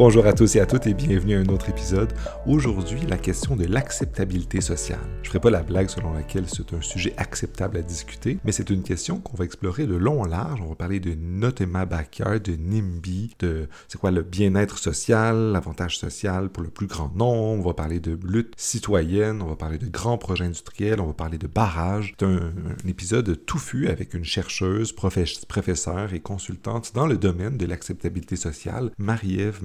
Bonjour 0.00 0.24
à 0.24 0.32
tous 0.32 0.56
et 0.56 0.60
à 0.60 0.64
toutes 0.64 0.86
et 0.86 0.94
bienvenue 0.94 1.36
à 1.36 1.40
un 1.40 1.46
autre 1.48 1.68
épisode. 1.68 2.14
Aujourd'hui, 2.46 3.00
la 3.06 3.18
question 3.18 3.54
de 3.54 3.66
l'acceptabilité 3.66 4.62
sociale. 4.62 4.98
Je 5.16 5.28
ne 5.28 5.32
ferai 5.32 5.40
pas 5.40 5.50
la 5.50 5.62
blague 5.62 5.90
selon 5.90 6.14
laquelle 6.14 6.48
c'est 6.48 6.72
un 6.72 6.80
sujet 6.80 7.12
acceptable 7.18 7.76
à 7.76 7.82
discuter, 7.82 8.38
mais 8.42 8.52
c'est 8.52 8.70
une 8.70 8.82
question 8.82 9.18
qu'on 9.18 9.36
va 9.36 9.44
explorer 9.44 9.86
de 9.86 9.94
long 9.94 10.22
en 10.22 10.24
large. 10.24 10.62
On 10.62 10.70
va 10.70 10.74
parler 10.74 11.00
de 11.00 11.12
Notema 11.14 11.84
Backyard, 11.84 12.40
de 12.40 12.56
NIMBY, 12.56 13.36
de 13.40 13.68
c'est 13.88 14.00
quoi 14.00 14.10
le 14.10 14.22
bien-être 14.22 14.78
social, 14.78 15.36
l'avantage 15.52 15.98
social 15.98 16.48
pour 16.48 16.62
le 16.62 16.70
plus 16.70 16.86
grand 16.86 17.14
nombre. 17.14 17.66
On 17.66 17.68
va 17.68 17.74
parler 17.74 18.00
de 18.00 18.18
lutte 18.24 18.54
citoyenne, 18.56 19.42
on 19.42 19.48
va 19.48 19.56
parler 19.56 19.76
de 19.76 19.86
grands 19.86 20.16
projets 20.16 20.46
industriels, 20.46 21.02
on 21.02 21.08
va 21.08 21.12
parler 21.12 21.36
de 21.36 21.46
barrages. 21.46 22.14
C'est 22.18 22.24
un, 22.24 22.52
épisode 22.88 23.44
touffu 23.44 23.88
avec 23.88 24.14
une 24.14 24.24
chercheuse, 24.24 24.92
professeure 24.94 26.14
et 26.14 26.20
consultante 26.20 26.92
dans 26.94 27.06
le 27.06 27.18
domaine 27.18 27.58
de 27.58 27.66
l'acceptabilité 27.66 28.36
sociale, 28.36 28.92
Marie-Ève 28.96 29.62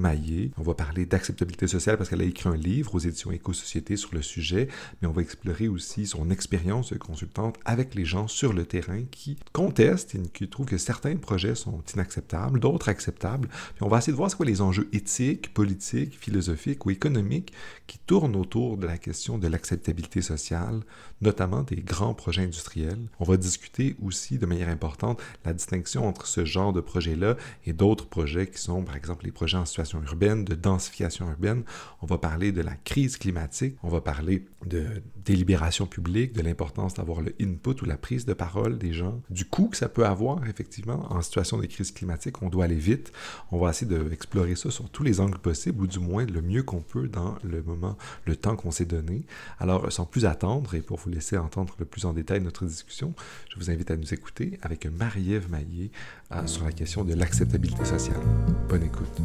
On 0.57 0.63
va 0.63 0.73
parler 0.73 1.05
d'acceptabilité 1.05 1.67
sociale 1.67 1.97
parce 1.97 2.09
qu'elle 2.09 2.21
a 2.21 2.25
écrit 2.25 2.49
un 2.49 2.55
livre 2.55 2.95
aux 2.95 2.99
éditions 2.99 3.31
Éco-Société 3.31 3.95
sur 3.97 4.13
le 4.13 4.21
sujet, 4.21 4.67
mais 5.01 5.07
on 5.07 5.11
va 5.11 5.21
explorer 5.21 5.67
aussi 5.67 6.05
son 6.05 6.29
expérience 6.29 6.93
de 6.93 6.97
consultante 6.97 7.57
avec 7.65 7.95
les 7.95 8.05
gens 8.05 8.27
sur 8.27 8.53
le 8.53 8.65
terrain 8.65 9.03
qui 9.11 9.37
contestent 9.53 10.15
et 10.15 10.21
qui 10.33 10.49
trouvent 10.49 10.65
que 10.65 10.77
certains 10.77 11.15
projets 11.15 11.55
sont 11.55 11.83
inacceptables, 11.93 12.59
d'autres 12.59 12.89
acceptables. 12.89 13.47
Puis 13.47 13.83
on 13.83 13.87
va 13.87 13.99
essayer 13.99 14.13
de 14.13 14.17
voir 14.17 14.31
ce 14.31 14.35
quoi 14.35 14.45
les 14.45 14.61
enjeux 14.61 14.89
éthiques, 14.93 15.53
politiques, 15.53 16.17
philosophiques 16.19 16.85
ou 16.85 16.91
économiques 16.91 17.53
qui 17.87 17.99
tournent 17.99 18.35
autour 18.35 18.77
de 18.77 18.87
la 18.87 18.97
question 18.97 19.37
de 19.37 19.47
l'acceptabilité 19.47 20.21
sociale, 20.21 20.81
notamment 21.21 21.63
des 21.63 21.77
grands 21.77 22.13
projets 22.13 22.43
industriels. 22.43 23.07
On 23.19 23.23
va 23.23 23.37
discuter 23.37 23.95
aussi 24.03 24.37
de 24.37 24.45
manière 24.45 24.69
importante 24.69 25.21
la 25.43 25.53
distinction 25.53 26.07
entre 26.07 26.27
ce 26.27 26.45
genre 26.45 26.73
de 26.73 26.81
projet-là 26.81 27.37
et 27.65 27.73
d'autres 27.73 28.07
projets 28.07 28.47
qui 28.47 28.59
sont, 28.59 28.83
par 28.83 28.95
exemple, 28.95 29.25
les 29.25 29.31
projets 29.31 29.57
en 29.57 29.65
situation 29.65 30.01
urbaine, 30.03 30.45
de 30.45 30.55
densification 30.55 31.29
urbaine. 31.29 31.63
On 32.01 32.05
va 32.05 32.17
parler 32.17 32.51
de 32.51 32.61
la 32.61 32.75
crise 32.75 33.17
climatique. 33.17 33.75
On 33.83 33.89
va 33.89 34.01
parler 34.01 34.45
de 34.65 34.85
délibération 35.23 35.85
publique, 35.85 36.33
de 36.33 36.41
l'importance 36.41 36.95
d'avoir 36.95 37.21
le 37.21 37.33
input 37.41 37.81
ou 37.81 37.85
la 37.85 37.97
prise 37.97 38.25
de 38.25 38.33
parole 38.33 38.77
des 38.77 38.93
gens, 38.93 39.21
du 39.29 39.45
coût 39.45 39.67
que 39.67 39.77
ça 39.77 39.89
peut 39.89 40.05
avoir, 40.05 40.45
effectivement, 40.47 41.11
en 41.11 41.21
situation 41.21 41.57
de 41.57 41.65
crise 41.65 41.91
climatique. 41.91 42.41
On 42.41 42.49
doit 42.49 42.65
aller 42.65 42.75
vite. 42.75 43.11
On 43.51 43.59
va 43.59 43.69
essayer 43.69 43.87
d'explorer 44.03 44.55
ça 44.55 44.69
sur 44.71 44.89
tous 44.89 45.03
les 45.03 45.19
angles 45.19 45.39
possibles, 45.39 45.81
ou 45.81 45.87
du 45.87 45.99
moins 45.99 46.25
le 46.25 46.41
mieux 46.41 46.63
qu'on 46.63 46.81
peut 46.81 47.07
dans 47.07 47.35
le 47.43 47.63
moment, 47.63 47.97
le 48.25 48.35
temps 48.35 48.55
qu'on 48.55 48.71
s'est 48.71 48.85
donné. 48.85 49.25
Alors, 49.59 49.91
sans 49.91 50.05
plus 50.05 50.25
attendre, 50.25 50.75
et 50.75 50.81
pour 50.81 50.99
vous 51.05 51.11
laisser 51.11 51.37
entendre 51.37 51.75
le 51.79 51.85
plus 51.85 52.05
en 52.05 52.13
détail 52.13 52.41
notre 52.41 52.65
discussion, 52.65 53.13
je 53.49 53.57
vous 53.59 53.69
invite 53.69 53.91
à 53.91 53.97
nous 53.97 54.13
écouter 54.13 54.59
avec 54.61 54.85
Marie-Ève 54.85 55.49
Maillé 55.49 55.91
euh, 56.31 56.45
sur 56.47 56.65
la 56.65 56.71
question 56.71 57.03
de 57.03 57.13
l'acceptabilité 57.13 57.85
sociale. 57.85 58.19
Bonne 58.67 58.83
écoute. 58.83 59.21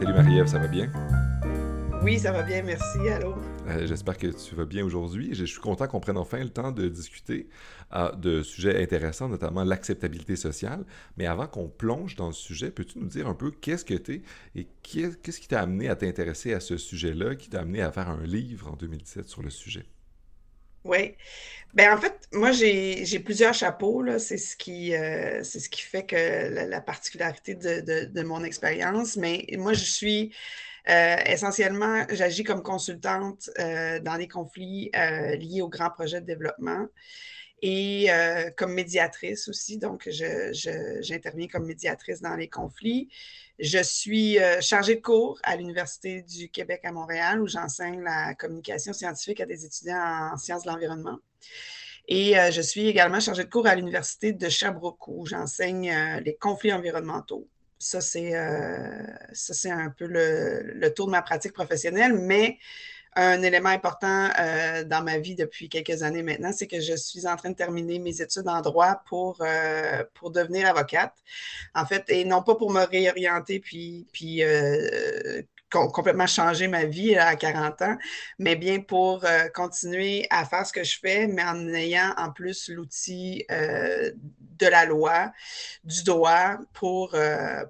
Salut 0.00 0.14
Marie-Ève, 0.14 0.46
ça 0.46 0.58
va 0.58 0.68
bien? 0.68 0.90
Oui, 2.02 2.18
ça 2.18 2.32
va 2.32 2.42
bien, 2.42 2.62
merci. 2.62 2.98
Allô? 3.10 3.34
Euh, 3.68 3.86
j'espère 3.86 4.16
que 4.16 4.28
tu 4.28 4.54
vas 4.54 4.64
bien 4.64 4.82
aujourd'hui. 4.82 5.34
Je 5.34 5.44
suis 5.44 5.60
content 5.60 5.86
qu'on 5.86 6.00
prenne 6.00 6.16
enfin 6.16 6.38
le 6.38 6.48
temps 6.48 6.72
de 6.72 6.88
discuter 6.88 7.50
euh, 7.92 8.10
de 8.12 8.42
sujets 8.42 8.82
intéressants, 8.82 9.28
notamment 9.28 9.64
l'acceptabilité 9.64 10.34
sociale. 10.34 10.86
Mais 11.18 11.26
avant 11.26 11.46
qu'on 11.46 11.68
plonge 11.68 12.16
dans 12.16 12.28
le 12.28 12.32
sujet, 12.32 12.70
peux-tu 12.70 12.98
nous 12.98 13.06
dire 13.06 13.28
un 13.28 13.34
peu 13.34 13.50
qu'est-ce 13.50 13.84
que 13.84 13.92
tu 13.92 14.14
es 14.14 14.22
et 14.58 14.66
qu'est-ce 14.82 15.40
qui 15.40 15.48
t'a 15.48 15.60
amené 15.60 15.90
à 15.90 15.96
t'intéresser 15.96 16.54
à 16.54 16.60
ce 16.60 16.78
sujet-là, 16.78 17.34
qui 17.34 17.50
t'a 17.50 17.60
amené 17.60 17.82
à 17.82 17.92
faire 17.92 18.08
un 18.08 18.24
livre 18.24 18.72
en 18.72 18.76
2017 18.76 19.28
sur 19.28 19.42
le 19.42 19.50
sujet? 19.50 19.84
Oui. 20.84 21.14
Ben, 21.74 21.92
en 21.92 22.00
fait, 22.00 22.26
moi, 22.32 22.52
j'ai 22.52 23.20
plusieurs 23.20 23.52
chapeaux. 23.52 24.02
C'est 24.18 24.38
ce, 24.38 24.56
qui, 24.56 24.94
euh, 24.94 25.44
ce 25.44 25.68
qui 25.68 25.82
fait 25.82 26.06
que 26.06 26.66
la, 26.66 26.80
particularité 26.80 27.54
de, 27.54 28.22
mon 28.22 28.42
expérience. 28.42 29.16
Mais 29.16 29.46
moi, 29.58 29.74
je 29.74 29.84
suis 29.84 30.32
euh, 30.88 31.16
essentiellement, 31.26 32.04
j'agis 32.10 32.44
comme 32.44 32.62
consultante 32.62 33.50
euh, 33.58 34.00
dans 34.00 34.16
les 34.16 34.28
conflits 34.28 34.90
liés 35.38 35.62
aux 35.62 35.68
grands 35.68 35.90
projets 35.90 36.20
de 36.20 36.26
développement 36.26 36.86
et 37.62 38.08
comme 38.56 38.72
médiatrice 38.72 39.46
aussi. 39.48 39.76
Donc, 39.76 40.08
j'interviens 40.10 41.46
comme 41.46 41.66
médiatrice 41.66 42.22
dans 42.22 42.34
les 42.34 42.48
conflits. 42.48 43.10
Je 43.60 43.82
suis 43.82 44.38
euh, 44.38 44.58
chargée 44.62 44.96
de 44.96 45.02
cours 45.02 45.38
à 45.42 45.54
l'Université 45.54 46.22
du 46.22 46.48
Québec 46.48 46.80
à 46.84 46.92
Montréal 46.92 47.42
où 47.42 47.46
j'enseigne 47.46 48.00
la 48.00 48.34
communication 48.34 48.94
scientifique 48.94 49.38
à 49.40 49.46
des 49.46 49.66
étudiants 49.66 50.32
en 50.32 50.36
sciences 50.38 50.62
de 50.62 50.70
l'environnement. 50.70 51.18
Et 52.08 52.38
euh, 52.38 52.50
je 52.50 52.62
suis 52.62 52.88
également 52.88 53.20
chargée 53.20 53.44
de 53.44 53.50
cours 53.50 53.66
à 53.66 53.74
l'Université 53.74 54.32
de 54.32 54.48
Sherbrooke 54.48 55.06
où 55.08 55.26
j'enseigne 55.26 55.90
euh, 55.90 56.20
les 56.20 56.36
conflits 56.36 56.72
environnementaux. 56.72 57.46
Ça, 57.80 58.00
c'est 58.02 58.36
un 58.36 59.90
peu 59.90 60.06
le, 60.06 60.72
le, 60.74 60.94
tour 60.94 61.06
de 61.06 61.12
ma 61.12 61.22
pratique 61.22 61.54
professionnelle, 61.54 62.12
mais 62.12 62.58
un 63.16 63.42
élément 63.42 63.70
important 63.70 64.30
euh, 64.38 64.84
dans 64.84 65.02
ma 65.02 65.18
vie 65.18 65.34
depuis 65.34 65.68
quelques 65.68 66.02
années 66.02 66.22
maintenant, 66.22 66.52
c'est 66.52 66.68
que 66.68 66.80
je 66.80 66.94
suis 66.94 67.26
en 67.26 67.36
train 67.36 67.50
de 67.50 67.56
terminer 67.56 67.98
mes 67.98 68.22
études 68.22 68.48
en 68.48 68.60
droit 68.60 69.02
pour, 69.08 69.38
euh, 69.40 70.04
pour 70.14 70.30
devenir 70.30 70.68
avocate. 70.68 71.14
En 71.74 71.84
fait, 71.86 72.04
et 72.08 72.24
non 72.24 72.42
pas 72.42 72.54
pour 72.54 72.70
me 72.70 72.84
réorienter 72.84 73.58
puis, 73.58 74.06
puis 74.12 74.44
euh, 74.44 75.42
complètement 75.70 76.26
changer 76.26 76.68
ma 76.68 76.84
vie 76.84 77.16
à 77.16 77.34
40 77.36 77.82
ans, 77.82 77.96
mais 78.38 78.56
bien 78.56 78.80
pour 78.80 79.24
continuer 79.54 80.26
à 80.30 80.44
faire 80.44 80.66
ce 80.66 80.72
que 80.72 80.82
je 80.82 80.98
fais, 80.98 81.28
mais 81.28 81.44
en 81.44 81.68
ayant 81.74 82.12
en 82.16 82.32
plus 82.32 82.68
l'outil 82.68 83.46
de 84.60 84.66
la 84.66 84.84
loi, 84.84 85.32
du 85.84 86.02
droit 86.04 86.58
pour, 86.72 87.16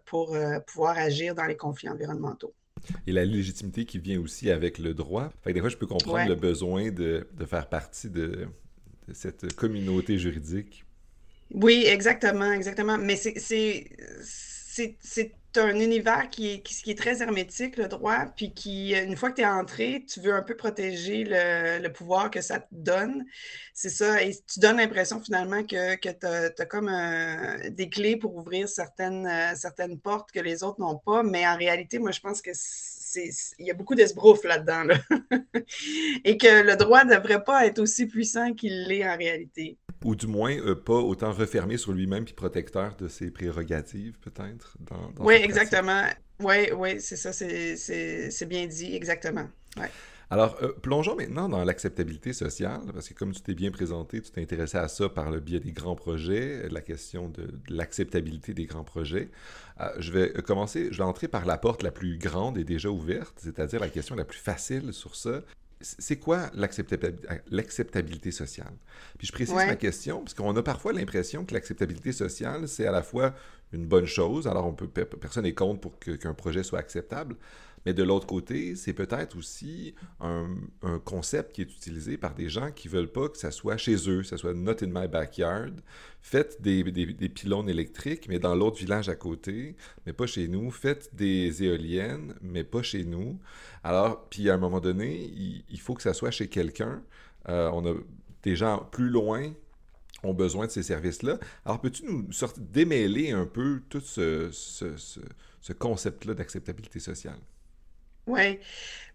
pour 0.06 0.36
pouvoir 0.66 0.98
agir 0.98 1.34
dans 1.34 1.46
les 1.46 1.56
conflits 1.56 1.88
environnementaux 1.88 2.54
et 3.06 3.12
la 3.12 3.24
légitimité 3.24 3.84
qui 3.84 3.98
vient 3.98 4.20
aussi 4.20 4.50
avec 4.50 4.78
le 4.78 4.94
droit. 4.94 5.30
Fait 5.42 5.52
des 5.52 5.60
fois, 5.60 5.68
je 5.68 5.76
peux 5.76 5.86
comprendre 5.86 6.28
le 6.28 6.34
besoin 6.34 6.90
de, 6.90 7.26
faire 7.46 7.68
partie 7.68 8.10
de, 8.10 8.48
cette 9.12 9.54
communauté 9.54 10.18
juridique. 10.18 10.84
Oui, 11.52 11.84
exactement, 11.86 12.52
exactement. 12.52 12.96
Mais 12.98 13.16
c'est 13.16 13.90
un 15.56 15.78
univers 15.80 16.30
qui 16.30 16.50
est, 16.50 16.62
qui, 16.62 16.90
est 16.90 16.98
très 16.98 17.22
hermétique, 17.22 17.76
le 17.76 17.88
droit, 17.88 18.26
puis 18.36 18.52
qui, 18.52 18.94
une 18.94 19.16
fois 19.16 19.30
que 19.30 19.36
tu 19.36 19.42
es 19.42 19.46
entré, 19.46 20.04
tu 20.08 20.20
veux 20.20 20.34
un 20.34 20.42
peu 20.42 20.56
protéger 20.56 21.24
le, 21.26 21.88
pouvoir 21.88 22.30
que 22.30 22.40
ça 22.40 22.60
te 22.60 22.66
donne. 22.70 23.24
C'est 23.74 23.90
ça, 23.90 24.22
et 24.22 24.32
tu 24.34 24.60
donnes 24.60 24.76
l'impression 24.76 25.20
finalement 25.20 25.64
que, 25.64 25.96
que 25.96 26.08
tu 26.08 26.26
as, 26.26 26.66
comme 26.66 26.90
des 27.70 27.88
clés 27.88 28.16
pour 28.16 28.36
ouvrir 28.36 28.68
certaines, 28.68 29.26
euh, 29.26 29.54
certaines 29.56 29.98
portes 29.98 30.30
que 30.32 30.40
les 30.40 30.62
autres 30.62 30.80
n'ont 30.80 30.98
pas, 30.98 31.22
mais 31.22 31.46
en 31.46 31.56
réalité, 31.56 31.98
moi, 31.98 32.12
je 32.12 32.20
pense 32.20 32.42
que 32.42 32.52
il 33.16 33.66
y 33.66 33.70
a 33.70 33.74
beaucoup 33.74 33.94
d'esbrouf 33.94 34.44
là-dedans, 34.44 34.94
et 36.24 36.36
que 36.36 36.62
le 36.62 36.76
droit 36.76 37.04
ne 37.04 37.14
devrait 37.14 37.44
pas 37.44 37.66
être 37.66 37.78
aussi 37.78 38.06
puissant 38.06 38.52
qu'il 38.54 38.86
l'est 38.86 39.08
en 39.08 39.16
réalité. 39.16 39.78
Ou 40.04 40.14
du 40.14 40.26
moins, 40.26 40.56
euh, 40.58 40.74
pas 40.74 40.94
autant 40.94 41.32
refermé 41.32 41.76
sur 41.76 41.92
lui-même 41.92 42.24
puis 42.24 42.34
protecteur 42.34 42.96
de 42.96 43.08
ses 43.08 43.30
prérogatives, 43.30 44.18
peut-être. 44.20 44.76
oui, 45.18 45.34
exactement. 45.34 46.04
Oui, 46.40 46.72
oui, 46.74 47.00
c'est 47.00 47.16
ça, 47.16 47.32
c'est 47.32 48.46
bien 48.48 48.66
dit, 48.66 48.94
exactement. 48.94 49.46
Alors, 50.32 50.56
euh, 50.62 50.72
plongeons 50.80 51.16
maintenant 51.16 51.48
dans 51.48 51.64
l'acceptabilité 51.64 52.32
sociale, 52.32 52.82
parce 52.94 53.08
que 53.08 53.14
comme 53.14 53.32
tu 53.32 53.42
t'es 53.42 53.54
bien 53.54 53.72
présenté, 53.72 54.22
tu 54.22 54.30
t'es 54.30 54.40
intéressé 54.40 54.78
à 54.78 54.86
ça 54.86 55.08
par 55.08 55.28
le 55.28 55.40
biais 55.40 55.58
des 55.58 55.72
grands 55.72 55.96
projets, 55.96 56.68
la 56.70 56.80
question 56.80 57.28
de, 57.28 57.48
l'acceptabilité 57.68 58.54
des 58.54 58.66
grands 58.66 58.84
projets. 58.84 59.30
Euh, 59.80 59.88
je 59.98 60.12
vais 60.12 60.32
commencer, 60.42 60.88
je 60.90 60.98
vais 60.98 61.04
entrer 61.04 61.28
par 61.28 61.46
la 61.46 61.56
porte 61.56 61.82
la 61.82 61.90
plus 61.90 62.18
grande 62.18 62.58
et 62.58 62.64
déjà 62.64 62.90
ouverte, 62.90 63.38
c'est-à-dire 63.42 63.80
la 63.80 63.88
question 63.88 64.14
la 64.14 64.24
plus 64.24 64.38
facile 64.38 64.92
sur 64.92 65.16
ça. 65.16 65.42
C'est 65.80 66.18
quoi 66.18 66.50
l'acceptabilité 66.54 68.30
sociale? 68.30 68.74
Puis 69.16 69.26
je 69.26 69.32
précise 69.32 69.54
ma 69.54 69.76
question, 69.76 70.20
parce 70.20 70.34
qu'on 70.34 70.54
a 70.54 70.62
parfois 70.62 70.92
l'impression 70.92 71.46
que 71.46 71.54
l'acceptabilité 71.54 72.12
sociale, 72.12 72.68
c'est 72.68 72.86
à 72.86 72.92
la 72.92 73.02
fois 73.02 73.34
une 73.72 73.86
bonne 73.86 74.04
chose, 74.04 74.46
alors 74.46 74.66
on 74.66 74.74
peut, 74.74 74.88
personne 74.88 75.44
n'est 75.44 75.54
contre 75.54 75.80
pour 75.80 75.98
qu'un 75.98 76.34
projet 76.34 76.62
soit 76.62 76.80
acceptable, 76.80 77.34
mais 77.86 77.94
de 77.94 78.02
l'autre 78.02 78.26
côté, 78.26 78.76
c'est 78.76 78.92
peut-être 78.92 79.36
aussi 79.36 79.94
un, 80.20 80.48
concept 81.04 81.52
qui 81.54 81.62
est 81.62 81.72
utilisé 81.72 82.16
par 82.18 82.34
des 82.34 82.48
gens 82.48 82.70
qui 82.70 82.88
veulent 82.88 83.10
pas 83.10 83.28
que 83.28 83.38
ça 83.38 83.50
soit 83.50 83.76
chez 83.76 83.96
eux, 84.08 84.20
que 84.22 84.26
ça 84.26 84.36
soit 84.36 84.54
not 84.54 84.82
in 84.82 84.88
my 84.88 85.08
backyard. 85.08 85.72
Faites 86.20 86.60
des, 86.60 86.84
pylônes 87.28 87.68
électriques, 87.68 88.28
mais 88.28 88.38
dans 88.38 88.54
l'autre 88.54 88.78
village 88.78 89.08
à 89.08 89.14
côté, 89.14 89.76
mais 90.06 90.12
pas 90.12 90.26
chez 90.26 90.48
nous. 90.48 90.70
Faites 90.70 91.14
des 91.14 91.62
éoliennes, 91.62 92.34
mais 92.42 92.64
pas 92.64 92.82
chez 92.82 93.04
nous. 93.04 93.38
Alors, 93.82 94.26
puis 94.28 94.50
à 94.50 94.54
un 94.54 94.58
moment 94.58 94.80
donné, 94.80 95.32
il, 95.68 95.80
faut 95.80 95.94
que 95.94 96.02
ça 96.02 96.12
soit 96.12 96.30
chez 96.30 96.48
quelqu'un. 96.48 97.02
Euh, 97.48 97.70
on 97.72 97.86
a 97.86 97.94
des 98.42 98.56
gens 98.56 98.86
plus 98.90 99.08
loin 99.08 99.52
ont 100.22 100.34
besoin 100.34 100.66
de 100.66 100.70
ces 100.70 100.82
services-là. 100.82 101.38
Alors, 101.64 101.80
peux-tu 101.80 102.04
nous 102.04 102.30
sortir, 102.30 102.62
démêler 102.62 103.30
un 103.30 103.46
peu 103.46 103.80
tout 103.88 104.02
ce 104.02 104.52
concept-là 105.78 106.34
d'acceptabilité 106.34 107.00
sociale? 107.00 107.38
Oui. 108.30 108.58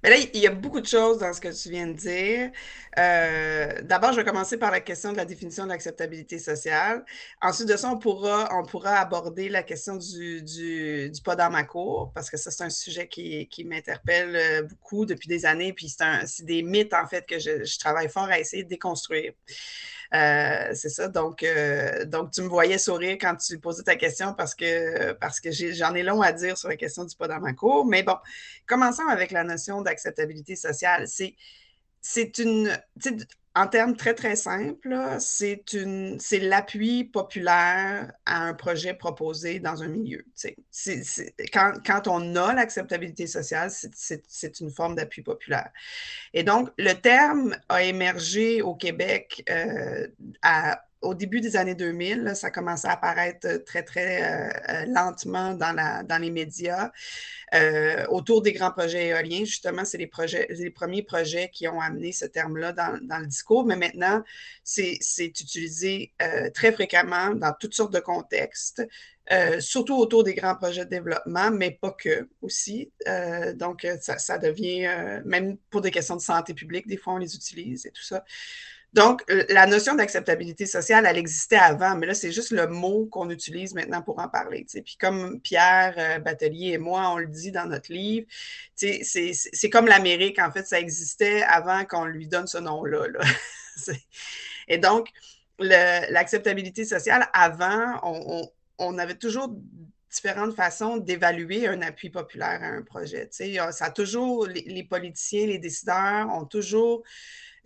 Mais 0.04 0.12
là, 0.12 0.18
il 0.18 0.40
y 0.40 0.46
a 0.46 0.52
beaucoup 0.52 0.82
de 0.82 0.86
choses 0.86 1.18
dans 1.18 1.34
ce 1.34 1.42
que 1.42 1.48
tu 1.48 1.70
viens 1.72 1.88
de 1.88 1.94
dire. 1.94 2.52
Euh, 3.00 3.82
d'abord, 3.82 4.12
je 4.12 4.18
vais 4.18 4.24
commencer 4.24 4.56
par 4.56 4.70
la 4.70 4.80
question 4.80 5.12
de 5.12 5.18
la 5.18 5.26
définition 5.26 5.64
de 5.64 5.70
l'acceptabilité 5.70 6.38
sociale. 6.38 7.04
Ensuite 7.42 7.68
de 7.68 7.76
ça, 7.76 7.90
on 7.90 7.98
pourra, 7.98 8.48
on 8.52 8.64
pourra 8.64 9.00
aborder 9.00 9.50
la 9.50 9.64
question 9.64 9.96
du, 9.96 10.44
du, 10.44 11.12
pas 11.24 11.36
dans 11.36 11.50
ma 11.50 11.64
cour, 11.64 12.12
parce 12.14 12.30
que 12.30 12.38
ça, 12.38 12.52
c'est 12.52 12.64
un 12.64 12.70
sujet 12.70 13.08
qui, 13.08 13.48
qui 13.48 13.64
m'interpelle 13.64 14.36
euh, 14.36 14.62
beaucoup 14.62 15.08
depuis 15.08 15.28
des 15.28 15.46
années. 15.48 15.74
Puis 15.74 15.90
c'est 15.90 16.46
des 16.46 16.62
mythes, 16.62 16.94
en 16.94 17.08
fait, 17.08 17.26
que 17.26 17.40
je 17.40 17.80
travaille 17.80 18.10
fort 18.10 18.26
à 18.26 18.40
essayer 18.40 18.64
de 18.64 18.70
déconstruire. 18.70 19.34
Euh, 20.14 20.70
c'est 20.74 20.90
ça. 20.90 21.08
Donc, 21.08 21.44
euh, 21.44 22.06
donc, 22.06 22.32
tu 22.32 22.42
me 22.42 22.48
voyais 22.48 22.78
sourire 22.78 23.18
quand 23.20 23.36
tu 23.36 23.60
posais 23.60 23.84
ta 23.84 23.96
question 23.96 24.34
parce 24.34 24.56
que, 24.56 25.14
parce 25.14 25.40
que 25.40 25.52
j'en 25.52 25.94
ai, 25.96 26.04
long 26.04 26.22
à 26.22 26.32
dire 26.32 26.58
sur 26.58 26.70
la 26.70 26.78
question 26.78 27.06
du 27.06 27.16
pas 27.16 27.28
dans 27.28 27.40
ma 27.40 27.54
cour. 27.54 27.86
Mais 27.86 28.04
bon, 28.04 28.16
commençons 28.68 29.08
avec 29.10 29.32
la 29.32 29.44
notion 29.44 29.82
d'acceptabilité 29.82 30.56
sociale. 30.56 31.08
C'est, 31.08 31.36
c'est 32.02 32.38
une 32.38 32.78
en 33.56 33.68
termes 33.68 33.96
très, 33.96 34.14
très 34.14 34.36
simples, 34.36 34.98
c'est 35.20 36.40
l'appui 36.42 37.06
populaire 37.06 38.12
à 38.26 38.44
un 38.44 38.54
projet 38.54 38.94
proposé 38.94 39.62
dans 39.62 39.82
un 39.82 39.88
milieu. 39.88 40.26
quand, 41.54 42.08
on 42.08 42.36
a 42.36 42.54
l'acceptabilité 42.54 43.28
sociale, 43.28 43.72
c'est 43.72 44.60
une 44.60 44.72
forme 44.72 44.96
d'appui 44.96 45.22
populaire. 45.22 45.70
Et 46.34 46.44
donc, 46.44 46.70
le 46.78 46.94
terme 46.94 47.56
a 47.70 47.84
émergé 47.84 48.62
au 48.62 48.76
Québec 48.76 49.44
euh, 49.50 50.08
à, 50.42 50.82
au 51.06 51.14
début 51.14 51.40
des 51.40 51.56
années 51.56 51.76
2000, 51.76 52.32
ça 52.36 52.52
commençait 52.52 52.88
à 52.88 52.94
apparaître 52.94 53.64
très, 53.64 53.84
très 53.84 54.24
euh, 54.24 54.50
euh, 54.70 54.86
lentement 54.88 55.54
dans, 55.54 56.22
les 56.22 56.32
médias. 56.32 56.92
Euh, 57.54 58.06
autour 58.10 58.42
des 58.42 58.54
grands 58.54 58.72
projets 58.72 59.08
éoliens, 59.08 59.46
justement, 59.46 59.86
c'est 59.86 59.98
les, 59.98 60.08
premiers 60.72 61.04
projets 61.04 61.50
qui 61.50 61.68
ont 61.68 61.80
amené 61.80 62.12
ce 62.12 62.26
terme-là 62.26 62.74
dans, 62.74 63.20
le 63.20 63.28
discours, 63.28 63.66
mais 63.66 63.76
maintenant, 63.76 64.24
c'est 64.64 65.00
utilisé 65.20 66.14
très 66.54 66.72
fréquemment 66.72 67.36
dans 67.36 67.54
toutes 67.58 67.76
sortes 67.76 67.94
de 67.94 68.00
contextes. 68.00 68.86
surtout 69.60 69.96
autour 69.96 70.24
des 70.24 70.34
grands 70.34 70.56
projets 70.56 70.86
de 70.86 70.90
développement, 70.90 71.52
mais 71.52 71.72
pas 71.72 71.92
que 71.92 72.28
aussi. 72.42 72.92
donc, 73.56 73.88
ça 74.00 74.38
devient, 74.38 75.22
même 75.24 75.58
pour 75.70 75.82
des 75.82 75.92
questions 75.92 76.16
de 76.16 76.22
santé 76.22 76.54
publique, 76.54 76.88
des 76.88 76.98
fois, 76.98 77.14
on 77.14 77.18
les 77.18 77.36
utilise 77.36 77.86
et 77.86 77.92
tout 77.92 78.04
ça. 78.04 78.24
Donc, 78.96 79.24
euh, 79.30 79.44
la 79.50 79.68
notion 79.68 79.94
d'acceptabilité 79.94 80.66
sociale, 80.66 81.06
elle 81.06 81.18
existait 81.18 81.58
avant, 81.58 81.98
mais 81.98 82.08
là, 82.08 82.14
c'est 82.14 82.32
juste 82.32 82.52
le 82.52 82.68
mot 82.68 83.08
qu'on 83.08 83.30
utilise 83.30 83.76
maintenant 83.76 84.02
pour 84.02 84.20
en 84.20 84.30
parler. 84.30 84.66
Puis 84.72 84.96
comme 84.98 85.42
Pierre 85.42 85.96
euh, 85.98 86.20
Batelier 86.20 86.70
et 86.70 86.78
moi, 86.78 87.10
on 87.10 87.18
le 87.18 87.28
dit 87.28 87.52
dans 87.52 87.66
notre 87.66 87.92
livre, 87.92 88.26
c'est 88.74 89.70
comme 89.70 89.88
l'Amérique, 89.88 90.40
en 90.40 90.50
fait, 90.50 90.66
ça 90.66 90.80
existait 90.80 91.44
avant 91.44 91.84
qu'on 91.84 92.06
lui 92.06 92.28
donne 92.28 92.48
ce 92.48 92.58
nom-là. 92.58 93.08
et 94.70 94.78
donc, 94.78 95.10
l'acceptabilité 95.60 96.86
sociale, 96.86 97.28
avant, 97.34 98.00
on, 98.80 98.98
avait 98.98 99.16
toujours 99.16 99.54
différentes 100.10 100.56
façons 100.56 100.96
d'évaluer 100.96 101.68
un 101.68 101.82
appui 101.82 102.10
populaire 102.10 102.64
à 102.64 102.68
un 102.68 102.82
projet. 102.82 103.28
Ça 103.30 103.86
a 103.86 103.92
toujours, 103.92 104.48
les 104.48 104.84
politiciens, 104.86 105.48
les 105.48 105.60
décideurs 105.60 106.30
ont 106.34 106.46
toujours 106.46 107.04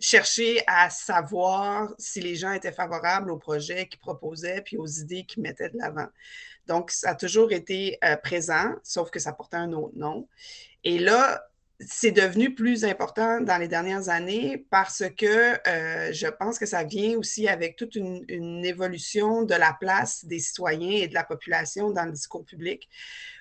chercher 0.00 0.62
à 0.66 0.90
savoir 0.90 1.94
si 1.98 2.20
les 2.20 2.34
gens 2.34 2.52
étaient 2.52 2.72
favorables 2.72 3.30
au 3.30 3.36
projet 3.36 3.86
qu'ils 3.86 4.00
proposaient 4.00 4.62
puis 4.62 4.76
aux 4.76 4.86
idées 4.86 5.24
qu'ils 5.24 5.42
mettaient 5.42 5.68
de 5.68 5.78
l'avant. 5.78 6.08
Donc, 6.66 6.90
ça 6.90 7.10
a 7.10 7.14
toujours 7.14 7.52
été 7.52 7.98
euh, 8.04 8.16
présent, 8.16 8.74
sauf 8.82 9.10
que 9.10 9.18
ça 9.18 9.32
portait 9.32 9.56
un 9.56 9.72
autre 9.72 9.96
nom. 9.96 10.28
Et 10.84 10.98
là, 10.98 11.42
c'est 11.80 12.12
devenu 12.12 12.54
plus 12.54 12.84
important 12.84 13.40
dans 13.40 13.56
les 13.56 13.68
dernières 13.68 14.08
années 14.10 14.66
parce 14.70 15.02
que 15.16 15.56
euh, 15.66 16.12
je 16.12 16.26
pense 16.26 16.58
que 16.58 16.66
ça 16.66 16.84
vient 16.84 17.16
aussi 17.16 17.48
avec 17.48 17.76
toute 17.76 17.94
une, 17.94 18.64
évolution 18.64 19.42
de 19.44 19.54
la 19.54 19.76
place 19.80 20.24
des 20.26 20.38
citoyens 20.38 21.02
et 21.02 21.08
de 21.08 21.14
la 21.14 21.24
population 21.24 21.90
dans 21.90 22.04
le 22.04 22.12
discours 22.12 22.44
public, 22.44 22.88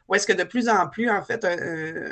où 0.09 0.15
est-ce 0.15 0.25
que 0.25 0.33
de 0.33 0.44
plus 0.44 0.67
en 0.69 0.88
plus, 0.89 1.07
en 1.07 1.23
fait, 1.23 1.45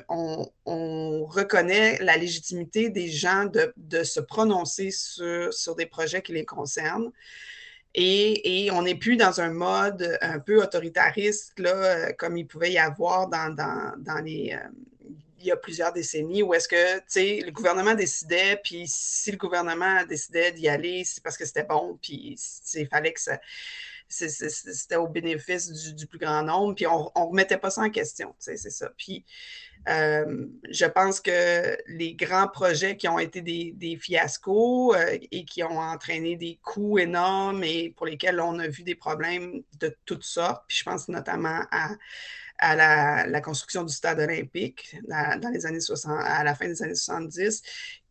on, 0.07 1.25
reconnaît 1.25 1.97
la 1.99 2.15
légitimité 2.15 2.89
des 2.89 3.09
gens 3.09 3.47
de, 3.75 4.03
se 4.03 4.19
prononcer 4.19 4.91
sur, 4.91 5.75
des 5.75 5.87
projets 5.87 6.21
qui 6.21 6.33
les 6.33 6.45
concernent? 6.45 7.11
Et, 7.95 8.69
on 8.71 8.83
n'est 8.83 8.95
plus 8.95 9.17
dans 9.17 9.41
un 9.41 9.49
mode 9.49 10.15
un 10.21 10.39
peu 10.39 10.61
autoritariste, 10.61 11.57
là, 11.57 12.13
comme 12.13 12.37
il 12.37 12.45
pouvait 12.45 12.71
y 12.71 12.77
avoir 12.77 13.29
dans, 13.29 13.55
dans 13.55 14.23
les, 14.23 14.53
euh, 14.53 14.69
il 15.39 15.45
y 15.45 15.51
a 15.51 15.57
plusieurs 15.57 15.93
décennies 15.93 16.43
où 16.43 16.53
est-ce 16.53 16.67
que, 16.67 17.45
le 17.45 17.51
gouvernement 17.51 17.95
décidait, 17.95 18.59
puis 18.63 18.83
si 18.87 19.31
le 19.31 19.37
gouvernement 19.37 20.03
décidait 20.05 20.51
d'y 20.51 20.67
aller, 20.67 21.03
c'est 21.03 21.23
parce 21.23 21.37
que 21.37 21.45
c'était 21.45 21.63
bon, 21.63 21.97
puis 22.01 22.37
il 22.75 22.87
fallait 22.87 23.13
que 23.13 23.21
ça 23.21 23.39
c'était 24.09 24.95
au 24.95 25.07
bénéfice 25.07 25.71
du, 25.93 26.07
plus 26.07 26.19
grand 26.19 26.43
nombre, 26.43 26.75
puis 26.75 26.87
on 26.87 27.11
ne 27.15 27.27
remettait 27.27 27.57
pas 27.57 27.69
ça 27.69 27.81
en 27.81 27.89
question, 27.89 28.33
c'est 28.39 28.57
ça. 28.57 28.89
Puis 28.97 29.25
euh, 29.89 30.47
je 30.69 30.85
pense 30.85 31.21
que 31.21 31.77
les 31.87 32.13
grands 32.13 32.47
projets 32.47 32.97
qui 32.97 33.07
ont 33.07 33.19
été 33.19 33.41
des, 33.41 33.97
fiascos 34.01 34.95
euh, 34.95 35.17
et 35.31 35.45
qui 35.45 35.63
ont 35.63 35.79
entraîné 35.79 36.35
des 36.35 36.59
coûts 36.61 36.99
énormes 36.99 37.63
et 37.63 37.93
pour 37.95 38.05
lesquels 38.05 38.39
on 38.41 38.59
a 38.59 38.67
vu 38.67 38.83
des 38.83 38.95
problèmes 38.95 39.63
de 39.79 39.95
toutes 40.05 40.23
sortes, 40.23 40.63
puis 40.67 40.77
je 40.77 40.83
pense 40.83 41.07
notamment 41.07 41.61
à 41.71 42.75
la, 42.75 43.41
construction 43.41 43.83
du 43.83 43.93
stade 43.93 44.19
olympique 44.19 44.97
dans, 45.07 45.51
les 45.53 45.65
années 45.65 45.79
60, 45.79 46.19
à 46.21 46.43
la 46.43 46.55
fin 46.55 46.67
des 46.67 46.81
années 46.83 46.95
70, 46.95 47.61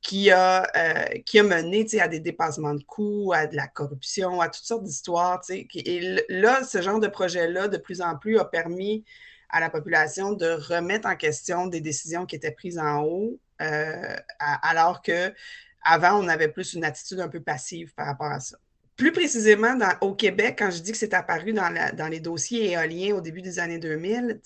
qui 0.07 0.31
a, 0.31 0.71
euh, 0.77 1.19
qui 1.27 1.41
a 1.41 1.43
mené 1.43 1.85
à 2.01 2.07
des 2.07 2.21
dépassements 2.21 2.75
de 2.75 2.85
coûts, 2.85 3.33
à 3.35 3.49
de 3.49 3.57
la 3.57 3.67
corruption, 3.67 4.41
à 4.41 4.49
toutes 4.49 4.65
sortes 4.65 4.85
d'histoires. 4.85 5.41
Et 5.51 6.25
là, 6.29 6.63
ce 6.63 6.81
genre 6.81 7.01
de 7.01 7.09
projet-là, 7.09 7.67
de 7.67 7.77
plus 7.77 8.01
en 8.01 8.17
plus, 8.17 8.39
a 8.39 8.45
permis 8.45 9.05
à 9.49 9.59
la 9.59 9.69
population 9.69 10.33
de 10.33 10.47
remettre 10.47 11.09
en 11.09 11.17
question 11.17 11.67
des 11.67 11.81
décisions 11.81 12.25
qui 12.25 12.37
étaient 12.37 12.53
prises 12.53 12.79
en 12.79 13.03
haut, 13.03 13.41
euh, 13.61 14.17
alors 14.39 15.03
que 15.03 15.35
avant, 15.83 16.23
on 16.23 16.29
avait 16.29 16.49
plus 16.49 16.75
une 16.75 16.85
attitude 16.85 17.19
un 17.19 17.29
peu 17.29 17.41
passive 17.41 17.93
par 17.95 18.07
rapport 18.07 18.31
à 18.31 18.39
ça. 18.39 18.59
Plus 18.97 19.13
précisément, 19.13 19.77
au 20.01 20.15
Québec, 20.15 20.57
quand 20.59 20.71
je 20.71 20.81
dis 20.81 20.93
que 20.93 20.97
c'est 20.97 21.13
apparu 21.13 21.53
dans, 21.53 22.09
les 22.11 22.21
dossiers 22.21 22.73
éoliens 22.73 23.15
au 23.15 23.21
début 23.21 23.43
des 23.43 23.59
années 23.59 23.79
2000, 23.79 24.41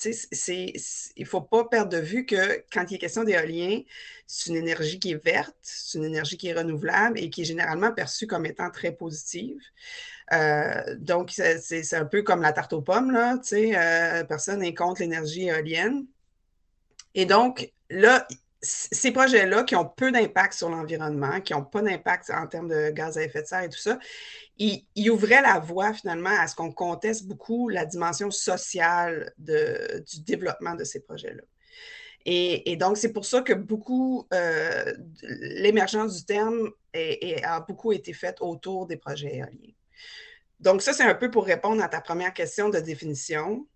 il 0.49 0.73
ne 1.19 1.25
faut 1.25 1.41
pas 1.41 1.65
perdre 1.67 1.91
de 1.91 1.99
vue 1.99 2.27
que 2.27 2.65
quand 2.73 2.85
il 2.91 2.97
est 2.97 2.99
question 2.99 3.23
d'éolien, 3.23 3.81
c'est 4.27 4.51
une 4.51 4.57
énergie 4.57 4.99
qui 4.99 5.13
est 5.13 5.25
verte, 5.25 5.55
c'est 5.63 5.99
une 5.99 6.05
énergie 6.05 6.37
qui 6.37 6.49
est 6.49 6.53
renouvelable 6.53 7.21
et 7.21 7.31
qui 7.31 7.43
est 7.43 7.45
généralement 7.45 7.93
perçue 7.93 8.27
comme 8.27 8.45
étant 8.45 8.71
très 8.71 8.91
positive. 8.91 9.61
Euh, 10.33 10.97
donc, 10.99 11.31
c'est 11.31 11.95
un 11.95 12.05
peu 12.05 12.23
comme 12.23 12.43
la 12.43 12.53
tarte 12.53 12.73
aux 12.73 12.83
pommes, 12.83 13.13
là, 13.13 13.39
euh, 13.53 14.25
personne 14.25 14.61
n'est 14.61 14.75
contre 14.75 15.01
l'énergie 15.03 15.47
éolienne. 15.47 16.07
Et 17.15 17.25
donc, 17.25 17.73
là, 17.89 18.27
ces 18.63 19.11
projets-là 19.13 19.65
qui 19.65 19.75
ont 19.75 19.87
peu 19.87 20.13
d'impact 20.13 20.55
sur 20.55 20.69
l'environnement, 20.69 21.41
qui 21.41 21.55
n'ont 21.55 21.65
pas 21.65 21.83
d'impact 21.83 22.31
en 22.31 22.47
termes 22.47 22.69
de 22.69 22.91
gaz 22.91 23.17
à 23.17 23.23
effet 23.23 23.43
de 23.43 23.47
serre 23.47 23.63
et 23.63 23.69
tout 23.69 23.79
ça, 23.79 23.99
ils, 24.59 25.11
ouvraient 25.11 25.41
la 25.41 25.59
voie 25.59 25.95
finalement 25.95 26.31
à 26.31 26.47
ce 26.47 26.55
qu'on 26.55 26.71
conteste 26.71 27.27
beaucoup 27.27 27.69
la 27.69 27.87
dimension 27.87 28.31
sociale 28.31 29.33
du 29.39 30.21
développement 30.21 30.75
de 30.75 30.85
ces 30.85 31.01
projets-là. 31.01 31.43
Et, 32.27 32.77
donc, 32.77 32.99
c'est 32.99 33.15
pour 33.15 33.25
ça 33.25 33.41
que 33.41 33.55
beaucoup, 33.55 34.27
euh, 34.35 34.93
l'émergence 35.23 36.19
du 36.19 36.25
terme 36.27 36.71
a 37.43 37.61
beaucoup 37.61 37.93
été 37.93 38.13
faite 38.13 38.37
autour 38.41 38.87
des 38.87 38.99
projets 38.99 39.37
éoliens. 39.37 39.73
Donc, 40.61 40.83
ça, 40.83 40.93
c'est 40.93 41.05
un 41.05 41.15
peu 41.15 41.31
pour 41.31 41.47
répondre 41.47 41.83
à 41.83 41.89
ta 41.89 42.03
première 42.03 42.35
question 42.35 42.69
de 42.69 42.79
définition. 42.79 43.67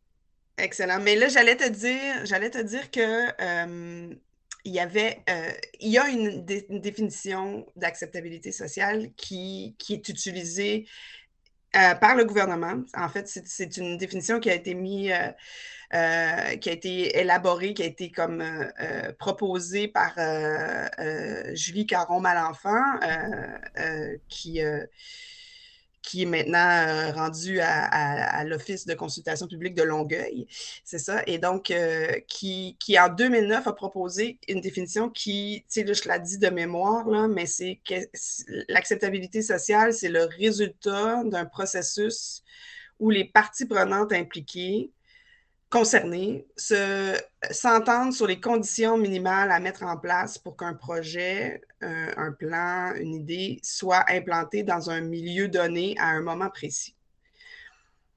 Excellent. 0.59 1.00
Mais 1.00 1.17
là, 1.17 1.29
j'allais 1.29 1.57
te 1.57 1.69
dire, 1.69 2.25
j'allais 2.25 2.50
te 2.50 2.59
dire 2.59 2.91
que 2.91 3.00
euh, 3.41 4.14
il 4.64 4.73
y 4.73 4.80
avait, 4.80 5.21
euh, 5.28 5.50
il 5.80 5.90
y 5.90 5.99
a 5.99 6.09
une, 6.09 6.44
définition 6.44 7.66
d'acceptabilité 7.76 8.50
sociale 8.50 9.11
qui, 9.16 9.76
est 9.90 10.09
utilisée 10.09 10.87
euh, 11.76 11.94
par 11.94 12.16
le 12.16 12.25
gouvernement. 12.25 12.83
En 12.97 13.09
fait, 13.09 13.28
c'est 13.28 13.76
une 13.76 13.99
définition 13.99 14.40
qui 14.40 14.50
a 14.50 14.54
été 14.54 14.75
mise, 14.75 15.12
euh, 15.92 16.56
qui 16.56 16.71
a 16.71 16.73
été 16.73 17.18
élaborée, 17.18 17.75
qui 17.75 17.83
a 17.83 17.87
été 17.87 18.11
comme 18.11 18.42
proposée 19.18 19.88
par 19.88 20.14
Julie 21.54 21.87
Caron-Malenfant, 21.87 23.00
qui 24.28 24.61
qui 26.04 26.23
est 26.23 26.26
maintenant 26.26 26.58
euh, 26.58 27.12
rendu 27.12 27.61
à, 27.61 28.44
l'Office 28.44 28.87
de 28.87 28.94
consultation 28.94 29.46
publique 29.49 29.75
de 29.75 29.82
Longueuil. 29.82 30.46
C'est 30.84 30.99
ça. 30.99 31.23
Et 31.26 31.38
donc, 31.38 31.70
euh, 31.70 32.20
qui, 32.28 32.76
qui, 32.78 32.99
en 33.00 33.08
2009 33.08 33.66
a 33.66 33.73
proposé 33.73 34.38
une 34.46 34.61
définition 34.61 35.08
qui, 35.08 35.64
tu 35.73 35.87
sais, 35.87 35.94
je 35.94 36.06
la 36.06 36.18
dis 36.18 36.38
de 36.38 36.49
mémoire, 36.50 37.08
là, 37.08 37.26
mais 37.26 37.46
c'est 37.46 37.80
que 37.88 37.94
l'acceptabilité 38.68 39.40
sociale, 39.40 39.94
c'est 39.94 40.11
le 40.11 40.25
résultat 40.25 41.25
d'un 41.25 41.46
processus 41.46 42.42
où 43.00 43.08
les 43.11 43.25
parties 43.25 43.66
prenantes 43.66 44.12
impliquées 44.12 44.90
concernés 45.71 46.47
s'entendent 47.50 48.12
sur 48.12 48.26
les 48.26 48.40
conditions 48.40 48.97
minimales 48.97 49.50
à 49.50 49.59
mettre 49.59 49.83
en 49.83 49.97
place 49.97 50.38
pour 50.38 50.56
qu'un 50.56 50.75
projet, 50.75 51.61
un 51.80 52.33
plan, 52.33 52.94
une 52.94 53.14
idée 53.14 53.59
soit 53.62 54.04
implanté 54.09 54.62
dans 54.62 54.90
un 54.90 55.00
milieu 55.00 55.49
donné 55.49 55.97
à 55.99 56.09
un 56.09 56.23
moment 56.23 56.49
précis. 56.49 56.94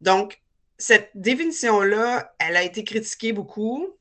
Donc, 0.02 0.40
cette 0.78 1.10
définition-là, 1.16 2.36
elle 2.40 2.56
a 2.56 2.64
été 2.64 2.84
critiquée 2.84 3.34
beaucoup 3.34 3.98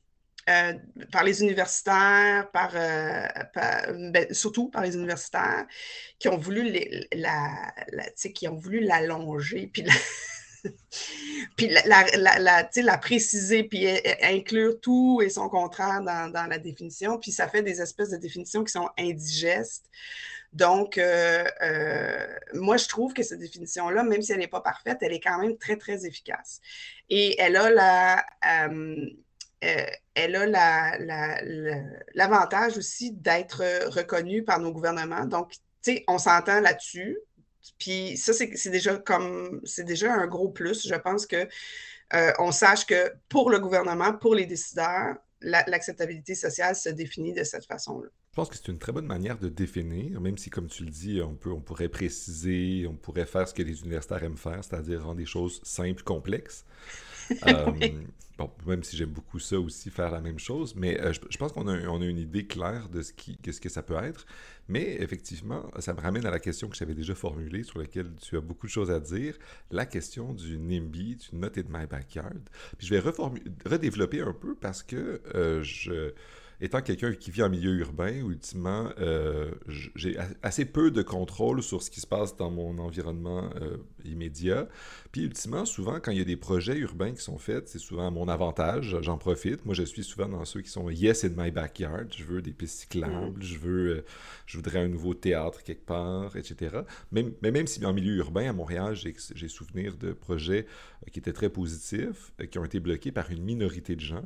euh, 0.49 0.73
par 1.11 1.25
les 1.25 1.41
universitaires, 1.41 2.49
par, 2.51 2.71
euh, 2.73 3.27
ben, 4.11 4.33
surtout 4.33 4.69
par 4.69 4.83
les 4.83 4.95
universitaires, 4.95 5.65
qui 6.19 6.29
ont 6.29 6.37
voulu 6.37 6.71
la, 7.13 7.73
qui 8.33 8.47
ont 8.47 8.55
voulu 8.55 8.79
l'allonger, 8.79 9.67
puis 11.55 11.69
la, 11.69 12.63
puis 12.63 12.81
la, 12.81 12.97
préciser, 12.97 13.63
puis 13.63 13.87
inclure 14.21 14.79
tout 14.81 15.21
et 15.23 15.29
son 15.29 15.49
contraire 15.49 16.01
dans, 16.01 16.47
la 16.49 16.57
définition, 16.57 17.17
puis 17.17 17.31
ça 17.31 17.47
fait 17.47 17.63
des 17.63 17.81
espèces 17.81 18.09
de 18.09 18.17
définitions 18.17 18.63
qui 18.63 18.71
sont 18.71 18.89
indigestes. 18.97 19.89
Donc, 20.53 20.97
euh, 20.97 21.43
euh, 21.61 22.27
moi, 22.53 22.77
je 22.77 22.87
trouve 22.87 23.13
que 23.13 23.21
cette 23.21 23.39
définition-là, 23.39 24.03
même 24.03 24.21
si 24.21 24.31
elle 24.31 24.39
n'est 24.39 24.47
pas 24.47 24.61
parfaite, 24.61 24.97
elle 25.01 25.13
est 25.13 25.19
quand 25.19 25.39
même 25.39 25.57
très, 25.57 25.75
très 25.77 26.05
efficace. 26.05 26.61
Et 27.09 27.39
elle 27.39 27.55
a 27.55 27.69
la... 27.69 28.25
Euh, 28.45 29.05
elle 30.13 30.35
a 30.35 30.45
l'avantage 32.13 32.73
la, 32.73 32.77
aussi 32.77 33.11
d'être 33.11 33.89
reconnue 33.89 34.43
par 34.43 34.59
nos 34.59 34.71
gouvernements. 34.71 35.25
Donc, 35.25 35.51
tu 35.51 35.57
sais, 35.81 36.03
on 36.07 36.19
s'entend 36.19 36.59
là-dessus. 36.59 37.17
Puis 37.79 38.17
ça, 38.17 38.33
c'est 38.33 38.69
déjà 38.69 38.97
comme 38.97 39.61
c'est 39.63 39.83
déjà 39.83 40.13
un 40.13 40.27
gros 40.27 40.49
plus. 40.49 40.87
Je 40.87 40.95
pense 40.95 41.25
que 41.25 41.47
on 42.39 42.51
sache 42.51 42.85
que 42.85 43.13
pour 43.29 43.49
le 43.49 43.59
gouvernement, 43.59 44.13
pour 44.13 44.35
les 44.35 44.45
décideurs, 44.45 45.15
l'acceptabilité 45.41 46.35
sociale 46.35 46.75
se 46.75 46.89
définit 46.89 47.33
de 47.33 47.43
cette 47.43 47.65
façon-là. 47.65 48.09
Je 48.31 48.35
pense 48.35 48.49
que 48.49 48.55
c'est 48.55 48.67
une 48.67 48.77
très 48.77 48.91
bonne 48.91 49.07
manière 49.07 49.39
de 49.39 49.49
définir, 49.49 50.21
même 50.21 50.37
si, 50.37 50.51
comme 50.51 50.67
tu 50.67 50.83
le 50.83 50.91
dis, 50.91 51.21
on, 51.23 51.33
peut, 51.33 51.51
on 51.51 51.59
pourrait 51.59 51.89
préciser, 51.89 52.85
on 52.87 52.95
pourrait 52.95 53.25
faire 53.25 53.47
ce 53.47 53.53
que 53.53 53.63
les 53.63 53.81
universitaires 53.81 54.23
aiment 54.23 54.37
faire, 54.37 54.63
c'est-à-dire 54.63 55.03
rendre 55.03 55.17
des 55.17 55.25
choses 55.25 55.59
simples, 55.63 56.03
complexes. 56.03 56.65
Euh, 57.45 57.65
bon, 58.37 58.51
même 58.65 58.83
si 58.83 58.95
j'aime 58.95 59.09
beaucoup 59.09 59.39
ça 59.39 59.59
aussi, 59.59 59.89
faire 59.89 60.11
la 60.11 60.21
même 60.21 60.39
chose, 60.39 60.75
mais 60.75 60.99
euh, 61.01 61.13
je, 61.13 61.37
pense 61.37 61.51
qu'on 61.51 61.67
a, 61.67 61.77
on 61.87 62.01
a, 62.01 62.05
une 62.05 62.19
idée 62.19 62.45
claire 62.45 62.89
de 62.89 63.01
ce, 63.01 63.13
qui, 63.13 63.37
ce 63.43 63.59
que 63.59 63.69
ça 63.69 63.81
peut 63.81 63.97
être. 64.03 64.25
Mais 64.69 64.97
effectivement, 64.99 65.69
ça 65.79 65.93
me 65.93 66.01
ramène 66.01 66.25
à 66.25 66.31
la 66.31 66.39
question 66.39 66.67
que 66.67 66.75
j'avais 66.75 66.93
déjà 66.93 67.15
formulée, 67.15 67.63
sur 67.63 67.79
laquelle 67.79 68.11
tu 68.21 68.37
as 68.37 68.41
beaucoup 68.41 68.67
de 68.67 68.71
choses 68.71 68.91
à 68.91 68.99
dire, 68.99 69.37
la 69.71 69.85
question 69.85 70.33
du 70.33 70.57
NIMBY, 70.57 71.15
du 71.15 71.27
Not 71.33 71.57
in 71.57 71.63
My 71.69 71.87
Backyard. 71.87 72.49
Puis 72.77 72.87
je 72.87 72.93
vais 72.93 72.99
redévelopper 73.65 74.21
un 74.21 74.33
peu 74.33 74.55
parce 74.55 74.83
que 74.83 75.21
euh, 75.35 75.63
je 75.63 76.13
étant 76.59 76.81
quelqu'un 76.81 77.13
qui 77.13 77.29
vit 77.29 77.43
en 77.43 77.49
milieu 77.49 77.71
urbain, 77.75 78.13
ultimement, 78.13 78.89
euh, 78.99 79.51
j'ai 79.95 80.17
assez 80.41 80.65
peu 80.65 80.89
de 80.89 81.01
contrôle 81.03 81.61
sur 81.61 81.83
ce 81.83 81.91
qui 81.91 81.99
se 81.99 82.07
passe 82.07 82.35
dans 82.35 82.49
mon 82.49 82.79
environnement 82.79 83.49
euh, 83.61 83.77
immédiat. 84.05 84.67
Puis, 85.11 85.23
ultimement, 85.23 85.65
souvent, 85.65 85.99
quand 85.99 86.11
il 86.11 86.17
y 86.17 86.21
a 86.21 86.25
des 86.25 86.35
projets 86.35 86.77
urbains 86.77 87.11
qui 87.11 87.21
sont 87.21 87.37
faits, 87.37 87.67
c'est 87.69 87.79
souvent 87.79 88.07
à 88.07 88.11
mon 88.11 88.27
avantage, 88.27 88.97
j'en 89.01 89.17
profite. 89.17 89.65
Moi, 89.65 89.75
je 89.75 89.83
suis 89.83 90.03
souvent 90.03 90.27
dans 90.27 90.45
ceux 90.45 90.61
qui 90.61 90.69
sont 90.69 90.89
yes 90.89 91.25
in 91.25 91.33
my 91.37 91.51
backyard. 91.51 92.07
Je 92.15 92.23
veux 92.23 92.41
des 92.41 92.53
pistes 92.53 92.79
cyclables, 92.79 93.39
mm. 93.39 93.43
je 93.43 93.57
veux, 93.59 93.89
euh, 93.89 94.05
je 94.47 94.57
voudrais 94.57 94.79
un 94.79 94.87
nouveau 94.87 95.13
théâtre 95.13 95.61
quelque 95.61 95.85
part, 95.85 96.35
etc. 96.35 96.77
Même, 97.11 97.33
mais 97.43 97.51
même 97.51 97.67
si 97.67 97.85
en 97.85 97.93
milieu 97.93 98.15
urbain, 98.15 98.49
à 98.49 98.53
Montréal, 98.53 98.95
j'ai 98.95 99.47
souvenir 99.47 99.95
de 99.97 100.11
projets 100.11 100.65
qui 101.11 101.19
étaient 101.19 101.33
très 101.33 101.49
positifs, 101.49 102.33
qui 102.49 102.57
ont 102.57 102.65
été 102.65 102.79
bloqués 102.79 103.11
par 103.11 103.29
une 103.31 103.43
minorité 103.43 103.95
de 103.95 104.01
gens. 104.01 104.23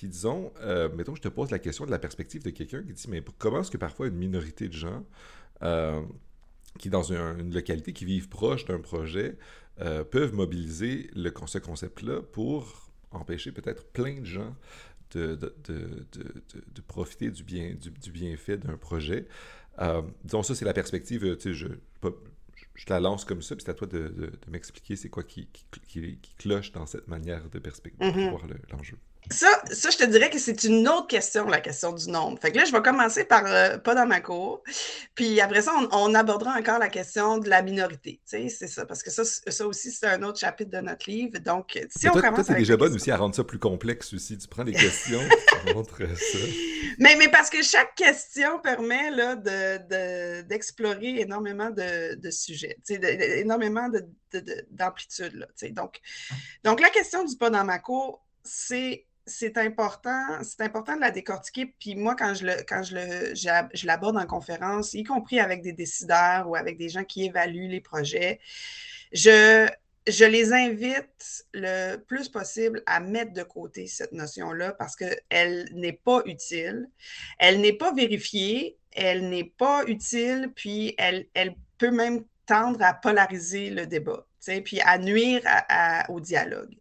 Puis 0.00 0.08
disons, 0.08 0.50
euh, 0.62 0.88
mettons, 0.94 1.14
je 1.14 1.20
te 1.20 1.28
pose 1.28 1.50
la 1.50 1.58
question 1.58 1.84
de 1.84 1.90
la 1.90 1.98
perspective 1.98 2.42
de 2.42 2.48
quelqu'un 2.48 2.82
qui 2.82 2.94
dit, 2.94 3.06
mais 3.10 3.22
comment 3.36 3.60
est-ce 3.60 3.70
que 3.70 3.76
parfois 3.76 4.06
une 4.06 4.16
minorité 4.16 4.66
de 4.66 4.72
gens 4.72 5.04
euh, 5.60 6.00
qui, 6.78 6.88
dans 6.88 7.02
une 7.02 7.52
localité, 7.52 7.92
qui 7.92 8.06
vivent 8.06 8.30
proche 8.30 8.64
d'un 8.64 8.78
projet, 8.78 9.36
euh, 9.82 10.02
peuvent 10.02 10.32
mobiliser 10.32 11.10
le, 11.14 11.30
ce 11.44 11.58
concept-là 11.58 12.22
pour 12.22 12.90
empêcher 13.10 13.52
peut-être 13.52 13.84
plein 13.88 14.20
de 14.20 14.24
gens 14.24 14.56
de, 15.10 15.34
de, 15.34 15.54
de, 15.68 16.80
profiter 16.88 17.30
du, 17.30 17.44
bien, 17.44 17.74
du, 17.74 18.10
bienfait 18.10 18.56
d'un 18.56 18.78
projet? 18.78 19.26
disons, 20.24 20.42
ça, 20.42 20.54
c'est 20.54 20.64
la 20.64 20.72
perspective, 20.72 21.36
tu 21.36 21.42
sais, 21.42 21.52
je, 21.52 21.66
je 22.74 22.86
te 22.86 22.90
la 22.94 23.00
lance 23.00 23.26
comme 23.26 23.42
ça, 23.42 23.54
puis 23.54 23.66
c'est 23.66 23.70
à 23.70 23.74
toi 23.74 23.86
de, 23.86 24.32
m'expliquer 24.48 24.96
c'est 24.96 25.10
quoi 25.10 25.24
qui, 25.24 25.46
qui, 25.86 26.18
cloche 26.38 26.72
dans 26.72 26.86
cette 26.86 27.06
manière 27.06 27.50
de 27.50 27.58
perspective, 27.58 28.00
de 28.00 28.18
mm-hmm. 28.18 28.30
voir 28.30 28.46
l'enjeu. 28.72 28.96
Ça, 29.30 29.48
ça, 29.70 29.90
je 29.90 29.96
te 29.96 30.04
dirais 30.04 30.28
que 30.28 30.38
c'est 30.38 30.64
une 30.64 30.88
autre 30.88 31.06
question, 31.06 31.46
la 31.46 31.60
question 31.60 31.92
du 31.92 32.08
nombre. 32.10 32.38
Fait 32.40 32.50
que 32.50 32.56
là, 32.56 32.64
je 32.64 32.72
vais 32.72 32.82
commencer 32.82 33.24
par 33.24 33.44
euh, 33.46 33.78
pas 33.78 33.94
dans 33.94 34.06
ma 34.06 34.20
cour. 34.20 34.62
Puis 35.14 35.40
après 35.40 35.62
ça, 35.62 35.72
on, 35.92 36.14
abordera 36.14 36.58
encore 36.58 36.78
la 36.78 36.88
question 36.88 37.38
de 37.38 37.48
la 37.48 37.62
minorité. 37.62 38.20
Tu 38.28 38.38
sais, 38.38 38.48
c'est 38.48 38.66
ça. 38.66 38.86
Parce 38.86 39.04
que 39.04 39.10
ça, 39.10 39.22
ça 39.24 39.66
aussi, 39.66 39.92
c'est 39.92 40.06
un 40.06 40.22
autre 40.24 40.40
chapitre 40.40 40.70
de 40.72 40.80
notre 40.80 41.08
livre. 41.08 41.38
Donc, 41.38 41.78
si 41.94 42.08
on 42.08 42.12
commence. 42.12 42.46
Toi, 42.46 42.56
déjà 42.56 42.76
bonne 42.76 42.94
aussi 42.94 43.10
à 43.12 43.16
rendre 43.16 43.34
ça 43.34 43.44
plus 43.44 43.60
complexe 43.60 44.12
aussi. 44.12 44.36
Tu 44.36 44.48
prends 44.48 44.64
les 44.64 44.72
questions, 44.80 45.20
tu 45.66 45.74
montres 45.74 45.98
ça. 45.98 46.38
Mais, 46.98 47.14
mais 47.16 47.28
parce 47.28 47.50
que 47.50 47.62
chaque 47.62 47.94
question 47.94 48.58
permet 48.58 49.10
là, 49.12 49.36
d'explorer 50.42 51.12
de, 51.12 51.20
énormément 51.20 51.70
de, 51.70 52.16
de 52.16 52.30
sujets, 52.30 52.76
tu 52.84 52.96
sais, 52.96 53.40
énormément 53.40 53.88
d'amplitude. 54.70 55.46
Tu 55.56 55.66
sais. 55.66 55.70
donc, 55.70 56.00
donc, 56.64 56.80
la 56.80 56.90
question 56.90 57.24
du 57.24 57.36
pas 57.36 57.50
dans 57.50 57.64
ma 57.64 57.78
cour, 57.78 58.24
c'est 58.42 59.06
c'est 59.30 59.56
important, 59.56 60.42
c'est 60.42 60.62
important 60.62 60.96
de 60.96 61.00
la 61.00 61.10
décortiquer. 61.10 61.74
Puis 61.78 61.94
moi, 61.94 62.14
quand 62.14 62.34
je 62.34 62.46
le, 62.46 62.62
quand 62.68 62.82
je 62.82 63.86
l'aborde 63.86 64.16
en 64.16 64.26
conférence, 64.26 64.94
y 64.94 65.04
compris 65.04 65.40
avec 65.40 65.62
des 65.62 65.72
décideurs 65.72 66.48
ou 66.48 66.56
avec 66.56 66.76
des 66.76 66.88
gens 66.88 67.04
qui 67.04 67.24
évaluent 67.24 67.68
les 67.68 67.80
projets, 67.80 68.40
je, 69.12 69.68
les 70.06 70.52
invite 70.52 71.44
le 71.54 71.96
plus 71.96 72.28
possible 72.28 72.82
à 72.86 73.00
mettre 73.00 73.32
de 73.32 73.42
côté 73.42 73.86
cette 73.86 74.12
notion-là 74.12 74.72
parce 74.72 74.96
qu'elle 74.96 75.68
n'est 75.74 75.92
pas 75.92 76.22
utile, 76.26 76.88
elle 77.38 77.60
n'est 77.60 77.72
pas 77.72 77.92
vérifiée, 77.92 78.78
elle 78.92 79.28
n'est 79.28 79.52
pas 79.56 79.84
utile, 79.86 80.50
puis 80.54 80.94
elle 80.98 81.26
peut 81.78 81.92
même 81.92 82.24
tendre 82.46 82.82
à 82.82 82.94
polariser 82.94 83.70
le 83.70 83.86
débat 83.86 84.26
puis 84.62 84.80
à 84.80 84.98
nuire 84.98 85.42
au 86.08 86.20
dialogue, 86.20 86.74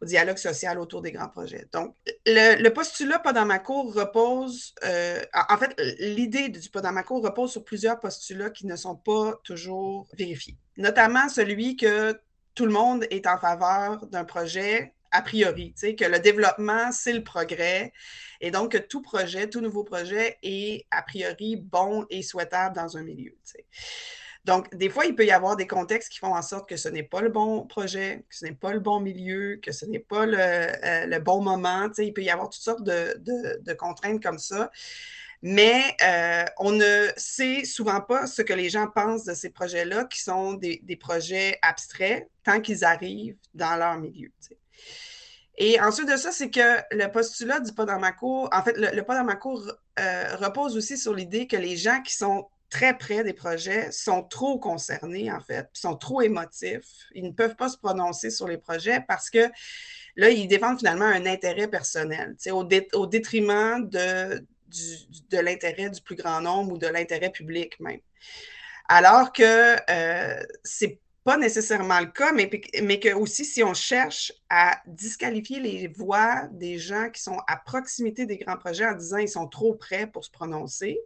au 0.00 0.04
dialogue 0.04 0.38
social 0.38 0.78
autour 0.78 1.02
des 1.02 1.12
grands 1.12 1.28
projets. 1.28 1.66
Donc, 1.72 1.96
le, 2.26 2.68
postulat 2.68 3.18
pas 3.18 3.58
cour 3.58 3.94
repose, 3.94 4.74
euh, 4.84 5.20
en 5.48 5.56
fait, 5.56 5.74
l'idée 5.98 6.48
du 6.48 6.70
pas 6.70 7.02
cour 7.02 7.22
repose 7.22 7.52
sur 7.52 7.64
plusieurs 7.64 7.98
postulats 7.98 8.50
qui 8.50 8.66
ne 8.66 8.76
sont 8.76 8.96
pas 8.96 9.34
toujours 9.44 10.08
vérifiés, 10.16 10.56
notamment 10.76 11.28
celui 11.28 11.76
que 11.76 12.18
tout 12.54 12.66
le 12.66 12.72
monde 12.72 13.06
est 13.10 13.26
en 13.26 13.38
faveur 13.38 14.06
d'un 14.06 14.24
projet 14.24 14.94
a 15.12 15.20
priori, 15.20 15.74
que 15.74 16.04
le 16.06 16.18
développement, 16.18 16.90
c'est 16.90 17.12
le 17.12 17.22
progrès, 17.22 17.92
et 18.40 18.50
donc 18.50 18.72
que 18.72 18.78
tout 18.78 19.02
projet, 19.02 19.48
tout 19.48 19.60
nouveau 19.60 19.84
projet 19.84 20.38
est 20.42 20.86
a 20.90 21.02
priori 21.02 21.56
bon 21.56 22.06
et 22.08 22.22
souhaitable 22.22 22.74
dans 22.74 22.96
un 22.96 23.02
milieu. 23.02 23.36
Donc, 24.44 24.74
des 24.74 24.88
fois, 24.88 25.06
il 25.06 25.14
peut 25.14 25.24
y 25.24 25.30
avoir 25.30 25.56
des 25.56 25.68
contextes 25.68 26.10
qui 26.10 26.18
font 26.18 26.34
en 26.34 26.42
sorte 26.42 26.68
que 26.68 26.76
ce 26.76 26.88
n'est 26.88 27.04
pas 27.04 27.20
le 27.20 27.28
bon 27.28 27.64
projet, 27.64 28.24
que 28.28 28.34
ce 28.34 28.44
n'est 28.44 28.54
pas 28.54 28.72
le 28.72 28.80
bon 28.80 28.98
milieu, 28.98 29.60
que 29.62 29.70
ce 29.70 29.86
n'est 29.86 30.00
pas 30.00 30.26
le, 30.26 30.36
euh, 30.36 31.20
bon 31.20 31.40
moment. 31.40 31.88
il 31.98 32.12
peut 32.12 32.22
y 32.22 32.30
avoir 32.30 32.48
toutes 32.50 32.62
sortes 32.62 32.82
de, 32.82 33.72
contraintes 33.74 34.20
comme 34.20 34.38
ça. 34.38 34.70
Mais 35.42 35.96
euh, 36.02 36.44
on 36.58 36.72
ne 36.72 37.08
sait 37.16 37.64
souvent 37.64 38.00
pas 38.00 38.26
ce 38.26 38.42
que 38.42 38.52
les 38.52 38.68
gens 38.68 38.88
pensent 38.88 39.24
de 39.24 39.34
ces 39.34 39.50
projets-là, 39.50 40.04
qui 40.06 40.20
sont 40.20 40.54
des, 40.54 40.98
projets 41.00 41.58
abstraits, 41.62 42.28
tant 42.42 42.60
qu'ils 42.60 42.84
arrivent 42.84 43.36
dans 43.54 43.76
leur 43.76 43.96
milieu. 43.98 44.32
Et 45.56 45.80
ensuite 45.80 46.10
de 46.10 46.16
ça, 46.16 46.32
c'est 46.32 46.50
que 46.50 46.80
le 46.90 47.06
postulat 47.08 47.60
du 47.60 47.72
pas 47.72 47.84
dans 47.84 48.00
ma 48.00 48.10
cour, 48.10 48.48
en 48.52 48.62
fait, 48.62 48.76
le, 48.76 49.02
pas 49.02 49.16
dans 49.16 49.24
ma 49.24 49.36
cour 49.36 49.70
euh, 50.00 50.36
repose 50.36 50.76
aussi 50.76 50.96
sur 50.96 51.14
l'idée 51.14 51.46
que 51.46 51.56
les 51.56 51.76
gens 51.76 52.00
qui 52.02 52.14
sont 52.16 52.48
très 52.72 52.96
près 52.96 53.22
des 53.22 53.34
projets 53.34 53.92
sont 53.92 54.22
trop 54.22 54.58
concernés, 54.58 55.30
en 55.30 55.40
fait, 55.40 55.68
sont 55.74 55.94
trop 55.94 56.22
émotifs. 56.22 56.88
Ils 57.14 57.24
ne 57.24 57.30
peuvent 57.30 57.54
pas 57.54 57.68
se 57.68 57.76
prononcer 57.76 58.30
sur 58.30 58.48
les 58.48 58.56
projets 58.56 59.04
parce 59.06 59.28
que 59.28 59.44
là, 60.16 60.30
ils 60.30 60.48
défendent 60.48 60.78
finalement 60.78 61.04
un 61.04 61.26
intérêt 61.26 61.68
personnel, 61.68 62.34
au, 62.50 62.66
au 62.94 63.06
détriment 63.06 63.86
de, 63.86 64.46
de 65.30 65.38
l'intérêt 65.38 65.90
du 65.90 66.00
plus 66.00 66.16
grand 66.16 66.40
nombre 66.40 66.72
ou 66.72 66.78
de 66.78 66.86
l'intérêt 66.86 67.30
public 67.30 67.78
même. 67.78 68.00
Alors 68.88 69.34
que 69.34 69.76
euh, 69.90 70.42
c'est 70.64 70.98
pas 71.24 71.36
nécessairement 71.36 72.00
le 72.00 72.06
cas, 72.06 72.32
mais, 72.32 72.50
mais 72.82 72.98
que 72.98 73.12
aussi, 73.12 73.44
si 73.44 73.62
on 73.62 73.74
cherche 73.74 74.32
à 74.48 74.80
disqualifier 74.86 75.60
les 75.60 75.88
voix 75.88 76.48
des 76.50 76.78
gens 76.78 77.10
qui 77.10 77.20
sont 77.20 77.38
à 77.46 77.58
proximité 77.58 78.24
des 78.24 78.38
grands 78.38 78.56
projets 78.56 78.86
en 78.86 78.94
disant 78.94 79.18
qu'ils 79.18 79.28
sont 79.28 79.46
trop 79.46 79.74
près 79.74 80.06
pour 80.06 80.24
se 80.24 80.30
prononcer, 80.30 80.98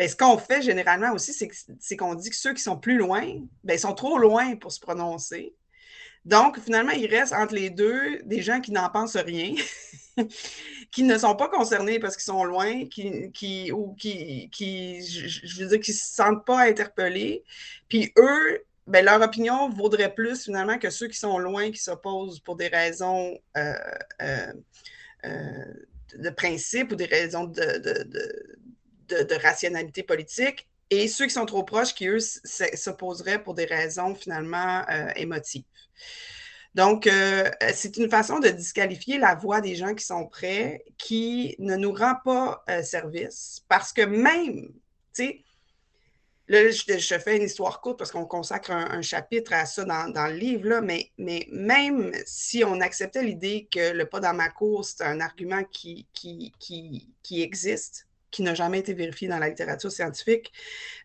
ben, 0.00 0.08
ce 0.08 0.16
qu'on 0.16 0.38
fait 0.38 0.62
généralement 0.62 1.12
aussi, 1.12 1.34
c'est 1.78 1.96
qu'on 1.98 2.14
dit 2.14 2.30
que 2.30 2.36
ceux 2.36 2.54
qui 2.54 2.62
sont 2.62 2.78
plus 2.78 2.96
loin, 2.96 3.20
ben, 3.64 3.74
ils 3.74 3.78
sont 3.78 3.92
trop 3.92 4.16
loin 4.16 4.56
pour 4.56 4.72
se 4.72 4.80
prononcer. 4.80 5.54
Donc, 6.24 6.58
finalement, 6.58 6.92
il 6.92 7.06
reste 7.06 7.34
entre 7.34 7.54
les 7.54 7.68
deux 7.68 8.22
des 8.22 8.40
gens 8.40 8.62
qui 8.62 8.72
n'en 8.72 8.88
pensent 8.88 9.18
rien, 9.18 9.54
qui 10.90 11.02
ne 11.02 11.18
sont 11.18 11.36
pas 11.36 11.48
concernés 11.48 11.98
parce 11.98 12.16
qu'ils 12.16 12.24
sont 12.24 12.44
loin, 12.44 12.86
qui, 12.86 13.30
qui, 13.32 13.72
ou 13.72 13.92
qui, 13.92 14.48
qui, 14.50 15.02
je 15.02 15.62
veux 15.62 15.68
dire, 15.68 15.80
qui 15.80 15.90
ne 15.90 15.96
se 15.96 16.06
sentent 16.06 16.46
pas 16.46 16.60
interpellés. 16.60 17.44
Puis 17.90 18.10
eux, 18.16 18.64
ben, 18.86 19.04
leur 19.04 19.20
opinion 19.20 19.68
vaudrait 19.68 20.14
plus 20.14 20.44
finalement 20.44 20.78
que 20.78 20.88
ceux 20.88 21.08
qui 21.08 21.18
sont 21.18 21.36
loin, 21.36 21.70
qui 21.70 21.82
s'opposent 21.82 22.40
pour 22.40 22.56
des 22.56 22.68
raisons 22.68 23.38
euh, 23.58 23.74
euh, 24.22 24.52
euh, 25.26 25.74
de 26.16 26.30
principe 26.30 26.92
ou 26.92 26.94
des 26.94 27.04
raisons 27.04 27.44
de, 27.44 27.60
rationalité 29.42 30.02
politique, 30.02 30.68
et 30.90 31.06
ceux 31.08 31.26
qui 31.26 31.32
sont 31.32 31.46
trop 31.46 31.62
proches, 31.62 31.94
qui 31.94 32.08
eux 32.08 32.18
s'opposeraient 32.20 33.42
pour 33.42 33.54
des 33.54 33.64
raisons 33.64 34.14
finalement 34.14 34.84
émotives. 35.14 35.62
Donc, 36.74 37.08
c'est 37.74 37.96
une 37.96 38.10
façon 38.10 38.40
de 38.40 38.48
disqualifier 38.48 39.18
la 39.18 39.36
voix 39.36 39.60
des 39.60 39.76
gens 39.76 39.94
qui 39.94 40.04
sont 40.04 40.26
prêts, 40.26 40.84
qui 40.98 41.54
ne 41.60 41.76
nous 41.76 41.92
rend 41.92 42.16
pas 42.24 42.64
service, 42.82 43.62
parce 43.68 43.92
que 43.92 44.02
même, 44.02 44.72
tu 45.14 45.24
sais, 45.24 45.44
Là, 46.50 46.68
je, 46.68 47.18
fais 47.20 47.36
une 47.36 47.44
histoire 47.44 47.80
courte 47.80 47.96
parce 47.96 48.10
qu'on 48.10 48.26
consacre 48.26 48.72
un, 48.72 49.02
chapitre 49.02 49.52
à 49.52 49.66
ça 49.66 49.84
dans, 49.84 50.26
le 50.26 50.34
livre, 50.34 50.68
là, 50.68 50.80
mais, 50.80 51.12
mais, 51.16 51.46
même 51.52 52.10
si 52.26 52.64
on 52.64 52.80
acceptait 52.80 53.22
l'idée 53.22 53.68
que 53.70 53.92
le 53.92 54.04
pas 54.04 54.18
dans 54.18 54.34
ma 54.34 54.48
cour, 54.48 54.84
c'est 54.84 55.04
un 55.04 55.20
argument 55.20 55.62
qui, 55.62 56.08
qui, 56.12 56.52
qui, 56.58 57.40
existe, 57.40 58.08
qui 58.30 58.42
n'a 58.42 58.54
jamais 58.54 58.78
été 58.78 58.94
vérifié 58.94 59.28
dans 59.28 59.38
la 59.38 59.48
littérature 59.48 59.90
scientifique, 59.90 60.52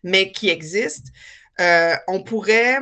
mais 0.02 0.32
qui 0.32 0.48
existe, 0.48 1.06
euh, 1.60 1.94
on 2.08 2.22
pourrait. 2.22 2.78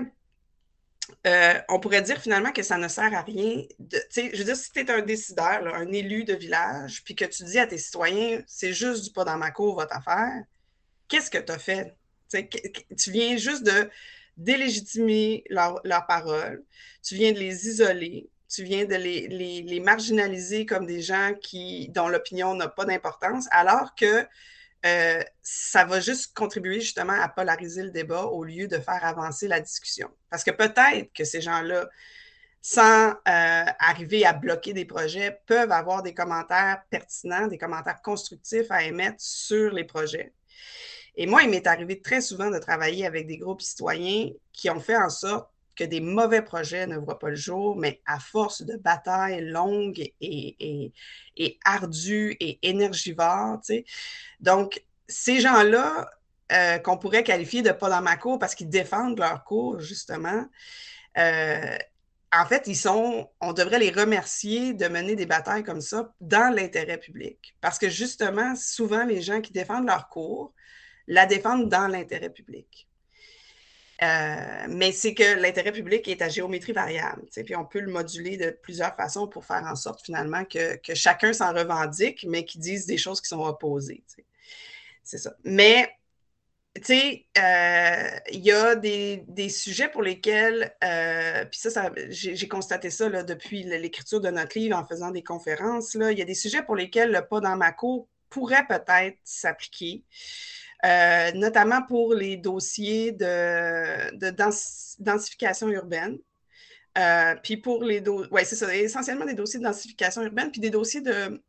Euh, 1.26 1.60
on 1.68 1.80
pourrait 1.80 2.00
dire 2.00 2.20
finalement 2.20 2.50
que 2.50 2.62
ça 2.62 2.78
ne 2.78 2.88
sert 2.88 3.12
à 3.14 3.22
rien. 3.22 3.62
De, 3.78 3.98
je 4.16 4.36
veux 4.36 4.44
dire, 4.44 4.56
si 4.56 4.72
tu 4.72 4.80
es 4.80 4.90
un 4.90 5.02
décideur, 5.02 5.74
un 5.74 5.92
élu 5.92 6.24
de 6.24 6.34
village, 6.34 7.02
puis 7.04 7.14
que 7.14 7.26
tu 7.26 7.44
dis 7.44 7.58
à 7.58 7.66
tes 7.66 7.76
citoyens, 7.76 8.42
c'est 8.46 8.72
juste 8.72 9.04
du 9.04 9.10
pas 9.10 9.24
dans 9.24 9.36
ma 9.36 9.50
cour, 9.50 9.74
votre 9.74 9.94
affaire, 9.94 10.42
qu'est-ce 11.08 11.30
que 11.30 11.38
tu 11.38 11.52
as 11.52 11.58
fait? 11.58 11.94
Tu 12.30 13.10
viens 13.10 13.36
juste 13.36 13.64
de 13.64 13.90
délégitimer 14.36 15.44
leurs 15.50 15.80
leur 15.84 16.06
paroles, 16.06 16.64
tu 17.02 17.14
viens 17.14 17.32
de 17.32 17.38
les 17.38 17.68
isoler, 17.68 18.28
tu 18.54 18.64
viens 18.64 18.84
de 18.84 18.94
les, 18.94 19.80
marginaliser 19.80 20.66
comme 20.66 20.86
des 20.86 21.02
gens 21.02 21.34
qui, 21.40 21.88
dont 21.90 22.08
l'opinion 22.08 22.54
n'a 22.54 22.68
pas 22.68 22.84
d'importance, 22.84 23.46
alors 23.50 23.94
que 23.94 24.26
euh, 24.86 25.22
ça 25.42 25.84
va 25.84 26.00
juste 26.00 26.34
contribuer 26.34 26.80
justement 26.80 27.14
à 27.14 27.28
polariser 27.28 27.82
le 27.82 27.90
débat 27.90 28.24
au 28.24 28.44
lieu 28.44 28.68
de 28.68 28.78
faire 28.78 29.04
avancer 29.04 29.48
la 29.48 29.60
discussion. 29.60 30.10
Parce 30.30 30.44
que 30.44 30.50
peut-être 30.50 31.12
que 31.14 31.24
ces 31.24 31.40
gens-là, 31.40 31.88
sans 32.60 33.10
euh, 33.10 33.14
arriver 33.78 34.24
à 34.26 34.34
bloquer 34.34 34.72
des 34.72 34.84
projets, 34.84 35.40
peuvent 35.46 35.72
avoir 35.72 36.02
des 36.02 36.14
commentaires 36.14 36.82
pertinents, 36.90 37.46
des 37.46 37.58
commentaires 37.58 38.02
constructifs 38.02 38.70
à 38.70 38.84
émettre 38.84 39.20
sur 39.20 39.72
les 39.72 39.84
projets. 39.84 40.32
Et 41.16 41.26
moi, 41.26 41.42
il 41.42 41.50
m'est 41.50 41.66
arrivé 41.66 42.00
très 42.00 42.20
souvent 42.20 42.50
de 42.50 42.58
travailler 42.58 43.06
avec 43.06 43.26
des 43.26 43.38
groupes 43.38 43.62
citoyens 43.62 44.30
qui 44.52 44.68
ont 44.68 44.80
fait 44.80 44.96
en 44.96 45.10
sorte 45.10 45.48
que 45.74 45.84
des 45.84 46.00
mauvais 46.00 46.42
projets 46.42 46.86
ne 46.86 46.96
voient 46.96 47.18
pas 47.18 47.30
le 47.30 47.36
jour, 47.36 47.76
mais 47.76 48.00
à 48.06 48.18
force 48.18 48.62
de 48.62 48.76
batailles 48.76 49.44
longues 49.44 50.12
et, 50.20 50.92
et, 51.36 51.58
ardues 51.64 52.36
et 52.40 52.58
énergivores. 52.68 53.60
Donc, 54.40 54.82
ces 55.08 55.40
gens-là, 55.40 56.10
euh, 56.52 56.78
qu'on 56.78 56.98
pourrait 56.98 57.24
qualifier 57.24 57.62
de 57.62 57.72
pas 57.72 57.88
cour 58.16 58.38
parce 58.38 58.54
qu'ils 58.54 58.68
défendent 58.68 59.18
leur 59.18 59.44
cours, 59.44 59.80
justement, 59.80 60.46
euh, 61.18 61.78
en 62.32 62.46
fait, 62.46 62.68
on 63.40 63.52
devrait 63.52 63.78
les 63.78 63.90
remercier 63.90 64.74
de 64.74 64.86
mener 64.88 65.14
des 65.14 65.26
batailles 65.26 65.62
comme 65.62 65.80
ça 65.80 66.12
dans 66.20 66.52
l'intérêt 66.54 66.98
public. 66.98 67.56
Parce 67.60 67.78
que 67.78 67.88
justement, 67.88 68.56
souvent, 68.56 69.04
les 69.04 69.22
gens 69.22 69.40
qui 69.40 69.52
défendent 69.52 69.86
leur 69.86 70.08
cours, 70.08 70.52
la 71.06 71.26
défendre 71.26 71.66
dans 71.66 71.86
l'intérêt 71.86 72.30
public. 72.30 72.88
Euh, 74.02 74.66
mais 74.68 74.92
c'est 74.92 75.14
que 75.14 75.40
l'intérêt 75.40 75.72
public 75.72 76.08
est 76.08 76.20
à 76.20 76.28
géométrie 76.28 76.72
variable. 76.72 77.22
Puis 77.44 77.54
on 77.54 77.64
peut 77.64 77.80
le 77.80 77.90
moduler 77.90 78.36
de 78.36 78.50
plusieurs 78.50 78.94
façons 78.96 79.28
pour 79.28 79.44
faire 79.44 79.64
en 79.64 79.76
sorte 79.76 80.04
finalement 80.04 80.44
que, 80.44 80.78
chacun 80.94 81.32
s'en 81.32 81.52
revendique, 81.52 82.26
mais 82.28 82.44
qui 82.44 82.58
dise 82.58 82.86
des 82.86 82.98
choses 82.98 83.20
qui 83.20 83.28
sont 83.28 83.44
opposées. 83.44 84.02
C'est 85.04 85.18
ça. 85.18 85.34
Mais 85.44 85.90
tu 86.74 86.82
sais, 86.86 87.26
euh, 87.38 88.18
il 88.32 88.40
y 88.40 88.50
a 88.50 88.74
des, 88.74 89.48
sujets 89.48 89.88
pour 89.88 90.02
lesquels, 90.02 90.74
euh, 90.82 91.44
puis 91.44 91.60
ça, 91.60 91.92
j'ai 92.08 92.48
constaté 92.48 92.90
ça 92.90 93.08
depuis 93.22 93.62
l'écriture 93.62 94.20
de 94.20 94.30
notre 94.30 94.58
livre 94.58 94.76
en 94.76 94.84
faisant 94.84 95.12
des 95.12 95.22
conférences, 95.22 95.94
il 95.94 96.18
y 96.18 96.22
a 96.22 96.24
des 96.24 96.34
sujets 96.34 96.62
pour 96.62 96.74
lesquels 96.74 97.12
le 97.12 97.24
pas 97.24 97.38
dans 97.38 97.56
ma 97.56 97.70
cour 97.70 98.08
pourrait 98.28 98.66
peut-être 98.66 99.18
s'appliquer. 99.22 100.02
Euh, 100.84 101.32
notamment 101.32 101.82
pour 101.82 102.14
les 102.14 102.36
dossiers 102.36 103.12
de, 103.12 104.10
densification 104.98 105.68
urbaine. 105.70 106.18
Euh, 106.98 107.34
puis 107.42 107.56
pour 107.56 107.82
les 107.82 108.00
dossiers, 108.00 108.28
oui, 108.30 108.42
c'est 108.44 108.80
essentiellement 108.80 109.24
des 109.24 109.34
dossiers 109.34 109.58
de 109.60 109.64
densification 109.64 110.22
urbaine, 110.22 110.50
puis 110.50 110.60
des 110.60 110.70
dossiers 110.70 111.00
de, 111.00 111.40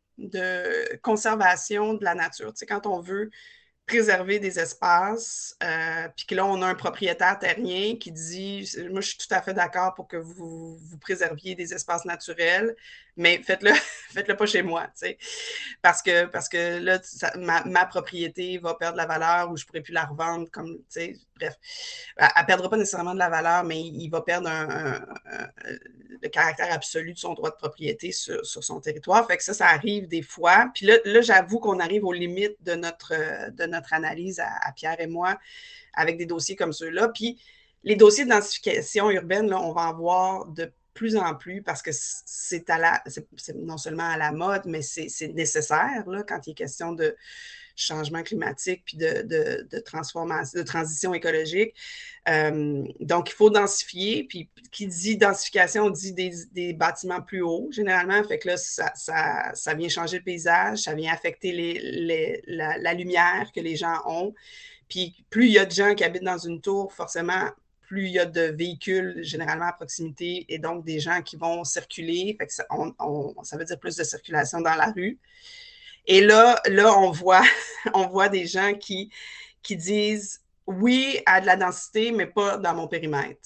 conservation 1.02 1.94
de 1.94 2.04
la 2.04 2.14
nature. 2.14 2.54
Tu 2.54 2.64
quand 2.64 2.86
on 2.86 3.00
veut 3.00 3.30
préserver 3.86 4.38
des 4.38 4.58
espaces. 4.58 5.56
Euh, 5.62 6.08
puis 6.16 6.26
que 6.26 6.34
là, 6.34 6.44
on 6.44 6.60
a 6.62 6.66
un 6.66 6.74
propriétaire 6.74 7.38
terrien 7.38 7.96
qui 7.96 8.12
dit 8.12 8.68
Moi, 8.90 9.00
je 9.00 9.08
suis 9.08 9.18
tout 9.18 9.32
à 9.32 9.40
fait 9.40 9.54
d'accord 9.54 9.94
pour 9.94 10.08
que 10.08 10.16
vous, 10.16 10.76
vous 10.76 10.98
préserviez 10.98 11.54
des 11.54 11.72
espaces 11.72 12.04
naturels, 12.04 12.74
mais 13.16 13.42
faites-le 13.42 13.72
faites-le 14.12 14.36
pas 14.36 14.46
chez 14.46 14.62
moi. 14.62 14.86
Parce 15.82 16.02
que, 16.02 16.26
parce 16.26 16.48
que 16.48 16.78
là, 16.78 17.00
ma, 17.36 17.86
propriété 17.86 18.58
va 18.58 18.74
perdre 18.74 18.96
la 18.96 19.06
valeur 19.06 19.50
ou 19.50 19.56
je 19.56 19.64
ne 19.64 19.66
pourrai 19.66 19.80
plus 19.80 19.92
la 19.92 20.04
revendre. 20.04 20.50
Comme, 20.50 20.78
bref, 21.36 21.54
elle 22.16 22.26
ne 22.26 22.46
perdra 22.46 22.70
pas 22.70 22.76
nécessairement 22.76 23.14
de 23.14 23.18
la 23.18 23.28
valeur, 23.28 23.64
mais 23.64 23.80
il 23.80 24.08
va 24.08 24.22
perdre 24.22 24.50
le 26.22 26.28
caractère 26.28 26.72
absolu 26.72 27.12
de 27.12 27.18
son 27.18 27.34
droit 27.34 27.50
de 27.50 27.56
propriété 27.56 28.12
sur, 28.12 28.44
son 28.44 28.80
territoire. 28.80 29.26
Fait 29.26 29.36
que 29.36 29.44
ça, 29.44 29.54
ça 29.54 29.66
arrive 29.66 30.08
des 30.08 30.22
fois. 30.22 30.70
Puis 30.74 30.86
là, 30.86 30.96
là 31.04 31.20
j'avoue 31.20 31.58
qu'on 31.58 31.80
arrive 31.80 32.04
aux 32.04 32.12
limites 32.12 32.56
de 32.62 32.74
notre, 32.74 33.12
de 33.50 33.64
notre 33.66 33.92
analyse 33.92 34.40
à, 34.40 34.72
Pierre 34.74 35.00
et 35.00 35.06
moi 35.06 35.38
avec 35.94 36.18
des 36.18 36.26
dossiers 36.26 36.56
comme 36.56 36.72
ceux-là. 36.72 37.08
Puis 37.08 37.38
les 37.84 37.96
dossiers 37.96 38.24
de 38.24 38.30
densification 38.30 39.10
urbaine, 39.10 39.48
là, 39.48 39.60
on 39.60 39.72
va 39.72 39.82
en 39.82 39.94
voir 39.94 40.46
de 40.46 40.70
plus 40.96 41.16
en 41.16 41.34
plus 41.34 41.62
parce 41.62 41.82
que 41.82 41.90
c'est 41.92 42.64
non 43.54 43.76
seulement 43.76 44.08
à 44.08 44.16
la 44.16 44.32
mode, 44.32 44.62
mais 44.66 44.82
c'est 44.82 45.28
nécessaire 45.34 46.04
là, 46.08 46.24
quand 46.24 46.46
il 46.46 46.50
est 46.50 46.54
question 46.54 46.92
de 46.92 47.14
changement 47.76 48.22
climatique 48.22 48.82
puis 48.84 48.96
de, 48.96 49.80
transformation, 49.84 50.58
de 50.58 50.64
transition 50.64 51.14
écologique. 51.14 51.74
Euh, 52.28 52.84
donc, 53.00 53.30
il 53.30 53.34
faut 53.34 53.50
densifier. 53.50 54.24
Puis, 54.24 54.48
qui 54.72 54.86
dit 54.86 55.16
densification 55.16 55.90
dit 55.90 56.12
des, 56.12 56.72
bâtiments 56.72 57.20
plus 57.20 57.42
hauts, 57.42 57.68
généralement. 57.70 58.22
Fait 58.24 58.38
que 58.38 58.48
là, 58.48 58.56
ça, 58.56 58.92
ça, 58.94 59.74
vient 59.74 59.88
changer 59.88 60.18
le 60.18 60.24
paysage, 60.24 60.78
ça 60.78 60.94
vient 60.94 61.12
affecter 61.12 61.52
les, 61.52 62.42
la, 62.46 62.94
lumière 62.94 63.50
que 63.54 63.60
les 63.60 63.76
gens 63.76 64.00
ont. 64.06 64.34
Puis, 64.88 65.24
plus 65.30 65.46
il 65.46 65.52
y 65.52 65.58
a 65.58 65.66
de 65.66 65.72
gens 65.72 65.94
qui 65.94 66.04
habitent 66.04 66.24
dans 66.24 66.38
une 66.38 66.60
tour, 66.60 66.92
forcément, 66.92 67.50
plus 67.86 68.06
il 68.06 68.12
y 68.12 68.18
a 68.18 68.26
de 68.26 68.42
véhicules 68.42 69.22
généralement 69.22 69.66
à 69.66 69.72
proximité 69.72 70.44
et 70.48 70.58
donc 70.58 70.84
des 70.84 71.00
gens 71.00 71.22
qui 71.22 71.36
vont 71.36 71.64
circuler. 71.64 72.36
Ça, 72.48 72.66
veut 73.56 73.64
dire 73.64 73.78
plus 73.78 73.96
de 73.96 74.04
circulation 74.04 74.60
dans 74.60 74.74
la 74.74 74.92
rue. 74.92 75.18
Et 76.06 76.20
là, 76.20 76.60
là 76.66 76.92
on, 76.98 77.10
voit, 77.10 78.28
des 78.28 78.46
gens 78.46 78.74
qui, 78.74 79.10
qui 79.62 79.76
disent 79.76 80.42
oui 80.66 81.20
à 81.26 81.40
de 81.40 81.46
la 81.46 81.56
densité, 81.56 82.12
mais 82.12 82.26
pas 82.26 82.58
dans 82.58 82.74
mon 82.74 82.88
périmètre. 82.88 83.40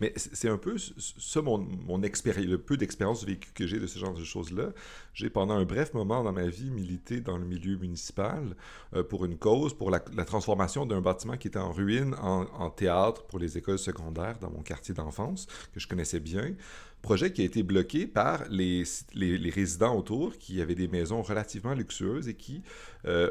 Mais 0.00 0.12
c'est 0.16 0.48
un 0.48 0.58
peu 0.58 0.76
ça 0.78 1.40
mon, 1.42 1.58
mon 1.58 2.02
expérience, 2.02 2.46
le 2.46 2.58
peu 2.58 2.76
d'expérience 2.76 3.24
vécue 3.24 3.50
que 3.54 3.66
j'ai 3.66 3.78
de 3.78 3.86
ce 3.86 3.98
genre 3.98 4.14
de 4.14 4.24
choses-là. 4.24 4.70
J'ai 5.14 5.30
pendant 5.30 5.54
un 5.54 5.64
bref 5.64 5.94
moment 5.94 6.22
dans 6.22 6.32
ma 6.32 6.46
vie 6.46 6.70
milité 6.70 7.20
dans 7.20 7.38
le 7.38 7.44
milieu 7.44 7.76
municipal 7.76 8.56
euh, 8.94 9.02
pour 9.02 9.24
une 9.24 9.38
cause, 9.38 9.74
pour 9.74 9.90
la, 9.90 10.00
transformation 10.00 10.86
d'un 10.86 11.00
bâtiment 11.00 11.36
qui 11.36 11.48
était 11.48 11.58
en 11.58 11.72
ruine 11.72 12.14
en, 12.20 12.70
théâtre 12.70 13.24
pour 13.24 13.38
les 13.38 13.56
écoles 13.56 13.78
secondaires 13.78 14.38
dans 14.40 14.50
mon 14.50 14.62
quartier 14.62 14.94
d'enfance, 14.94 15.46
que 15.72 15.80
je 15.80 15.86
connaissais 15.86 16.20
bien 16.20 16.54
projet 17.02 17.32
qui 17.32 17.42
a 17.42 17.44
été 17.44 17.62
bloqué 17.62 18.06
par 18.06 18.48
les, 18.48 18.82
les, 19.12 19.50
résidents 19.50 19.94
autour 19.94 20.38
qui 20.38 20.62
avaient 20.62 20.74
des 20.74 20.88
maisons 20.88 21.20
relativement 21.20 21.74
luxueuses 21.74 22.28
et 22.28 22.34
qui 22.34 22.62
euh, 23.04 23.30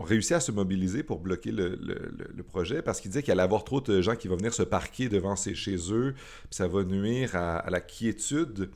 ont 0.00 0.04
réussi 0.04 0.34
à 0.34 0.40
se 0.40 0.50
mobiliser 0.50 1.02
pour 1.02 1.20
bloquer 1.20 1.52
le, 1.52 1.76
le, 1.76 2.42
projet 2.42 2.82
parce 2.82 3.00
qu'ils 3.00 3.10
disaient 3.10 3.22
qu'il 3.22 3.32
allait 3.32 3.42
y 3.42 3.44
avoir 3.44 3.64
trop 3.64 3.80
de 3.80 4.00
gens 4.00 4.16
qui 4.16 4.28
vont 4.28 4.36
venir 4.36 4.54
se 4.54 4.62
parquer 4.62 5.08
devant 5.08 5.36
ces, 5.36 5.54
chez 5.54 5.76
eux, 5.92 6.14
puis 6.14 6.54
ça 6.54 6.66
va 6.66 6.84
nuire 6.84 7.36
à, 7.36 7.68
la 7.68 7.80
quiétude 7.80 8.70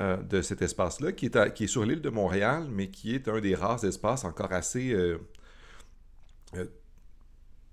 euh, 0.00 0.16
de 0.16 0.40
cet 0.42 0.62
espace-là, 0.62 1.12
qui, 1.12 1.26
est 1.26 1.52
qui 1.52 1.64
est 1.64 1.68
sur 1.68 1.84
l'île 1.84 2.00
de 2.00 2.08
Montréal, 2.08 2.66
mais 2.70 2.88
qui 2.88 3.14
est 3.14 3.28
un 3.28 3.40
des 3.40 3.54
rares 3.54 3.84
espaces 3.84 4.24
encore 4.24 4.52
assez... 4.52 4.92
Euh, 4.92 5.18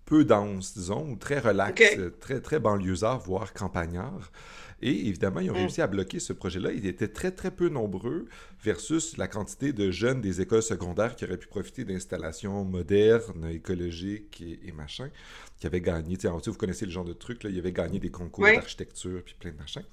peu 0.05 0.25
dense, 0.25 0.73
disons, 0.73 1.11
ou 1.11 1.15
très 1.15 1.39
relax, 1.39 1.81
très, 2.19 2.41
très 2.41 2.59
banlieusard, 2.59 3.19
voire 3.19 3.53
campagnard. 3.53 4.31
Et 4.81 5.07
évidemment, 5.07 5.39
ils 5.39 5.51
ont 5.51 5.53
mm. 5.53 5.57
réussi 5.57 5.81
à 5.81 5.87
bloquer 5.87 6.19
ce 6.19 6.33
projet-là. 6.33 6.71
Ils 6.71 6.85
étaient 6.85 7.07
très, 7.07 7.31
très 7.31 7.51
peu 7.51 7.69
nombreux 7.69 8.27
versus 8.63 9.17
la 9.17 9.27
quantité 9.27 9.73
de 9.73 9.91
jeunes 9.91 10.21
des 10.21 10.41
écoles 10.41 10.63
secondaires 10.63 11.15
qui 11.15 11.25
auraient 11.25 11.37
pu 11.37 11.47
profiter 11.47 11.85
d'installations 11.85 12.63
modernes, 12.63 13.49
écologiques 13.49 14.41
et, 14.41 14.71
machin, 14.71 15.09
qui 15.59 15.67
avaient 15.67 15.81
gagné. 15.81 16.17
Tu 16.17 16.27
sais, 16.27 16.49
vous 16.49 16.53
connaissez 16.53 16.85
le 16.85 16.91
genre 16.91 17.05
de 17.05 17.13
truc, 17.13 17.43
là, 17.43 17.49
ils 17.49 17.59
avaient 17.59 17.71
gagné 17.71 17.99
des 17.99 18.11
concours 18.11 18.45
d'architecture 18.45 19.21
puis 19.23 19.35
plein 19.39 19.51
de 19.51 19.57
machins. 19.57 19.83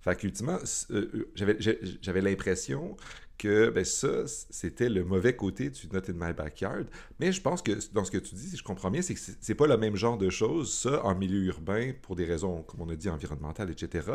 Fait 0.00 0.16
qu'ultimement, 0.16 0.58
euh, 0.90 1.26
euh, 1.40 1.94
j'avais 2.00 2.20
l'impression 2.20 2.96
que 3.38 3.70
ben, 3.70 3.84
ça, 3.84 4.26
c'était 4.26 4.88
le 4.88 5.04
mauvais 5.04 5.34
côté 5.34 5.70
du 5.70 5.88
Not 5.92 6.10
in 6.10 6.14
My 6.14 6.32
Backyard. 6.32 6.84
Mais 7.20 7.32
je 7.32 7.40
pense 7.40 7.62
que 7.62 7.72
dans 7.94 8.04
ce 8.04 8.10
que 8.10 8.18
tu 8.18 8.34
dis, 8.34 8.50
si 8.50 8.56
je 8.56 8.62
comprends 8.62 8.90
bien, 8.90 9.00
c'est 9.00 9.14
que 9.14 9.20
c'est 9.40 9.54
pas 9.54 9.66
le 9.66 9.76
même 9.76 9.96
genre 9.96 10.18
de 10.18 10.28
choses, 10.28 10.72
ça, 10.72 11.04
en 11.04 11.14
milieu 11.14 11.44
urbain, 11.44 11.92
pour 12.02 12.16
des 12.16 12.24
raisons, 12.24 12.62
comme 12.62 12.82
on 12.82 12.88
a 12.90 12.96
dit, 12.96 13.08
environnementales, 13.08 13.70
etc., 13.70 14.06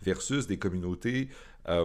versus 0.00 0.46
des 0.46 0.58
communautés 0.58 1.28
euh, 1.68 1.84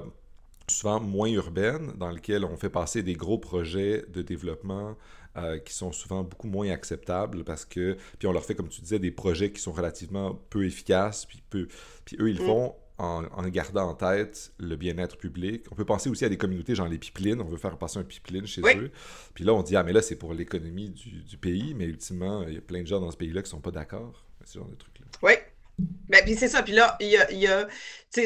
souvent 0.69 0.99
moins 0.99 1.29
urbaines, 1.29 1.91
dans 1.97 2.09
lesquelles 2.09 2.45
on 2.45 2.55
fait 2.55 2.69
passer 2.69 3.03
des 3.03 3.15
gros 3.15 3.37
projets 3.37 4.05
de 4.13 4.21
développement 4.21 4.95
euh, 5.35 5.57
qui 5.57 5.73
sont 5.73 5.91
souvent 5.91 6.23
beaucoup 6.23 6.47
moins 6.47 6.69
acceptables 6.69 7.43
parce 7.43 7.65
que, 7.65 7.97
puis 8.19 8.27
on 8.27 8.31
leur 8.31 8.45
fait, 8.45 8.55
comme 8.55 8.69
tu 8.69 8.81
disais, 8.81 8.99
des 8.99 9.11
projets 9.11 9.51
qui 9.51 9.59
sont 9.59 9.71
relativement 9.71 10.39
peu 10.49 10.65
efficaces, 10.65 11.25
puis, 11.25 11.41
peu, 11.49 11.67
puis 12.05 12.17
eux, 12.19 12.29
ils 12.29 12.41
mm. 12.41 12.45
font 12.45 12.75
en, 12.97 13.47
gardant 13.47 13.89
en 13.89 13.93
tête 13.95 14.51
le 14.59 14.75
bien-être 14.75 15.17
public. 15.17 15.65
On 15.71 15.75
peut 15.75 15.85
penser 15.85 16.09
aussi 16.09 16.25
à 16.25 16.29
des 16.29 16.37
communautés, 16.37 16.75
genre 16.75 16.87
les 16.87 16.97
pipelines. 16.97 17.41
On 17.41 17.45
veut 17.45 17.57
faire 17.57 17.77
passer 17.77 17.99
un 17.99 18.03
pipeline 18.03 18.45
chez 18.45 18.61
eux. 18.61 18.91
Puis 19.33 19.43
là, 19.43 19.53
on 19.53 19.63
dit, 19.63 19.75
ah, 19.75 19.83
mais 19.83 19.93
là, 19.93 20.01
c'est 20.01 20.15
pour 20.15 20.33
l'économie 20.33 20.89
du, 20.89 21.37
pays. 21.37 21.73
Mais 21.73 21.85
ultimement, 21.85 22.43
il 22.47 22.53
y 22.53 22.57
a 22.57 22.61
plein 22.61 22.81
de 22.81 22.87
gens 22.87 22.99
dans 22.99 23.11
ce 23.11 23.17
pays-là 23.17 23.41
qui 23.41 23.49
sont 23.49 23.61
pas 23.61 23.71
d'accord. 23.71 24.25
Ce 24.45 24.57
genre 24.59 24.67
de 24.67 24.75
trucs-là. 24.75 25.05
Oui. 25.21 25.33
Ben, 26.07 26.23
puis 26.23 26.35
c'est 26.35 26.47
ça. 26.47 26.61
Puis 26.61 26.73
là, 26.73 26.95
il 26.99 27.07
y 27.07 27.17
a, 27.17 27.31
il 27.31 27.39
y 27.39 27.47
a 27.47 27.67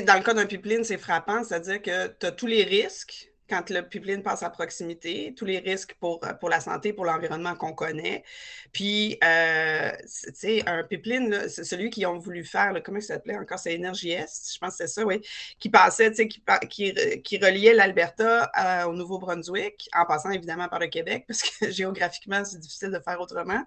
dans 0.01 0.17
le 0.17 0.23
cas 0.23 0.34
d'un 0.34 0.45
pipeline, 0.45 0.84
c'est 0.84 0.97
frappant. 0.97 1.43
C'est-à-dire 1.43 1.82
que 1.82 2.08
tu 2.08 2.25
as 2.25 2.32
tous 2.32 2.47
les 2.47 2.63
risques 2.63 3.32
quand 3.49 3.69
le 3.69 3.81
pipeline 3.81 4.23
passe 4.23 4.43
à 4.43 4.49
proximité, 4.49 5.33
tous 5.36 5.45
les 5.45 5.60
risques 5.60 5.95
pour, 5.99 6.19
euh, 6.23 6.33
pour 6.33 6.49
la 6.49 6.60
santé, 6.60 6.93
pour 6.93 7.05
l'environnement 7.05 7.55
qu'on 7.55 7.73
connaît. 7.73 8.23
Puis, 8.71 9.17
euh, 9.23 9.91
tu 10.01 10.31
sais, 10.33 10.63
un 10.67 10.83
pipeline, 10.83 11.47
c'est 11.49 11.63
celui 11.63 11.89
qu'ils 11.89 12.05
ont 12.07 12.17
voulu 12.17 12.43
faire, 12.43 12.73
comment 12.83 12.99
ça 12.99 13.15
s'appelait 13.15 13.38
encore? 13.38 13.60
C'est 13.60 13.73
Est, 13.75 14.53
je 14.53 14.60
pense 14.60 14.71
que 14.71 14.77
c'est 14.77 14.88
ça, 14.88 15.05
oui, 15.05 15.21
qui 15.60 15.69
passait, 15.69 16.10
tu 16.10 16.17
sais, 16.17 16.27
qui, 16.27 16.43
qui, 16.69 16.93
qui, 17.23 17.38
reliait 17.38 17.73
l'Alberta 17.73 18.51
au 18.88 18.93
Nouveau-Brunswick, 18.93 19.89
en 19.95 20.05
passant 20.05 20.31
évidemment 20.31 20.67
par 20.67 20.79
le 20.79 20.88
Québec, 20.88 21.25
parce 21.27 21.43
que 21.43 21.71
géographiquement, 21.71 22.43
c'est 22.43 22.60
difficile 22.60 22.91
de 22.91 22.99
faire 22.99 23.19
autrement. 23.19 23.63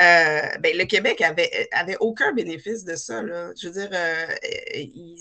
Euh, 0.00 0.40
ben, 0.60 0.76
le 0.76 0.84
Québec 0.84 1.20
avait, 1.22 1.68
avait 1.72 1.96
aucun 1.98 2.32
bénéfice 2.32 2.84
de 2.84 2.94
ça. 2.94 3.20
Là. 3.20 3.50
Je 3.60 3.68
veux 3.68 3.72
dire, 3.72 3.90
euh, 3.92 4.26
il 4.74 5.16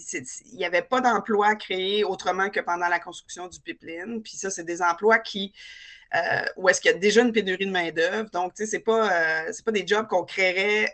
n'y 0.54 0.66
avait 0.66 0.84
pas 0.84 1.02
d'emplois 1.02 1.56
créés 1.56 2.04
autrement 2.04 2.50
que 2.50 2.60
pendant 2.60 2.88
la 2.88 3.00
construction 3.00 3.48
du 3.48 3.60
pipeline. 3.60 4.22
Puis 4.22 4.38
ça, 4.38 4.50
c'est 4.52 4.64
des 4.64 4.82
emplois 4.82 5.20
qui. 5.20 5.54
Euh, 6.16 6.46
où 6.56 6.70
est-ce 6.70 6.80
qu'il 6.80 6.92
y 6.92 6.94
a 6.94 6.98
déjà 6.98 7.22
une 7.22 7.34
pénurie 7.34 7.66
de 7.66 7.72
main-d'œuvre. 7.72 8.30
Donc, 8.30 8.54
tu 8.54 8.64
sais, 8.64 8.72
c'est 8.72 8.80
pas, 8.80 9.10
pas 9.66 9.72
des 9.72 9.86
jobs 9.86 10.08
qu'on 10.08 10.24
créerait 10.24 10.90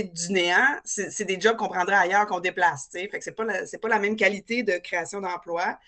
du 0.00 0.32
néant. 0.32 0.78
C'est 0.84 1.24
des 1.24 1.38
jobs 1.40 1.56
qu'on 1.56 1.68
prendrait 1.68 1.96
ailleurs, 1.96 2.26
qu'on 2.26 2.40
déplace. 2.40 2.88
Fait 2.90 3.08
que 3.08 3.20
c'est 3.20 3.32
pas, 3.32 3.44
la, 3.44 3.64
pas 3.80 3.88
la 3.88 3.98
même 3.98 4.16
qualité 4.16 4.62
de 4.62 4.78
création 4.78 5.20
d'emplois. 5.20 5.78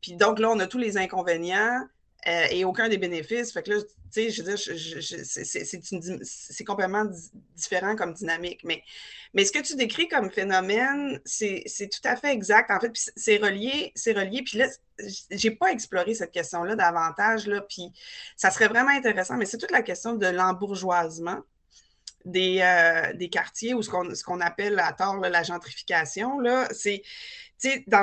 Puis 0.00 0.12
donc 0.12 0.38
là, 0.38 0.50
on 0.50 0.60
a 0.60 0.66
tous 0.66 0.78
les 0.78 0.98
inconvénients. 0.98 1.80
Euh, 2.26 2.46
et 2.50 2.64
aucun 2.64 2.88
des 2.88 2.96
bénéfices. 2.96 3.52
Fait 3.52 3.62
que 3.62 3.70
là, 3.70 3.82
tu 3.82 3.88
sais, 4.10 4.30
je 4.30 4.42
veux 4.42 4.54
dire, 4.54 6.20
c'est 6.22 6.64
complètement 6.64 7.04
différent 7.54 7.96
comme 7.96 8.14
dynamique. 8.14 8.62
Mais, 8.64 8.82
mais 9.34 9.44
ce 9.44 9.52
que 9.52 9.58
tu 9.58 9.76
décris 9.76 10.08
comme 10.08 10.30
phénomène, 10.30 11.20
c'est 11.26 11.64
tout 11.90 12.08
à 12.08 12.16
fait 12.16 12.32
exact. 12.32 12.70
En 12.70 12.80
fait, 12.80 12.92
c'est 13.14 13.36
relié, 13.36 13.92
c'est 13.94 14.12
relié. 14.12 14.42
Puis 14.42 14.56
là, 14.56 14.68
j'ai 15.30 15.50
pas 15.50 15.70
exploré 15.70 16.14
cette 16.14 16.32
question-là 16.32 16.76
davantage, 16.76 17.46
là, 17.46 17.60
puis 17.60 17.92
ça 18.36 18.50
serait 18.50 18.68
vraiment 18.68 18.92
intéressant, 18.92 19.36
mais 19.36 19.44
c'est 19.44 19.58
toute 19.58 19.72
la 19.72 19.82
question 19.82 20.14
de 20.14 20.26
l'embourgeoisement. 20.26 21.40
Des, 22.24 22.60
euh, 22.62 23.12
des, 23.12 23.28
quartiers 23.28 23.74
ou 23.74 23.82
ce 23.82 23.90
qu'on 24.24 24.40
appelle 24.40 24.78
à 24.78 24.94
tort 24.94 25.20
la 25.20 25.42
gentrification. 25.42 26.38
C'est, 26.72 27.02
dans, 27.86 28.02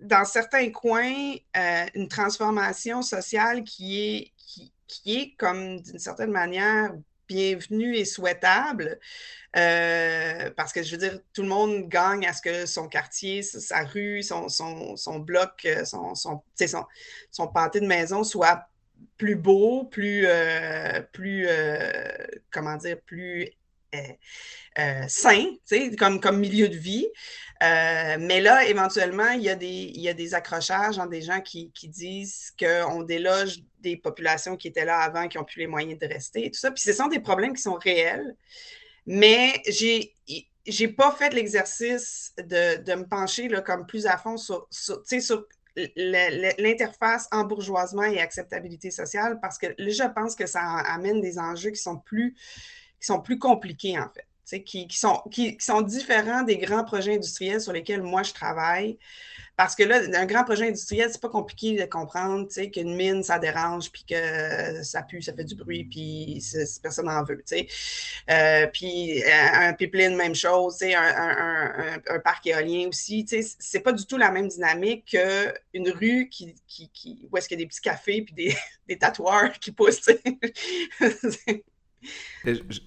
dans 0.00 0.24
certains 0.24 0.70
coins, 0.70 1.34
euh, 1.56 1.86
une 1.94 2.08
transformation 2.08 3.02
sociale 3.02 3.64
qui 3.64 4.00
est, 4.00 4.32
qui, 4.86 5.20
est 5.20 5.34
comme 5.36 5.80
d'une 5.80 5.98
certaine 5.98 6.30
manière 6.30 6.92
bienvenue 7.26 7.96
et 7.96 8.04
souhaitable. 8.04 8.98
Euh, 9.56 10.50
parce 10.56 10.72
que 10.72 10.82
je 10.82 10.92
veux 10.92 10.98
dire, 10.98 11.18
tout 11.32 11.42
le 11.42 11.48
monde 11.48 11.88
gagne 11.88 12.26
à 12.26 12.32
ce 12.32 12.42
que 12.42 12.66
son 12.66 12.88
quartier, 12.88 13.42
sa 13.42 13.84
rue, 13.84 14.22
son, 14.22 14.48
son, 14.48 15.18
bloc, 15.18 15.64
euh, 15.64 15.84
son, 15.84 16.14
son, 16.14 16.42
son, 17.30 17.46
de 17.74 17.86
maison 17.86 18.24
soit 18.24 18.68
plus 19.16 19.36
beau, 19.36 19.84
plus, 19.84 20.26
plus 21.12 21.48
comment 22.50 22.76
dire, 22.76 23.00
plus 23.06 23.50
sain, 25.08 25.44
comme, 25.98 26.20
comme 26.20 26.38
milieu 26.38 26.68
de 26.68 26.76
vie. 26.76 27.06
Euh, 27.62 28.16
mais 28.18 28.40
là, 28.40 28.64
éventuellement, 28.66 29.30
il 29.30 29.42
y, 29.42 29.48
a 29.48 29.54
des, 29.54 29.66
il 29.94 30.00
y 30.00 30.08
a 30.08 30.14
des 30.14 30.34
accrochages 30.34 30.98
des 31.08 31.22
gens 31.22 31.40
qui, 31.40 31.70
qui 31.72 31.88
disent 31.88 32.52
qu'on 32.58 33.02
déloge 33.02 33.60
des 33.80 33.96
populations 33.96 34.56
qui 34.56 34.68
étaient 34.68 34.84
là 34.84 34.98
avant, 34.98 35.28
qui 35.28 35.38
n'ont 35.38 35.44
plus 35.44 35.60
les 35.60 35.66
moyens 35.66 35.98
de 35.98 36.06
rester 36.06 36.46
et 36.46 36.50
tout 36.50 36.58
ça. 36.58 36.70
Puis 36.70 36.82
ce 36.82 36.92
sont 36.92 37.06
des 37.06 37.20
problèmes 37.20 37.54
qui 37.54 37.62
sont 37.62 37.74
réels. 37.74 38.36
Mais 39.06 39.62
j'ai 39.68 40.14
j'ai 40.66 40.88
pas 40.88 41.12
fait 41.12 41.34
l'exercice 41.34 42.32
de, 42.38 42.82
de, 42.82 42.94
me 42.94 43.06
pencher 43.06 43.48
là, 43.48 43.60
comme 43.60 43.84
plus 43.84 44.06
à 44.06 44.16
fond 44.16 44.38
sur, 44.38 44.66
sur, 44.70 45.02
sur 45.20 45.44
l'interface 45.76 47.28
embourgeoisement 47.32 48.04
et 48.04 48.18
acceptabilité 48.18 48.90
sociale 48.90 49.40
parce 49.42 49.58
que 49.58 49.66
là, 49.66 49.74
je 49.76 50.14
pense 50.14 50.34
que 50.34 50.46
ça 50.46 50.62
amène 50.62 51.20
des 51.20 51.38
enjeux 51.38 51.68
qui 51.68 51.82
sont 51.82 51.98
plus, 51.98 52.34
qui 53.04 53.12
sont 53.12 53.20
plus 53.20 53.38
compliqués 53.38 53.98
en 53.98 54.08
fait 54.08 54.26
qui, 54.64 54.86
sont, 54.90 55.22
qui, 55.30 55.56
sont 55.58 55.82
différents 55.82 56.42
des 56.42 56.58
grands 56.58 56.84
projets 56.84 57.14
industriels 57.14 57.60
sur 57.60 57.72
lesquels 57.72 58.02
moi 58.02 58.22
je 58.22 58.32
travaille. 58.32 58.98
Parce 59.56 59.76
que 59.76 59.84
là, 59.84 60.00
un 60.20 60.26
grand 60.26 60.42
projet 60.42 60.66
industriel, 60.66 61.08
c'est 61.12 61.20
pas 61.20 61.28
compliqué 61.28 61.76
de 61.76 61.84
comprendre 61.84 62.48
qu'une 62.72 62.96
mine, 62.96 63.22
ça 63.22 63.38
dérange, 63.38 63.88
puis 63.92 64.04
que 64.04 64.82
ça 64.82 65.02
pue, 65.02 65.22
ça 65.22 65.32
fait 65.32 65.44
du 65.44 65.54
bruit, 65.54 65.84
puis 65.84 66.42
personne 66.82 67.06
n'en 67.06 67.22
veut. 67.22 67.40
Euh, 68.30 68.66
puis 68.72 69.22
euh, 69.22 69.28
un 69.52 69.72
pipeline, 69.74 70.16
même 70.16 70.34
chose, 70.34 70.82
un, 70.82 72.00
un, 72.08 72.18
parc 72.18 72.48
éolien 72.48 72.88
aussi. 72.88 73.24
C'est 73.60 73.80
pas 73.80 73.92
du 73.92 74.04
tout 74.06 74.16
la 74.16 74.32
même 74.32 74.48
dynamique 74.48 75.16
qu'une 75.16 75.90
rue 75.90 76.28
qui, 76.28 76.56
qui, 76.66 76.90
qui, 76.92 77.28
où 77.30 77.36
est-ce 77.36 77.46
qu'il 77.48 77.56
y 77.56 77.62
a 77.62 77.64
des 77.64 77.68
petits 77.68 77.80
cafés 77.80 78.22
puis 78.22 78.34
des, 78.34 78.56
des 78.88 78.98
tatoueurs 78.98 79.52
qui 79.52 79.70
poussent. 79.70 80.10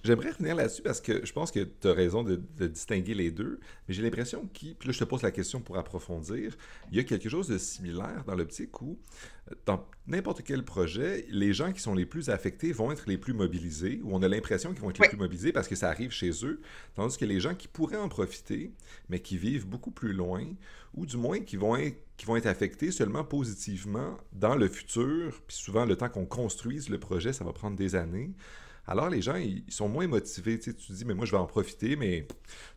J'aimerais 0.04 0.30
revenir 0.30 0.54
là-dessus 0.54 0.82
parce 0.82 1.00
que 1.00 1.24
je 1.24 1.32
pense 1.32 1.50
que 1.50 1.60
tu 1.60 1.88
as 1.88 1.92
raison 1.92 2.22
de, 2.22 2.36
distinguer 2.66 3.14
les 3.14 3.30
deux, 3.30 3.60
mais 3.86 3.94
j'ai 3.94 4.02
l'impression 4.02 4.46
qu'il, 4.52 4.74
puis 4.74 4.88
là 4.88 4.92
je 4.92 4.98
te 4.98 5.04
pose 5.04 5.22
la 5.22 5.30
question 5.30 5.60
pour 5.60 5.78
approfondir, 5.78 6.56
il 6.90 6.96
y 6.96 7.00
a 7.00 7.04
quelque 7.04 7.28
chose 7.28 7.48
de 7.48 7.58
similaire 7.58 8.24
dans 8.26 8.34
l'optique 8.34 8.80
où, 8.82 8.98
dans 9.66 9.84
n'importe 10.06 10.42
quel 10.42 10.64
projet, 10.64 11.26
les 11.28 11.52
gens 11.52 11.72
qui 11.72 11.80
sont 11.80 11.94
les 11.94 12.06
plus 12.06 12.30
affectés 12.30 12.72
vont 12.72 12.92
être 12.92 13.04
les 13.06 13.18
plus 13.18 13.32
mobilisés, 13.32 14.00
ou 14.02 14.14
on 14.14 14.22
a 14.22 14.28
l'impression 14.28 14.72
qu'ils 14.72 14.82
vont 14.82 14.90
être 14.90 15.00
les 15.00 15.08
plus 15.08 15.18
mobilisés 15.18 15.52
parce 15.52 15.68
que 15.68 15.76
ça 15.76 15.88
arrive 15.88 16.10
chez 16.10 16.30
eux, 16.44 16.60
tandis 16.94 17.16
que 17.16 17.24
les 17.24 17.40
gens 17.40 17.54
qui 17.54 17.68
pourraient 17.68 17.96
en 17.96 18.08
profiter, 18.08 18.72
mais 19.08 19.20
qui 19.20 19.38
vivent 19.38 19.66
beaucoup 19.66 19.90
plus 19.90 20.12
loin, 20.12 20.44
ou 20.94 21.06
du 21.06 21.16
moins 21.16 21.40
qui 21.40 21.56
vont 21.56 21.76
être, 21.76 21.98
qui 22.16 22.26
vont 22.26 22.36
être 22.36 22.46
affectés 22.46 22.90
seulement 22.90 23.24
positivement 23.24 24.16
dans 24.32 24.56
le 24.56 24.68
futur, 24.68 25.40
puis 25.46 25.56
souvent 25.56 25.84
le 25.84 25.96
temps 25.96 26.08
qu'on 26.08 26.26
construise 26.26 26.88
le 26.88 26.98
projet, 26.98 27.32
ça 27.32 27.44
va 27.44 27.52
prendre 27.52 27.76
des 27.76 27.94
années. 27.94 28.32
Alors, 28.88 29.10
les 29.10 29.20
gens, 29.20 29.36
ils, 29.36 29.62
sont 29.68 29.88
moins 29.88 30.06
motivés. 30.06 30.58
Tu, 30.58 30.70
sais, 30.70 30.76
tu 30.76 30.92
dis, 30.92 31.04
mais 31.04 31.14
moi, 31.14 31.26
je 31.26 31.32
vais 31.32 31.38
en 31.38 31.46
profiter, 31.46 31.94
mais 31.94 32.26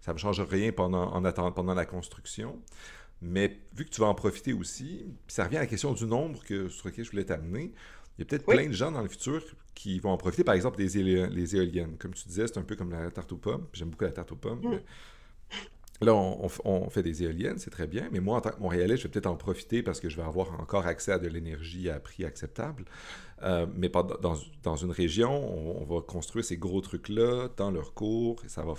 ça 0.02 0.12
ne 0.12 0.16
me 0.16 0.20
change 0.20 0.42
rien 0.42 0.74
pendant, 0.74 1.12
en 1.14 1.24
attendant, 1.24 1.54
pendant 1.54 1.74
la 1.74 1.86
construction. 1.86 2.62
Mais 3.22 3.58
vu 3.76 3.86
que 3.86 3.90
tu 3.90 4.02
vas 4.02 4.08
en 4.08 4.14
profiter 4.14 4.52
aussi, 4.52 5.06
ça 5.28 5.46
revient 5.46 5.58
à 5.58 5.62
la 5.62 5.68
question 5.68 5.94
du 5.94 6.06
nombre 6.06 6.44
que, 6.44 6.68
sur 6.68 6.88
lequel 6.88 7.06
je 7.06 7.12
voulais 7.12 7.24
t'amener. 7.24 7.72
Il 8.18 8.22
y 8.22 8.24
a 8.24 8.26
peut-être 8.26 8.46
plein 8.46 8.68
de 8.68 8.74
gens 8.74 8.92
dans 8.92 9.02
le 9.02 9.08
futur 9.08 9.42
qui 9.74 10.00
vont 10.00 10.12
en 10.12 10.18
profiter, 10.18 10.44
par 10.44 10.54
exemple, 10.54 10.78
des 10.78 10.98
éoliennes. 10.98 11.98
Comme 11.98 12.14
tu 12.14 12.28
disais, 12.28 12.46
c'est 12.48 12.58
un 12.58 12.64
peu 12.64 12.76
comme 12.76 12.92
la 12.92 13.10
tarte 13.10 13.32
aux 13.32 13.38
pommes. 13.38 13.68
J'aime 13.72 13.90
beaucoup 13.90 14.04
la 14.04 14.12
tarte 14.12 14.34
aux 14.34 14.36
pommes. 14.36 14.60
Mm. 14.62 14.80
Là, 16.02 16.16
on, 16.16 16.90
fait 16.90 17.04
des 17.04 17.22
éoliennes, 17.22 17.60
c'est 17.60 17.70
très 17.70 17.86
bien, 17.86 18.10
mais 18.12 18.20
moi, 18.20 18.38
en 18.38 18.42
tant 18.42 18.50
que 18.50 18.60
Montréalais, 18.60 18.98
je 18.98 19.04
vais 19.04 19.10
peut-être 19.10 19.28
en 19.28 19.36
profiter 19.36 19.84
parce 19.84 20.00
que 20.00 20.10
je 20.10 20.18
vais 20.18 20.24
avoir 20.24 20.60
encore 20.60 20.88
accès 20.88 21.12
à 21.12 21.20
de 21.20 21.28
l'énergie 21.28 21.92
à 21.92 22.00
prix 22.00 22.26
acceptable. 22.26 22.86
Euh, 23.44 23.68
mais 23.76 23.90
dans, 23.90 24.36
dans, 24.64 24.76
une 24.76 24.92
région, 24.92 25.32
on, 25.32 25.84
va 25.86 26.02
construire 26.02 26.44
ces 26.44 26.58
gros 26.58 26.82
trucs-là 26.82 27.50
dans 27.56 27.70
leur 27.70 27.94
cours, 27.94 28.44
et 28.46 28.50
ça 28.50 28.64
va... 28.64 28.74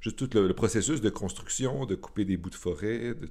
Juste 0.00 0.16
tout 0.16 0.30
le, 0.32 0.54
processus 0.54 1.00
de 1.00 1.10
construction, 1.10 1.84
de 1.84 1.94
couper 1.94 2.24
des 2.24 2.36
bouts 2.36 2.50
de 2.50 2.54
forêt, 2.54 3.14
de, 3.14 3.30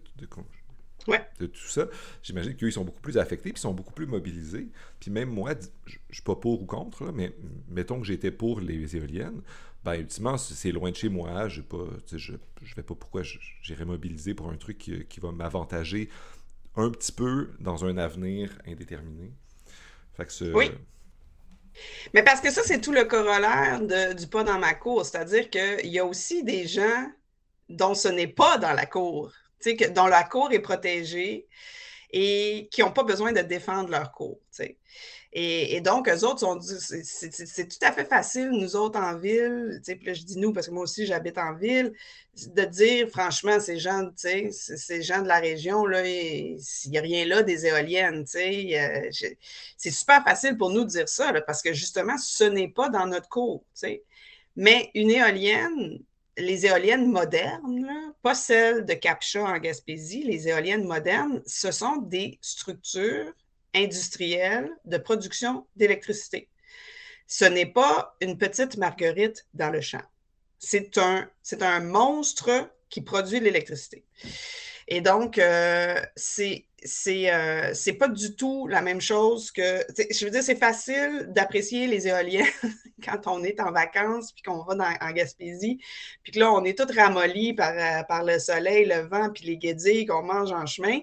de 1.40 1.46
tout 1.48 1.68
ça, 1.68 1.88
j'imagine 2.22 2.56
qu'eux, 2.56 2.68
ils 2.68 2.74
sont 2.74 2.84
beaucoup 2.84 3.02
plus 3.02 3.18
affectés, 3.18 3.52
puis 3.52 3.60
ils 3.60 3.62
sont 3.62 3.74
beaucoup 3.74 3.94
plus 3.94 4.06
mobilisés. 4.06 4.70
Puis 5.00 5.12
même 5.12 5.30
moi, 5.30 5.52
je 5.86 5.96
ne 5.96 6.14
suis 6.14 6.24
pas 6.24 6.36
pour 6.36 6.62
ou 6.62 6.66
contre, 6.66 7.12
mais 7.14 7.34
mettons 7.70 8.00
que 8.00 8.06
j'étais 8.06 8.32
pour 8.32 8.60
les 8.60 8.96
éoliennes, 8.96 9.42
ben 9.84 9.94
ultimement, 9.94 10.38
c'est 10.38 10.72
loin 10.72 10.92
de 10.92 10.96
chez 10.96 11.10
moi, 11.10 11.48
je 11.48 11.62
pas, 11.62 11.86
je 12.12 12.34
ne 12.34 12.38
vais 12.76 12.84
pas 12.84 12.96
pourquoi 12.96 13.24
j'irais 13.24 13.86
mobiliser 13.86 14.34
pour 14.34 14.50
un 14.50 14.58
truc 14.58 14.78
qui, 14.78 15.20
va 15.20 15.32
m'avantager 15.32 16.10
un 16.76 16.90
petit 16.90 17.12
peu 17.12 17.52
dans 17.60 17.86
un 17.86 17.98
avenir 17.98 18.58
indéterminé. 18.68 19.32
Fait 20.16 20.26
que 20.26 20.54
oui. 20.54 20.72
Mais 22.14 22.24
parce 22.24 22.42
que 22.42 22.52
ça, 22.52 22.62
c'est 22.64 22.82
tout 22.82 22.92
le 22.92 23.06
corollaire 23.06 23.80
du 24.14 24.28
pas 24.28 24.44
dans 24.44 24.60
ma 24.60 24.74
cour. 24.74 25.06
C'est-à-dire 25.06 25.50
qu'il 25.50 25.88
y 25.88 26.00
a 26.00 26.06
aussi 26.06 26.44
des 26.44 26.68
gens 26.68 27.10
dont 27.70 27.94
ce 27.94 28.10
n'est 28.10 28.28
pas 28.28 28.58
dans 28.58 28.74
la 28.74 28.86
cour 28.86 29.32
que, 29.64 29.90
dont 29.90 30.08
la 30.08 30.24
cour 30.24 30.52
est 30.52 30.60
protégée 30.60 31.48
et 32.12 32.68
qui 32.72 32.82
n'ont 32.82 32.92
pas 32.92 33.04
besoin 33.04 33.32
de 33.32 33.42
défendre 33.42 33.90
leur 33.90 34.12
cour. 34.12 34.40
Et, 35.32 35.80
donc, 35.82 36.10
eux 36.10 36.26
autres, 36.26 36.40
sont 36.40 36.60
c'est 36.60 37.68
tout 37.68 37.86
à 37.86 37.92
fait 37.92 38.06
facile, 38.06 38.50
nous 38.50 38.76
autres 38.76 39.00
en 39.00 39.16
ville, 39.16 39.80
puis 39.86 40.00
là, 40.04 40.14
je 40.14 40.24
dis 40.24 40.40
nous 40.40 40.54
parce 40.54 40.68
que 40.68 40.72
moi 40.72 40.82
aussi 40.84 41.06
j'habite 41.06 41.38
en 41.38 41.54
ville, 41.54 41.94
de 42.48 42.64
dire 42.64 43.08
franchement, 43.10 43.60
ces 43.60 43.78
gens, 43.78 44.10
ces 44.16 45.02
gens 45.04 45.22
de 45.22 45.28
la 45.28 45.40
région, 45.40 45.86
là, 45.86 46.08
il 46.08 46.58
n'y 46.88 46.98
a 46.98 47.02
rien 47.02 47.26
là 47.28 47.44
des 47.44 47.68
éoliennes. 47.68 48.26
Euh, 48.36 49.10
c'est 49.78 49.92
super 49.92 50.24
facile 50.24 50.58
pour 50.58 50.72
nous 50.72 50.84
de 50.84 50.90
dire 50.90 51.08
ça, 51.08 51.32
parce 51.46 51.62
que 51.62 51.74
justement, 51.74 52.18
ce 52.18 52.46
n'est 52.46 52.70
pas 52.70 52.90
dans 52.90 53.06
notre 53.06 53.30
cour. 53.30 53.64
Mais 54.56 54.90
une 54.96 55.12
éolienne, 55.12 56.00
les 56.38 56.66
éoliennes 56.66 57.06
modernes, 57.06 57.88
pas 58.24 58.34
celles 58.34 58.84
de 58.84 58.94
Capcha 58.96 59.44
en 59.44 59.60
Gaspésie, 59.60 60.24
les 60.24 60.48
éoliennes 60.48 60.86
modernes, 60.86 61.44
ce 61.46 61.72
sont 61.72 61.98
des 61.98 62.40
structures 62.42 63.32
industrielles 63.76 64.70
de 64.86 64.98
production 64.98 65.68
d'électricité. 65.76 66.50
Ce 67.28 67.46
n'est 67.46 67.66
pas 67.66 68.16
une 68.22 68.38
petite 68.38 68.78
marguerite 68.78 69.46
dans 69.54 69.70
le 69.70 69.82
champ. 69.82 70.02
C'est 70.58 70.98
un, 70.98 71.30
un 71.62 71.80
monstre 71.80 72.72
qui 72.90 73.02
produit 73.02 73.40
l'électricité. 73.40 74.04
Et 74.92 75.02
donc, 75.02 75.38
euh, 75.38 75.96
c'est 76.16 76.66
euh, 77.32 77.72
c'est 77.74 77.94
pas 77.94 78.08
du 78.08 78.36
tout 78.36 78.68
la 78.68 78.82
même 78.82 79.02
chose 79.02 79.52
que. 79.52 79.86
Je 79.98 80.26
veux 80.26 80.32
dire, 80.32 80.42
c'est 80.42 80.56
facile 80.56 81.28
d'apprécier 81.30 81.86
les 81.86 82.08
éoliennes 82.08 82.46
quand 83.06 83.28
on 83.28 83.44
est 83.44 83.60
en 83.60 83.72
vacances 83.72 84.32
puis 84.32 84.42
qu'on 84.42 84.64
va 84.64 84.74
dans, 84.76 85.08
en 85.08 85.12
Gaspésie, 85.12 85.80
puis 86.24 86.32
que 86.32 86.40
là, 86.40 86.52
on 86.52 86.64
est 86.64 86.78
tout 86.78 86.92
ramolli 86.92 87.54
par, 87.54 87.74
euh, 87.74 88.04
par 88.04 88.24
le 88.24 88.40
soleil, 88.40 88.86
le 88.86 89.08
vent, 89.08 89.30
puis 89.30 89.46
les 89.46 89.58
guédilles 89.58 90.06
qu'on 90.06 90.24
mange 90.24 90.52
en 90.52 90.66
chemin. 90.66 91.00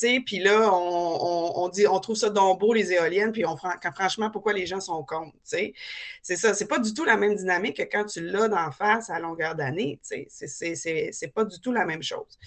Puis 0.00 0.38
là, 0.38 0.72
on, 0.72 1.52
on, 1.56 1.68
dit, 1.68 1.86
on 1.86 1.98
trouve 2.00 2.16
ça 2.16 2.30
donc 2.30 2.60
beau, 2.60 2.72
les 2.72 2.92
éoliennes, 2.92 3.32
puis 3.32 3.44
on 3.46 3.56
franchement, 3.56 4.30
pourquoi 4.30 4.52
les 4.52 4.66
gens 4.66 4.80
sont 4.80 5.02
contre? 5.04 5.36
C'est 5.42 5.74
ça, 6.22 6.54
c'est 6.54 6.68
pas 6.68 6.78
du 6.78 6.92
tout 6.94 7.04
la 7.04 7.16
même 7.16 7.34
dynamique 7.34 7.76
que 7.76 7.82
quand 7.82 8.04
tu 8.04 8.20
l'as 8.20 8.48
d'en 8.48 8.70
face 8.70 9.10
à 9.10 9.18
longueur 9.18 9.54
d'année. 9.54 10.00
C'est 10.02 11.34
pas 11.34 11.44
du 11.44 11.60
tout 11.60 11.72
la 11.72 11.84
même 11.84 12.02
chose. 12.02 12.38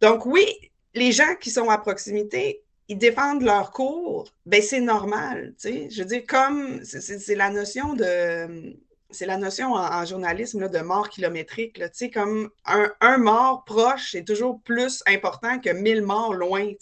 Donc, 0.00 0.26
oui, 0.26 0.46
les 0.94 1.12
gens 1.12 1.34
qui 1.40 1.50
sont 1.50 1.70
à 1.70 1.78
proximité, 1.78 2.62
ils 2.88 2.98
défendent 2.98 3.42
leur 3.42 3.70
cours, 3.70 4.32
ben 4.46 4.62
c'est 4.62 4.80
normal, 4.80 5.54
tu 5.58 5.68
sais. 5.68 5.90
Je 5.90 6.02
veux 6.02 6.08
dire, 6.08 6.22
comme 6.26 6.84
c'est 6.84 7.34
la 7.34 7.50
notion 7.50 7.94
de 7.94 8.76
c'est 9.14 9.26
la 9.26 9.36
notion 9.36 9.72
en, 9.74 10.04
journalisme 10.04 10.68
de 10.68 10.78
mort 10.80 11.08
kilométrique. 11.08 11.80
Sais, 11.92 12.10
comme 12.10 12.50
un, 12.64 13.18
mort 13.18 13.64
proche, 13.64 14.10
c'est 14.12 14.24
toujours 14.24 14.60
plus 14.62 15.02
important 15.06 15.60
que 15.60 15.70
mille 15.70 16.02
morts 16.02 16.34
loin. 16.34 16.72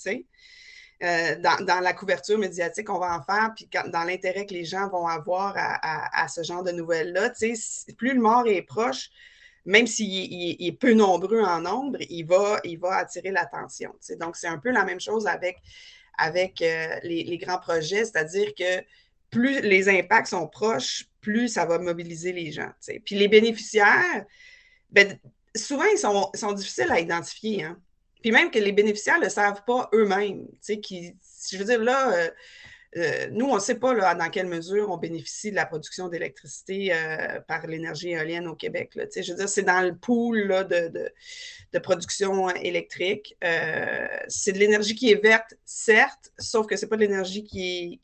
Euh, 1.03 1.37
dans, 1.41 1.81
la 1.81 1.93
couverture 1.93 2.39
médiatique 2.39 2.87
qu'on 2.87 2.99
va 2.99 3.17
en 3.17 3.23
faire, 3.23 3.53
puis 3.55 3.69
dans 3.93 4.05
l'intérêt 4.05 4.47
que 4.47 4.55
les 4.55 4.65
gens 4.65 4.89
vont 4.89 5.07
avoir 5.07 5.55
à, 5.57 6.23
à 6.23 6.29
ce 6.29 6.43
genre 6.43 6.63
de 6.63 6.71
nouvelles-là, 6.71 7.31
plus 7.97 8.15
le 8.15 8.21
mort 8.21 8.47
est 8.47 8.63
proche, 8.63 9.11
même 9.65 9.87
s'il 9.87 10.65
est 10.65 10.73
peu 10.73 10.93
nombreux 10.93 11.41
en 11.41 11.61
nombre, 11.61 11.99
il 12.09 12.25
va, 12.25 12.61
il 12.65 12.79
va 12.79 12.97
attirer 12.97 13.31
l'attention. 13.31 13.95
Donc, 14.19 14.37
c'est 14.37 14.49
un 14.49 14.59
peu 14.59 14.71
la 14.71 14.85
même 14.85 15.01
chose 15.01 15.27
avec, 15.27 15.59
avec 16.19 16.63
euh, 16.63 16.99
les, 17.03 17.39
grands 17.39 17.59
projets, 17.59 18.05
c'est-à-dire 18.05 18.55
que 18.55 18.83
plus 19.31 19.61
les 19.61 19.89
impacts 19.89 20.29
sont 20.29 20.47
proches, 20.49 21.07
plus 21.21 21.49
ça 21.49 21.65
va 21.65 21.79
mobiliser 21.79 22.33
les 22.33 22.51
gens. 22.51 22.71
Puis 23.05 23.15
les 23.15 23.29
bénéficiaires, 23.29 24.25
ben, 24.91 25.19
souvent, 25.55 25.85
ils 25.85 25.99
sont, 25.99 26.53
difficiles 26.53 26.91
à 26.91 27.01
identifier. 27.01 27.65
Hein. 27.65 27.79
Puis 28.21 28.31
même 28.31 28.51
que 28.51 28.59
les 28.59 28.73
bénéficiaires 28.73 29.19
ne 29.19 29.25
le 29.25 29.31
savent 29.31 29.63
pas 29.65 29.89
eux-mêmes. 29.95 30.47
Je 30.69 31.57
veux 31.57 31.65
dire, 31.65 31.83
là, 31.83 32.13
euh, 32.13 32.31
euh, 32.97 33.29
nous, 33.31 33.47
on 33.47 33.55
ne 33.55 33.61
sait 33.61 33.77
pas 33.77 34.15
dans 34.15 34.31
quelle 34.31 34.47
mesure 34.47 34.91
on 34.91 34.99
bénéficie 34.99 35.51
de 35.51 35.57
la 35.57 35.65
production 35.65 36.09
d'électricité 36.09 36.93
euh, 36.93 37.41
par 37.41 37.67
l'énergie 37.67 38.11
éolienne 38.11 38.47
au 38.47 38.55
Québec. 38.55 38.91
je 38.95 39.33
veux 39.33 39.39
dire, 39.39 39.49
c'est 39.49 39.63
dans 39.63 39.81
le 39.81 39.95
pool 39.95 40.67
de, 40.69 41.79
production 41.79 42.51
électrique. 42.51 43.37
Euh, 43.43 44.07
c'est 44.29 44.53
de 44.53 44.59
l'énergie 44.59 44.95
qui 44.95 45.11
est 45.11 45.23
verte, 45.23 45.55
certes, 45.65 46.33
sauf 46.39 46.67
que 46.67 46.77
ce 46.77 46.85
n'est 46.85 46.89
pas 46.89 46.97
de 46.97 47.03
l'énergie 47.03 47.45
qui, 47.45 47.99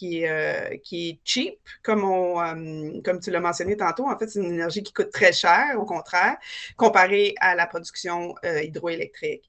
est 0.00 1.18
cheap, 1.24 1.58
comme, 1.82 2.04
on, 2.04 3.02
comme 3.02 3.20
tu 3.20 3.30
l'as 3.30 3.40
mentionné 3.40 3.76
tantôt. 3.76 4.08
En 4.08 4.18
fait, 4.18 4.28
c'est 4.28 4.40
une 4.40 4.54
énergie 4.54 4.82
qui 4.82 4.94
coûte 4.94 5.10
très 5.10 5.32
cher, 5.32 5.76
au 5.78 5.84
contraire, 5.84 6.38
comparée 6.76 7.34
à 7.40 7.54
la 7.54 7.66
production 7.66 8.34
hydroélectrique. 8.42 9.48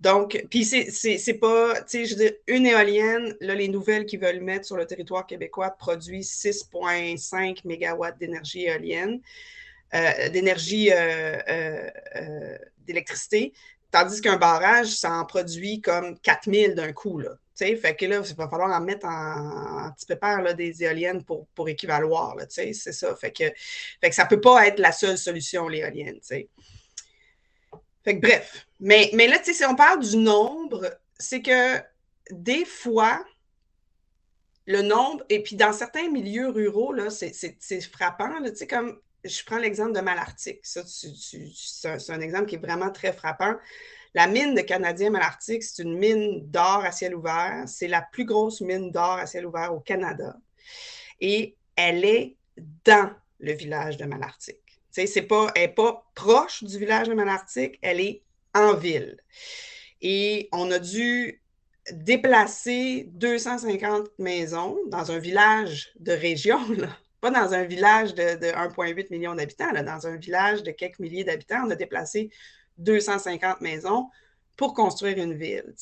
Donc, 0.00 0.44
puis 0.48 0.64
c'est 0.64 1.34
pas, 1.34 1.80
tu 1.82 1.88
sais, 1.88 2.04
je 2.06 2.14
veux 2.14 2.24
dire, 2.24 2.32
une 2.46 2.66
éolienne, 2.66 3.36
là, 3.40 3.54
les 3.54 3.68
nouvelles 3.68 4.06
qu'ils 4.06 4.20
veulent 4.20 4.40
mettre 4.40 4.64
sur 4.64 4.76
le 4.76 4.86
territoire 4.86 5.26
québécois 5.26 5.70
produisent 5.70 6.30
6,5 6.30 7.62
mégawatts 7.64 8.16
d'énergie 8.18 8.66
éolienne, 8.66 9.20
euh, 9.94 10.28
d'énergie 10.28 10.92
euh, 10.92 11.38
euh, 11.48 12.58
d'électricité, 12.86 13.52
tandis 13.90 14.20
qu'un 14.20 14.36
barrage, 14.36 14.88
ça 14.88 15.12
en 15.12 15.24
produit 15.24 15.80
comme 15.80 16.16
4000 16.20 16.74
d'un 16.74 16.92
coup, 16.92 17.18
là. 17.18 17.30
Tu 17.56 17.66
sais, 17.66 17.74
fait 17.74 17.96
que 17.96 18.06
là, 18.06 18.22
il 18.24 18.36
va 18.36 18.48
falloir 18.48 18.70
en 18.70 18.80
mettre 18.80 19.04
en, 19.04 19.90
petit 19.96 20.06
pépère 20.06 20.42
là, 20.42 20.54
des 20.54 20.84
éoliennes 20.84 21.24
pour, 21.24 21.48
pour 21.56 21.68
équivaloir, 21.68 22.36
c'est 22.48 22.72
ça. 22.72 23.16
Fait 23.16 23.32
que, 23.32 23.44
fait 24.00 24.10
que 24.10 24.14
ça 24.14 24.26
peut 24.26 24.40
pas 24.40 24.68
être 24.68 24.78
la 24.78 24.92
seule 24.92 25.18
solution, 25.18 25.66
l'éolienne, 25.66 26.20
tu 26.20 26.26
sais 26.26 26.48
bref. 28.14 28.67
Mais, 28.80 29.10
mais 29.14 29.26
là, 29.26 29.38
tu 29.38 29.46
sais, 29.46 29.52
si 29.54 29.64
on 29.64 29.74
parle 29.74 30.00
du 30.00 30.16
nombre, 30.16 30.90
c'est 31.18 31.42
que 31.42 31.78
des 32.30 32.64
fois, 32.64 33.24
le 34.66 34.82
nombre, 34.82 35.24
et 35.28 35.42
puis 35.42 35.56
dans 35.56 35.72
certains 35.72 36.08
milieux 36.10 36.48
ruraux, 36.48 36.92
là, 36.92 37.10
c'est 37.10 37.80
frappant. 37.90 38.30
tu 38.44 38.54
sais, 38.54 38.66
comme 38.66 39.00
je 39.24 39.42
prends 39.44 39.58
l'exemple 39.58 39.92
de 39.92 40.00
Malartic. 40.00 40.60
Ça, 40.62 40.82
c'est 40.86 42.12
un, 42.12 42.20
exemple 42.20 42.46
qui 42.46 42.54
est 42.54 42.58
vraiment 42.58 42.90
très 42.90 43.12
frappant. 43.12 43.54
La 44.14 44.26
mine 44.26 44.54
de 44.54 44.60
Canadien 44.60 45.10
Malartic, 45.10 45.62
c'est 45.62 45.82
une 45.82 45.98
mine 45.98 46.50
d'or 46.50 46.84
à 46.84 46.92
ciel 46.92 47.14
ouvert. 47.14 47.64
C'est 47.66 47.88
la 47.88 48.02
plus 48.02 48.24
grosse 48.24 48.60
mine 48.60 48.90
d'or 48.90 49.12
à 49.12 49.26
ciel 49.26 49.46
ouvert 49.46 49.74
au 49.74 49.80
Canada. 49.80 50.36
Et 51.20 51.56
elle 51.76 52.04
est 52.04 52.36
dans 52.84 53.10
le 53.40 53.52
village 53.52 53.96
de 53.96 54.04
Malartic. 54.04 54.58
C'est 54.90 55.22
pas, 55.22 55.52
elle 55.54 55.68
n'est 55.68 55.74
pas 55.74 56.10
proche 56.14 56.64
du 56.64 56.78
village 56.78 57.08
de 57.08 57.14
Malartic, 57.14 57.78
elle 57.82 58.00
est 58.00 58.22
en 58.58 58.74
ville. 58.74 59.16
Et 60.00 60.48
on 60.52 60.70
a 60.70 60.78
dû 60.78 61.42
déplacer 61.92 63.08
250 63.12 64.08
maisons 64.18 64.76
dans 64.88 65.10
un 65.10 65.18
village 65.18 65.90
de 65.98 66.12
région, 66.12 66.58
pas 67.20 67.30
dans 67.30 67.54
un 67.54 67.64
village 67.64 68.14
de, 68.14 68.22
1,8 68.22 69.10
million 69.10 69.34
d'habitants, 69.34 69.72
dans 69.72 70.06
un 70.06 70.16
village 70.16 70.62
de 70.62 70.70
quelques 70.70 70.98
milliers 70.98 71.24
d'habitants. 71.24 71.62
On 71.66 71.70
a 71.70 71.76
déplacé 71.76 72.30
250 72.78 73.60
maisons 73.60 74.08
pour 74.56 74.74
construire 74.74 75.18
une 75.18 75.34
ville. 75.34 75.74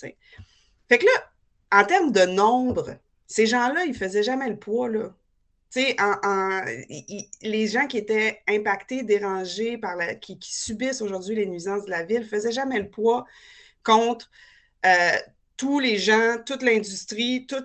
Fait 0.88 0.98
que 0.98 1.04
là, 1.04 1.80
en 1.80 1.84
termes 1.84 2.12
de 2.12 2.24
nombre, 2.26 2.96
ces 3.26 3.46
gens-là, 3.46 3.84
ils 3.84 3.92
ne 3.92 3.96
faisaient 3.96 4.22
jamais 4.22 4.48
le 4.48 4.56
poids. 4.56 4.88
Là 4.88 5.12
les 7.42 7.66
gens 7.66 7.86
qui 7.86 7.98
étaient 7.98 8.42
impactés, 8.48 9.02
dérangés, 9.02 9.78
par 9.78 9.96
la, 9.96 10.14
qui, 10.14 10.38
subissent 10.40 11.02
aujourd'hui 11.02 11.36
les 11.36 11.46
nuisances 11.46 11.84
de 11.84 11.90
la 11.90 12.02
ville, 12.04 12.24
faisaient 12.24 12.52
jamais 12.52 12.78
le 12.78 12.88
poids 12.88 13.26
contre 13.82 14.30
euh, 14.84 15.16
tous 15.56 15.78
les 15.80 15.98
gens, 15.98 16.36
toute 16.44 16.62
l'industrie, 16.62 17.46
tout 17.46 17.64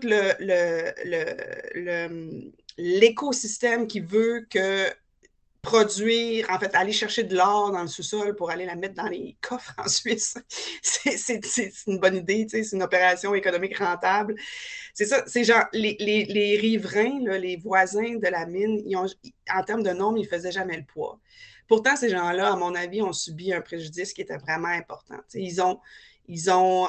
l'écosystème 2.78 3.82
le, 3.82 3.88
qui 3.88 4.00
veut 4.00 4.48
que 4.50 4.88
produire, 5.62 6.48
en 6.50 6.58
fait, 6.58 6.74
aller 6.74 6.92
chercher 6.92 7.24
de 7.24 7.36
l'or 7.36 7.72
dans 7.72 7.82
le 7.82 7.88
sous-sol 7.88 8.36
pour 8.36 8.50
aller 8.50 8.66
la 8.66 8.76
mettre 8.76 8.96
dans 8.96 9.08
les 9.08 9.38
coffres 9.42 9.74
en 9.78 9.88
Suisse. 9.88 10.36
c'est 10.82 11.72
une 11.88 12.00
bonne 12.00 12.16
idée, 12.16 12.48
c'est 12.50 12.72
une 12.72 12.82
opération 12.82 13.36
économique 13.36 13.78
rentable. 13.78 14.36
C'est 14.94 15.06
ça, 15.06 15.70
les, 15.74 16.58
riverains, 16.60 17.20
les 17.38 17.58
voisins 17.58 18.16
de 18.16 18.28
la 18.28 18.46
mine, 18.48 18.82
en 18.96 19.64
termes 19.64 19.84
de 19.84 19.92
nombre, 19.92 20.18
ils 20.18 20.24
ne 20.24 20.28
faisaient 20.28 20.52
jamais 20.52 20.78
le 20.78 20.84
poids. 20.84 21.20
Pourtant, 21.68 21.96
ces 21.96 22.10
gens-là, 22.10 22.54
à 22.54 22.56
mon 22.56 22.74
avis, 22.74 23.02
ont 23.02 23.14
subi 23.14 23.54
un 23.54 23.62
préjudice 23.62 24.14
qui 24.14 24.22
était 24.22 24.38
vraiment 24.38 24.68
important. 24.68 25.20
ils 25.36 25.62
ont, 25.62 25.80
Ils 26.28 26.50
ont 26.50 26.88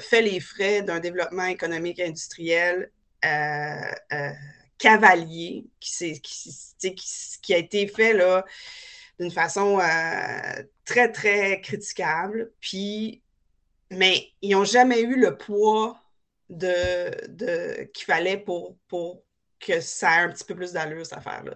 fait 0.00 0.22
les 0.22 0.40
frais 0.40 0.82
d'un 0.82 0.98
développement 0.98 1.44
économique 1.44 2.00
industriel 2.00 2.90
cavalier 4.84 5.64
qui, 5.80 6.20
qui, 6.20 6.90
qui, 7.40 7.54
a 7.54 7.56
été 7.56 7.86
fait 7.86 8.14
d'une 9.18 9.30
façon 9.30 9.78
très, 10.84 11.10
très 11.10 11.62
critiquable. 11.62 12.52
Puis, 12.60 13.22
mais 13.90 14.28
ils 14.42 14.50
n'ont 14.50 14.64
jamais 14.64 15.00
eu 15.00 15.18
le 15.18 15.38
poids 15.38 15.98
de, 16.50 17.28
de 17.28 17.84
qu'il 17.94 18.04
fallait 18.04 18.36
pour, 18.36 18.76
pour 18.88 19.22
que 19.58 19.80
ça 19.80 20.20
ait 20.20 20.24
un 20.24 20.28
petit 20.28 20.44
peu 20.44 20.54
plus 20.54 20.72
d'allure, 20.72 21.06
cette 21.06 21.16
affaire-là. 21.16 21.54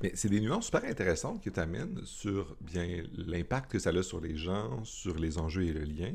Mais 0.00 0.12
c'est 0.14 0.28
des 0.28 0.40
nuances 0.40 0.66
super 0.66 0.84
intéressantes 0.84 1.42
que 1.42 1.50
tu 1.50 1.58
amènes 1.58 2.00
sur 2.04 2.56
bien 2.60 3.02
l'impact 3.16 3.72
que 3.72 3.80
ça 3.80 3.90
a 3.90 4.02
sur 4.04 4.20
les 4.20 4.36
gens, 4.36 4.84
sur 4.84 5.18
les 5.18 5.38
enjeux 5.38 5.64
et 5.64 5.72
le 5.72 5.82
lien. 5.82 6.14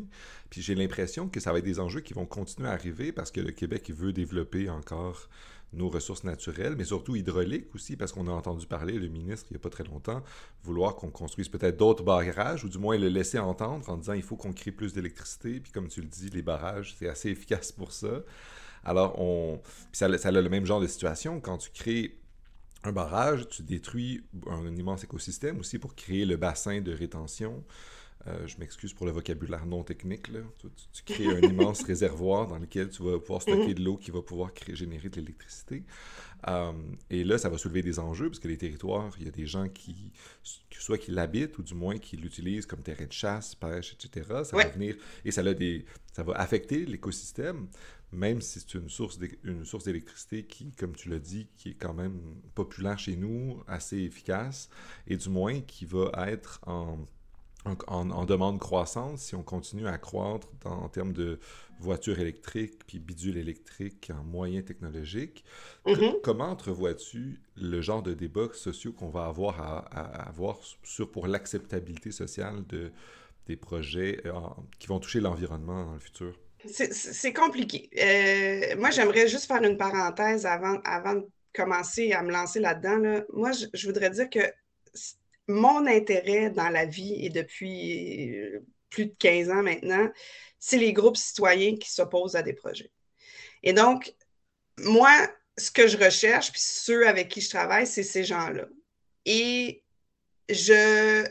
Puis 0.49 0.61
j'ai 0.61 0.75
l'impression 0.75 1.27
que 1.27 1.41
ça 1.41 1.51
va 1.51 1.57
être 1.57 1.65
des 1.65 1.81
enjeux 1.81 1.99
qui 1.99 2.13
vont 2.13 2.25
continuer 2.25 2.69
à 2.69 2.71
arriver 2.71 3.11
parce 3.11 3.29
que 3.29 3.41
le 3.41 3.51
Québec 3.51 3.91
veut 3.91 4.13
développer 4.13 4.69
encore 4.69 5.27
nos 5.73 5.89
ressources 5.89 6.23
naturelles, 6.23 6.75
mais 6.77 6.83
surtout 6.85 7.15
hydrauliques 7.15 7.73
aussi, 7.75 7.95
parce 7.95 8.11
qu'on 8.11 8.27
a 8.27 8.31
entendu 8.31 8.67
parler, 8.67 8.93
le 8.93 9.07
ministre, 9.07 9.47
il 9.49 9.53
n'y 9.53 9.57
a 9.57 9.59
pas 9.59 9.69
très 9.69 9.83
longtemps, 9.83 10.23
vouloir 10.63 10.95
qu'on 10.95 11.09
construise 11.09 11.49
peut-être 11.49 11.77
d'autres 11.77 12.03
barrages, 12.03 12.63
ou 12.63 12.69
du 12.69 12.77
moins 12.77 12.97
le 12.97 13.09
laisser 13.09 13.39
entendre 13.39 13.89
en 13.89 13.97
disant 13.97 14.13
il 14.13 14.23
faut 14.23 14.35
qu'on 14.35 14.53
crée 14.53 14.71
plus 14.71 14.93
d'électricité. 14.93 15.59
Puis 15.59 15.71
comme 15.71 15.87
tu 15.87 16.01
le 16.01 16.07
dis, 16.07 16.29
les 16.29 16.41
barrages, 16.41 16.95
c'est 16.97 17.09
assez 17.09 17.29
efficace 17.29 17.71
pour 17.71 17.91
ça. 17.91 18.21
Alors, 18.83 19.19
on... 19.19 19.61
Ça, 19.91 20.15
ça 20.17 20.29
a 20.29 20.31
le 20.31 20.49
même 20.49 20.65
genre 20.65 20.81
de 20.81 20.87
situation. 20.87 21.39
Quand 21.39 21.57
tu 21.57 21.69
crées 21.71 22.19
un 22.83 22.91
barrage, 22.91 23.47
tu 23.47 23.63
détruis 23.63 24.23
un 24.47 24.75
immense 24.75 25.03
écosystème 25.03 25.59
aussi 25.59 25.79
pour 25.79 25.95
créer 25.95 26.25
le 26.25 26.35
bassin 26.35 26.81
de 26.81 26.91
rétention. 26.91 27.63
Euh, 28.25 28.47
je 28.47 28.57
m'excuse 28.57 28.93
pour 28.93 29.05
le 29.05 29.11
vocabulaire 29.11 29.65
non 29.65 29.83
technique. 29.83 30.29
Là. 30.29 30.39
Tu, 30.57 31.03
crées 31.03 31.27
un 31.27 31.41
immense 31.41 31.83
réservoir 31.87 32.47
dans 32.47 32.57
lequel 32.57 32.89
tu 32.89 33.03
vas 33.03 33.19
pouvoir 33.19 33.41
stocker 33.41 33.73
de 33.73 33.83
l'eau 33.83 33.97
qui 33.97 34.11
va 34.11 34.21
pouvoir 34.21 34.53
créer, 34.53 34.75
générer 34.75 35.09
de 35.09 35.17
l'électricité. 35.17 35.83
Euh, 36.47 36.71
et 37.09 37.23
là, 37.23 37.37
ça 37.37 37.49
va 37.49 37.57
soulever 37.57 37.81
des 37.81 37.99
enjeux 37.99 38.29
parce 38.29 38.39
que 38.39 38.47
les 38.47 38.57
territoires, 38.57 39.13
il 39.19 39.25
y 39.25 39.27
a 39.27 39.31
des 39.31 39.45
gens 39.45 39.67
qui, 39.67 40.11
soit 40.71 40.97
qui 40.97 41.11
l'habitent 41.11 41.57
ou 41.57 41.63
du 41.63 41.73
moins 41.73 41.97
qui 41.97 42.15
l'utilisent 42.15 42.65
comme 42.65 42.81
terrain 42.81 43.05
de 43.05 43.11
chasse, 43.11 43.55
pêche, 43.55 43.93
etc. 43.93 44.27
Ça 44.45 44.55
va 44.55 44.67
venir 44.69 44.95
et 45.25 45.31
ça, 45.31 45.41
a 45.41 45.53
des, 45.53 45.85
ça 46.13 46.23
va 46.23 46.33
affecter 46.33 46.85
l'écosystème, 46.85 47.67
même 48.13 48.39
si 48.39 48.61
c'est 48.61 48.73
une 48.75 48.89
source 48.89 49.17
d'électricité 49.83 50.45
qui, 50.45 50.71
comme 50.71 50.95
tu 50.95 51.09
l'as 51.09 51.19
dit, 51.19 51.47
qui 51.57 51.69
est 51.69 51.75
quand 51.75 51.93
même 51.93 52.19
populaire 52.55 52.99
chez 52.99 53.17
nous, 53.17 53.61
assez 53.67 53.97
efficace 53.99 54.69
et 55.07 55.17
du 55.17 55.29
moins 55.29 55.59
qui 55.61 55.85
va 55.85 56.11
être 56.27 56.61
en 56.65 56.99
en, 57.87 58.25
demande 58.25 58.59
croissante, 58.59 59.17
si 59.17 59.35
on 59.35 59.43
continue 59.43 59.87
à 59.87 59.97
croître 59.97 60.47
en 60.65 60.89
termes 60.89 61.13
de 61.13 61.39
voitures 61.79 62.19
électriques 62.19 62.79
puis 62.85 62.99
bidules 62.99 63.37
électriques 63.37 64.11
en 64.13 64.23
moyens 64.23 64.65
technologiques, 64.65 65.43
mm-hmm. 65.85 66.21
comment 66.21 66.49
entrevois-tu 66.49 67.41
le 67.55 67.81
genre 67.81 68.03
de 68.03 68.13
débats 68.13 68.49
sociaux 68.53 68.93
qu'on 68.93 69.09
va 69.09 69.25
avoir 69.25 69.61
à, 69.61 69.79
avoir 70.27 70.57
sur 70.83 71.09
pour 71.09 71.27
l'acceptabilité 71.27 72.11
sociale 72.11 72.65
de, 72.67 72.91
des 73.47 73.55
projets 73.55 74.21
euh, 74.25 74.33
qui 74.79 74.87
vont 74.87 74.99
toucher 74.99 75.19
l'environnement 75.19 75.85
dans 75.85 75.93
le 75.93 75.99
futur? 75.99 76.37
C'est 76.65 77.33
compliqué. 77.33 77.89
Euh, 78.01 78.77
moi, 78.79 78.89
j'aimerais 78.89 79.27
juste 79.27 79.47
faire 79.47 79.61
une 79.63 79.77
parenthèse 79.77 80.45
avant, 80.45 80.79
avant 80.85 81.15
de 81.15 81.27
commencer 81.53 82.13
à 82.13 82.23
me 82.23 82.31
lancer 82.31 82.61
là-dedans. 82.61 83.21
Moi, 83.33 83.51
je 83.51 83.85
voudrais 83.85 84.09
dire 84.11 84.29
que 84.29 84.39
mon 85.47 85.85
intérêt 85.87 86.49
dans 86.49 86.69
la 86.69 86.85
vie, 86.85 87.25
et 87.25 87.29
depuis 87.29 88.37
euh, 88.37 88.65
plus 88.89 89.07
de 89.07 89.15
15 89.17 89.49
ans 89.49 89.63
maintenant, 89.63 90.09
c'est 90.59 90.77
les 90.77 90.93
groupes 90.93 91.17
citoyens 91.17 91.75
qui 91.75 91.91
s'opposent 91.91 92.35
à 92.35 92.41
des 92.41 92.53
projets. 92.53 92.91
Et 93.63 93.73
donc, 93.73 94.13
moi, 94.77 95.11
ce 95.57 95.71
que 95.71 95.87
je 95.87 95.97
recherche, 95.97 96.51
puis 96.51 96.61
ceux 96.61 97.07
avec 97.07 97.29
qui 97.29 97.41
je 97.41 97.49
travaille, 97.49 97.87
c'est 97.87 98.03
ces 98.03 98.23
gens-là. 98.23 98.65
Et 99.25 99.83
je, 100.49 101.25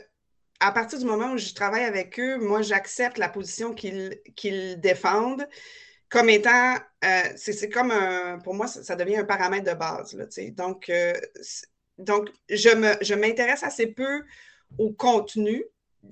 à 0.59 0.71
partir 0.71 0.99
du 0.99 1.05
moment 1.05 1.33
où 1.33 1.37
je 1.37 1.53
travaille 1.53 1.83
avec 1.83 2.19
eux, 2.19 2.37
moi, 2.37 2.61
j'accepte 2.61 3.17
la 3.17 3.29
position 3.29 3.73
qu'ils 3.73 4.79
défendent 4.79 5.47
comme 6.13 6.29
étant, 6.29 6.75
euh, 7.03 7.23
c'est 7.35 7.69
comme 7.69 7.89
un, 7.89 8.37
pour 8.37 8.53
moi, 8.53 8.67
ça, 8.67 8.95
devient 8.95 9.15
un 9.15 9.23
paramètre 9.23 9.65
de 9.65 9.75
base. 9.75 10.15
Donc, 10.51 10.87
euh, 10.89 11.11
donc, 11.97 12.29
je 12.49 13.13
m'intéresse 13.13 13.63
assez 13.63 13.87
peu 13.87 14.23
au 14.77 14.91
contenu 14.91 15.63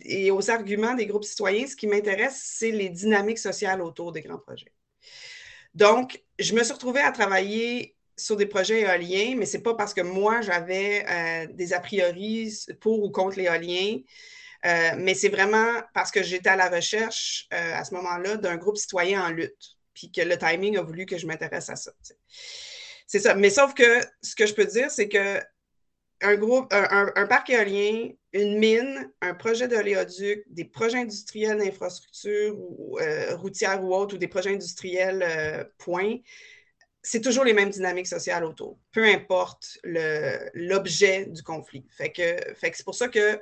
et 0.01 0.31
aux 0.31 0.49
arguments 0.49 0.93
des 0.93 1.05
groupes 1.05 1.23
citoyens. 1.23 1.67
Ce 1.67 1.75
qui 1.75 1.87
m'intéresse, 1.87 2.41
c'est 2.43 2.71
les 2.71 2.89
dynamiques 2.89 3.39
sociales 3.39 3.81
autour 3.81 4.11
des 4.11 4.21
grands 4.21 4.37
projets. 4.37 4.73
Donc, 5.73 6.21
je 6.39 6.53
me 6.53 6.63
suis 6.63 6.73
retrouvée 6.73 7.01
à 7.01 7.11
travailler 7.11 7.95
sur 8.17 8.35
des 8.35 8.45
projets 8.45 8.81
éoliens, 8.81 9.35
mais 9.37 9.45
ce 9.45 9.57
n'est 9.57 9.63
pas 9.63 9.73
parce 9.73 9.93
que 9.93 10.01
moi, 10.01 10.41
j'avais 10.41 11.05
euh, 11.09 11.47
des 11.53 11.73
a 11.73 11.79
priori 11.79 12.53
pour 12.79 13.03
ou 13.03 13.09
contre 13.09 13.37
l'éolien, 13.37 13.99
euh, 14.65 14.91
mais 14.97 15.15
c'est 15.15 15.29
vraiment 15.29 15.81
parce 15.93 16.11
que 16.11 16.21
j'étais 16.21 16.49
à 16.49 16.55
la 16.55 16.69
recherche 16.69 17.47
euh, 17.53 17.75
à 17.75 17.83
ce 17.83 17.93
moment-là 17.95 18.37
d'un 18.37 18.57
groupe 18.57 18.77
citoyen 18.77 19.25
en 19.25 19.29
lutte, 19.29 19.77
puis 19.93 20.11
que 20.11 20.21
le 20.21 20.37
timing 20.37 20.77
a 20.77 20.81
voulu 20.81 21.05
que 21.05 21.17
je 21.17 21.25
m'intéresse 21.25 21.69
à 21.69 21.75
ça. 21.75 21.91
C'est 23.07 23.19
ça. 23.19 23.33
Mais 23.33 23.49
sauf 23.49 23.73
que 23.73 24.01
ce 24.21 24.35
que 24.35 24.45
je 24.45 24.53
peux 24.53 24.65
dire, 24.65 24.91
c'est 24.91 25.09
que 25.09 25.41
un, 26.21 27.11
un, 27.15 27.27
parc 27.27 27.49
éolien, 27.49 28.09
une 28.33 28.59
mine, 28.59 29.11
un 29.21 29.33
projet 29.33 29.67
d'oléoduc, 29.67 30.43
des 30.47 30.65
projets 30.65 30.99
industriels 30.99 31.57
d'infrastructure 31.57 32.55
ou 32.57 32.99
euh, 32.99 33.35
routières 33.35 33.83
ou 33.83 33.95
autres, 33.95 34.15
ou 34.15 34.17
des 34.17 34.27
projets 34.27 34.53
industriels 34.53 35.23
euh, 35.23 35.63
point, 35.77 36.17
c'est 37.03 37.21
toujours 37.21 37.43
les 37.43 37.53
mêmes 37.53 37.71
dynamiques 37.71 38.07
sociales 38.07 38.45
autour, 38.45 38.77
peu 38.91 39.03
importe 39.05 39.79
l'objet 39.83 41.25
du 41.25 41.41
conflit. 41.41 41.85
Fait 41.89 42.11
que, 42.11 42.37
c'est 42.61 42.85
pour 42.85 42.95
ça 42.95 43.07
que 43.07 43.39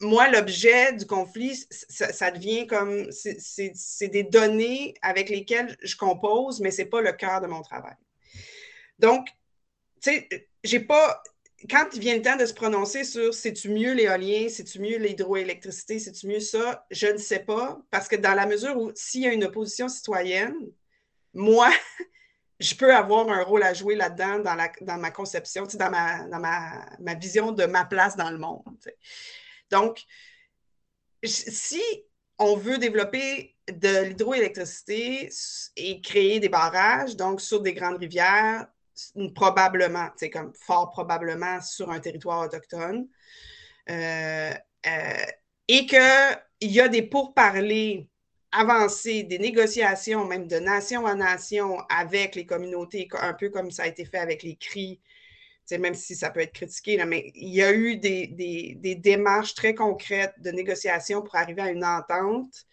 moi, 0.00 0.28
l'objet 0.28 0.92
du 0.92 1.06
conflit, 1.06 1.56
ça, 1.70 2.30
devient 2.30 2.66
comme 2.66 3.10
c'est 3.10 4.08
des 4.08 4.22
données 4.22 4.94
avec 5.02 5.28
lesquelles 5.28 5.76
je 5.82 5.96
compose, 5.96 6.60
mais 6.60 6.70
ce 6.70 6.82
n'est 6.82 6.88
pas 6.88 7.00
le 7.00 7.12
cœur 7.12 7.40
de 7.40 7.46
mon 7.46 7.62
travail. 7.62 7.96
Donc, 8.98 9.26
tu 10.00 10.10
sais, 10.10 10.28
j'ai 10.62 10.80
pas 10.80 11.22
quand 11.68 11.88
il 11.92 12.00
vient 12.00 12.16
le 12.16 12.22
temps 12.22 12.36
de 12.36 12.46
se 12.46 12.54
prononcer 12.54 13.04
sur 13.04 13.34
c'est-tu 13.34 13.70
mieux 13.70 13.92
l'éolien, 13.92 14.48
c'est-tu 14.48 14.78
mieux 14.80 14.98
l'hydroélectricité, 14.98 15.98
c'est-tu 15.98 16.28
mieux 16.28 16.40
ça, 16.40 16.86
je 16.90 17.08
ne 17.08 17.18
sais 17.18 17.40
pas, 17.40 17.80
parce 17.90 18.06
que 18.06 18.16
dans 18.16 18.34
la 18.34 18.46
mesure 18.46 18.76
où 18.76 18.92
s'il 18.94 19.22
y 19.22 19.26
a 19.26 19.32
une 19.32 19.44
opposition 19.44 19.88
citoyenne, 19.88 20.54
moi, 21.34 21.70
je 22.60 22.74
peux 22.74 22.94
avoir 22.94 23.28
un 23.28 23.42
rôle 23.42 23.64
à 23.64 23.74
jouer 23.74 23.96
là-dedans 23.96 24.38
dans, 24.38 24.98
ma 24.98 25.10
conception, 25.10 25.64
dans 25.74 25.90
ma, 25.90 27.14
vision 27.14 27.50
de 27.50 27.64
ma 27.66 27.84
place 27.84 28.16
dans 28.16 28.30
le 28.30 28.38
monde. 28.38 28.62
Donc, 29.70 30.04
si 31.24 31.82
on 32.38 32.56
veut 32.56 32.78
développer 32.78 33.56
de 33.68 34.04
l'hydroélectricité 34.04 35.28
et 35.76 36.00
créer 36.00 36.38
des 36.38 36.48
barrages, 36.48 37.16
donc 37.16 37.40
sur 37.40 37.60
des 37.60 37.74
grandes 37.74 37.98
rivières, 37.98 38.68
probablement, 39.34 40.08
c'est 40.16 40.30
comme 40.30 40.52
fort 40.54 40.90
probablement 40.90 41.60
sur 41.60 41.90
un 41.90 42.00
territoire 42.00 42.46
autochtone. 42.46 43.08
Euh, 43.90 44.52
euh, 44.86 45.26
et 45.68 45.86
qu'il 45.86 46.70
y 46.70 46.80
a 46.80 46.88
des 46.88 47.02
pourparlers 47.02 48.08
avancés, 48.52 49.22
des 49.22 49.38
négociations 49.38 50.24
même 50.24 50.46
de 50.46 50.56
nation 50.56 51.06
à 51.06 51.14
nation 51.14 51.78
avec 51.90 52.34
les 52.34 52.46
communautés, 52.46 53.08
un 53.20 53.34
peu 53.34 53.50
comme 53.50 53.70
ça 53.70 53.84
a 53.84 53.86
été 53.86 54.04
fait 54.04 54.18
avec 54.18 54.42
les 54.42 54.56
cris, 54.56 55.00
même 55.76 55.94
si 55.94 56.16
ça 56.16 56.30
peut 56.30 56.40
être 56.40 56.54
critiqué, 56.54 57.02
mais 57.04 57.30
il 57.34 57.50
y 57.50 57.62
a 57.62 57.72
eu 57.74 57.96
des, 57.96 58.26
des, 58.26 58.94
démarches 58.94 59.54
très 59.54 59.74
concrètes 59.74 60.34
de 60.38 60.50
négociation 60.50 61.20
pour 61.20 61.36
arriver 61.36 61.60
à 61.60 61.70
une 61.70 61.84
entente. 61.84 62.64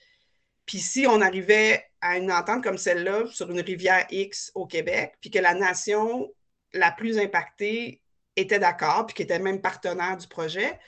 Puis 0.65 0.79
si 0.79 1.05
on 1.05 1.19
arrivait 1.19 1.83
à 2.05 2.17
une 2.17 2.31
entente 2.31 2.63
comme 2.63 2.77
celle-là 2.77 3.25
sur 3.31 3.49
une 3.49 3.61
rivière 3.61 4.05
X 4.11 4.51
au 4.53 4.67
Québec, 4.67 5.15
puis 5.21 5.31
que 5.31 5.39
la 5.39 5.55
nation 5.55 6.31
la 6.73 6.91
plus 6.91 7.17
impactée 7.17 8.01
était 8.35 8.59
d'accord, 8.59 9.07
puis 9.07 9.15
qui 9.15 9.21
était 9.23 9.39
même 9.39 9.61
partenaire 9.61 10.15
du 10.15 10.27
projet, 10.27 10.79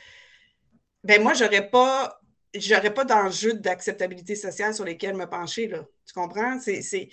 ben 1.04 1.22
moi, 1.24 1.34
j'aurais 1.34 1.70
pas 1.70 2.20
j'aurais 2.54 2.94
pas 2.94 3.04
d'enjeu 3.04 3.54
d'acceptabilité 3.54 4.36
sociale 4.36 4.74
sur 4.74 4.86
lesquels 4.86 5.16
me 5.16 5.28
pencher. 5.28 5.68
Là. 5.68 5.86
Tu 6.06 6.14
comprends? 6.14 6.60
C'est 6.60 7.10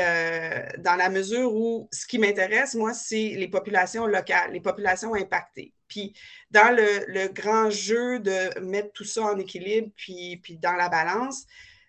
euh, 0.00 0.66
dans 0.78 0.96
la 0.96 1.08
mesure 1.08 1.54
où 1.54 1.88
ce 1.92 2.06
qui 2.06 2.18
m'intéresse, 2.18 2.74
moi, 2.74 2.92
c'est 2.92 3.34
les 3.36 3.48
populations 3.48 4.06
locales, 4.06 4.52
les 4.52 4.60
populations 4.60 5.14
impactées. 5.14 5.72
Puis 5.88 6.12
dans 6.50 6.74
le, 6.74 7.04
le, 7.08 7.28
grand 7.28 7.70
jeu 7.70 8.18
de 8.20 8.58
mettre 8.60 8.92
tout 8.92 9.04
ça 9.04 9.22
en 9.22 9.38
équilibre, 9.38 9.90
puis, 9.96 10.38
puis 10.42 10.58
dans 10.58 10.74
la 10.74 10.88
balance, 10.88 11.46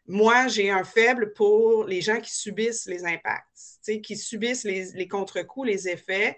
moi, 0.07 0.47
j'ai 0.47 0.69
un 0.69 0.83
faible 0.83 1.33
pour 1.33 1.85
les 1.85 2.01
gens 2.01 2.19
qui 2.19 2.33
subissent 2.33 2.85
les 2.85 3.05
impacts, 3.05 4.01
qui 4.03 4.17
subissent 4.17 4.65
les, 4.65 5.07
contre-coups, 5.07 5.67
les 5.67 5.87
effets, 5.87 6.37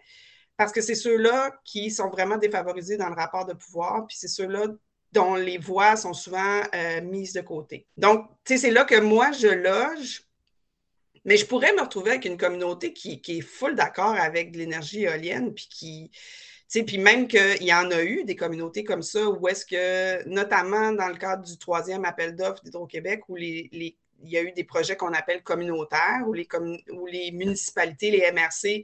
parce 0.58 0.72
que 0.72 0.82
c'est 0.82 0.96
ceux-là 0.96 1.52
qui 1.66 1.92
sont 1.92 2.10
vraiment 2.10 2.38
défavorisés 2.38 2.98
dans 2.98 3.10
le 3.10 3.16
rapport 3.16 3.46
de 3.46 3.54
pouvoir, 3.54 4.06
puis 4.08 4.18
c'est 4.18 4.28
ceux-là 4.28 4.68
dont 5.12 5.36
les 5.36 5.58
voix 5.58 5.96
sont 5.96 6.14
souvent 6.14 6.62
euh, 6.74 7.02
mises 7.02 7.34
de 7.34 7.42
côté. 7.42 7.88
Donc, 7.98 8.28
c'est 8.44 8.72
là 8.72 8.84
que 8.84 9.00
moi, 9.00 9.32
je 9.32 9.48
loge, 9.48 10.24
mais 11.24 11.38
je 11.38 11.46
pourrais 11.46 11.74
me 11.74 11.82
retrouver 11.82 12.12
avec 12.12 12.26
une 12.26 12.38
communauté 12.38 12.94
qui, 12.94 13.22
qui 13.22 13.40
est 13.40 13.42
full 13.42 13.76
d'accord 13.76 14.16
avec 14.16 14.56
l'énergie 14.56 15.04
éolienne, 15.04 15.54
puis 15.54 15.68
qui, 15.70 16.12
puis 16.72 16.98
même 16.98 17.28
qu'il 17.28 17.64
y 17.64 17.74
en 17.74 17.90
a 17.92 18.04
eu 18.04 18.24
des 18.24 18.36
communautés 18.36 18.84
comme 18.84 19.04
ça, 19.04 19.28
où 19.30 19.48
est-ce 19.48 19.66
que, 19.66 20.28
notamment 20.28 20.92
dans 20.92 21.08
le 21.08 21.16
cadre 21.16 21.44
du 21.44 21.58
troisième 21.58 22.06
appel 22.06 22.36
d'offres 22.36 22.64
d'Hydro-Québec, 22.64 23.24
où 23.30 23.38
il 23.38 23.96
y 24.24 24.38
a 24.38 24.42
eu 24.42 24.52
des 24.52 24.64
projets 24.64 24.96
qu'on 24.96 25.14
appelle 25.14 25.44
communautaires, 25.44 26.24
où 26.26 26.34
les, 26.34 27.32
municipalités, 27.32 28.12
les 28.12 28.32
MRC 28.32 28.84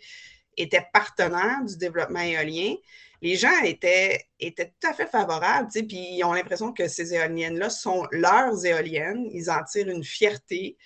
étaient 0.58 0.88
partenaires 0.94 1.64
du 1.66 1.78
développement 1.78 2.22
éolien. 2.22 2.76
Les 3.24 3.36
gens 3.36 3.62
étaient, 3.64 4.26
tout 4.40 4.88
à 4.88 4.94
fait 4.94 5.08
favorables, 5.08 5.70
puis 5.72 6.16
ils 6.18 6.24
ont 6.24 6.34
l'impression 6.34 6.74
que 6.74 6.88
ces 6.88 7.14
éoliennes-là 7.14 7.70
sont 7.70 8.08
leurs 8.12 8.66
éoliennes. 8.66 9.28
Ils 9.32 9.50
en 9.50 9.64
tirent 9.64 9.90
une 9.90 10.04
fierté. 10.04 10.78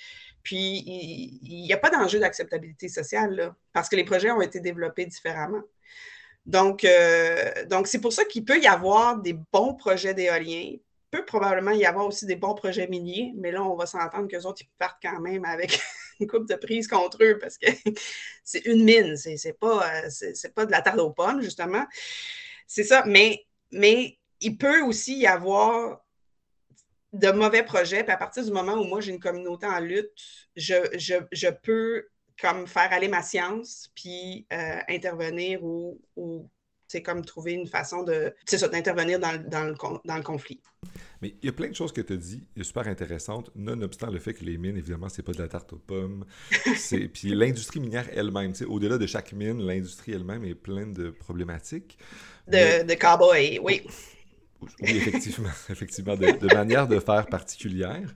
Puis, 0.43 0.83
il 1.41 1.63
n'y 1.63 1.73
a 1.73 1.77
pas 1.77 1.89
d'enjeu 1.89 2.19
d'acceptabilité 2.19 2.87
sociale, 2.87 3.55
parce 3.73 3.89
que 3.89 3.95
les 3.95 4.03
projets 4.03 4.31
ont 4.31 4.41
été 4.41 4.59
développés 4.59 5.05
différemment. 5.05 5.61
Donc, 6.45 6.83
euh, 6.83 7.65
donc 7.65 7.87
c'est 7.87 7.99
pour 7.99 8.13
ça 8.13 8.23
qu'il 8.25 8.45
peut 8.45 8.59
y 8.59 8.67
avoir 8.67 9.17
des 9.17 9.33
bons 9.33 9.73
projets 9.73 10.13
d'éolien, 10.13 10.73
peut 11.15 11.25
probablement 11.25 11.71
y 11.71 11.85
avoir 11.85 12.05
aussi 12.05 12.25
des 12.25 12.35
bons 12.35 12.55
projets 12.55 12.87
miniers, 12.87 13.33
mais 13.37 13.51
là, 13.51 13.63
on 13.63 13.75
va 13.75 13.85
s'entendre 13.85 14.27
qu'eux 14.27 14.43
autres, 14.43 14.61
ils 14.61 14.69
partent 14.77 15.01
quand 15.01 15.19
même 15.19 15.45
avec 15.45 15.79
une 16.19 16.27
coupe 16.27 16.47
de 16.47 16.55
prise 16.55 16.87
contre 16.87 17.23
eux 17.23 17.37
parce 17.39 17.57
que 17.57 17.67
c'est 18.43 18.65
une 18.65 18.83
mine, 18.83 19.15
c'est 19.17 19.59
pas, 19.59 20.03
euh, 20.03 20.49
pas 20.53 20.65
de 20.65 20.71
la 20.71 20.81
tarte 20.81 20.99
aux 20.99 21.11
pommes, 21.11 21.41
justement. 21.41 21.85
C'est 22.67 22.83
ça, 22.83 23.03
mais, 23.05 23.45
mais 23.71 24.17
il 24.41 24.57
peut 24.57 24.81
aussi 24.81 25.17
y 25.17 25.27
avoir 25.27 26.01
de 27.13 27.31
mauvais 27.31 27.63
projets, 27.63 28.03
puis 28.03 28.11
à 28.11 28.17
partir 28.17 28.43
du 28.43 28.51
moment 28.51 28.73
où 28.73 28.83
moi, 28.83 28.99
j'ai 28.99 29.13
une 29.13 29.19
communauté 29.19 29.65
en 29.65 29.79
lutte, 29.79 30.11
je, 30.55 30.75
je 31.31 31.49
peux 31.49 32.07
comme 32.39 32.67
faire 32.67 32.91
aller 32.91 33.07
ma 33.07 33.21
science, 33.21 33.91
puis 33.95 34.45
euh, 34.51 34.79
intervenir 34.89 35.63
ou, 35.63 35.99
c'est 36.87 37.01
comme 37.01 37.25
trouver 37.25 37.53
une 37.53 37.67
façon 37.67 38.03
de, 38.03 38.33
d'intervenir 38.71 39.19
dans, 39.19 39.31
le, 39.31 39.39
dans 40.05 40.15
le 40.17 40.23
conflit. 40.23 40.61
Mais 41.21 41.35
il 41.41 41.45
y 41.45 41.49
a 41.49 41.53
plein 41.53 41.69
de 41.69 41.75
choses 41.75 41.91
que 41.91 42.01
tu 42.01 42.13
as 42.13 42.17
dit, 42.17 42.47
super 42.61 42.87
intéressantes, 42.87 43.49
nonobstant 43.55 44.11
le 44.11 44.19
fait 44.19 44.33
que 44.33 44.43
les 44.43 44.57
mines, 44.57 44.77
évidemment, 44.77 45.09
c'est 45.09 45.23
pas 45.23 45.31
de 45.31 45.41
la 45.41 45.47
tarte 45.47 45.73
aux 45.73 45.79
pommes. 45.79 46.25
Puis 47.13 47.29
l'industrie 47.33 47.79
minière 47.79 48.07
elle-même, 48.13 48.53
au-delà 48.67 48.97
de 48.97 49.07
chaque 49.07 49.33
mine, 49.33 49.61
l'industrie 49.61 50.13
elle-même 50.13 50.43
est 50.45 50.55
pleine 50.55 50.93
de 50.93 51.09
problématiques. 51.09 51.97
De, 52.47 52.85
de 52.85 52.93
cowboy, 52.93 53.59
oui. 53.63 53.81
Oui, 54.81 54.97
effectivement, 54.97 55.49
effectivement, 55.69 56.15
de, 56.15 56.31
de 56.31 56.53
manière 56.53 56.87
de 56.87 56.99
faire 56.99 57.25
particulière. 57.27 58.13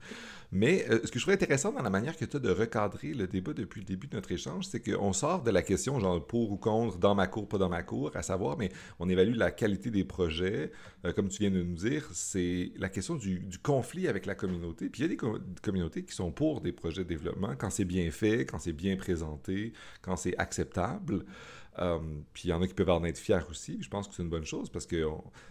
Mais 0.51 0.85
euh, 0.89 0.99
ce 1.03 1.11
que 1.11 1.19
je 1.19 1.23
trouve 1.23 1.33
intéressant 1.33 1.71
dans 1.71 1.83
la 1.83 1.91
manière 1.91 2.17
que 2.17 2.25
tu 2.25 2.35
as 2.35 2.39
de 2.39 2.49
recadrer 2.49 3.13
le 3.13 3.27
débat 3.27 3.53
depuis 3.53 3.81
le 3.81 3.85
début 3.85 4.07
de 4.07 4.15
notre 4.15 4.31
échange, 4.31 4.65
c'est 4.65 4.79
qu'on 4.79 5.13
sort 5.13 5.43
de 5.43 5.51
la 5.51 5.61
question 5.61 5.99
genre 5.99 6.25
pour 6.25 6.51
ou 6.51 6.57
contre, 6.57 6.97
dans 6.97 7.13
ma 7.13 7.27
cour, 7.27 7.47
pas 7.47 7.59
dans 7.59 7.69
ma 7.69 7.83
cour, 7.83 8.11
à 8.15 8.23
savoir, 8.23 8.57
mais 8.57 8.69
on 8.97 9.07
évalue 9.09 9.35
la 9.35 9.51
qualité 9.51 9.91
des 9.91 10.03
projets. 10.03 10.71
Euh, 11.05 11.13
comme 11.13 11.29
tu 11.29 11.43
viens 11.43 11.51
de 11.51 11.61
nous 11.61 11.75
dire, 11.75 12.09
c'est 12.13 12.71
la 12.77 12.89
question 12.89 13.15
du, 13.15 13.47
conflit 13.61 14.07
avec 14.07 14.25
la 14.25 14.33
communauté. 14.33 14.89
Puis 14.89 15.03
il 15.03 15.03
y 15.03 15.05
a 15.05 15.09
des 15.09 15.17
communautés 15.61 16.03
qui 16.03 16.15
sont 16.15 16.31
pour 16.31 16.61
des 16.61 16.71
projets 16.71 17.03
de 17.03 17.09
développement 17.09 17.55
quand 17.55 17.69
c'est 17.69 17.85
bien 17.85 18.09
fait, 18.09 18.45
quand 18.45 18.59
c'est 18.59 18.73
bien 18.73 18.97
présenté, 18.97 19.73
quand 20.01 20.15
c'est 20.15 20.35
acceptable. 20.37 21.25
Euh, 21.77 21.99
puis 22.33 22.43
il 22.45 22.49
y 22.49 22.53
en 22.53 22.61
a 22.61 22.67
qui 22.67 22.73
peuvent 22.73 22.89
en 22.89 23.03
être 23.05 23.17
fiers 23.17 23.39
aussi. 23.49 23.77
Je 23.81 23.89
pense 23.89 24.07
que 24.07 24.15
c'est 24.15 24.23
une 24.23 24.29
bonne 24.29 24.45
chose 24.45 24.69
parce 24.69 24.85
que 24.85 25.05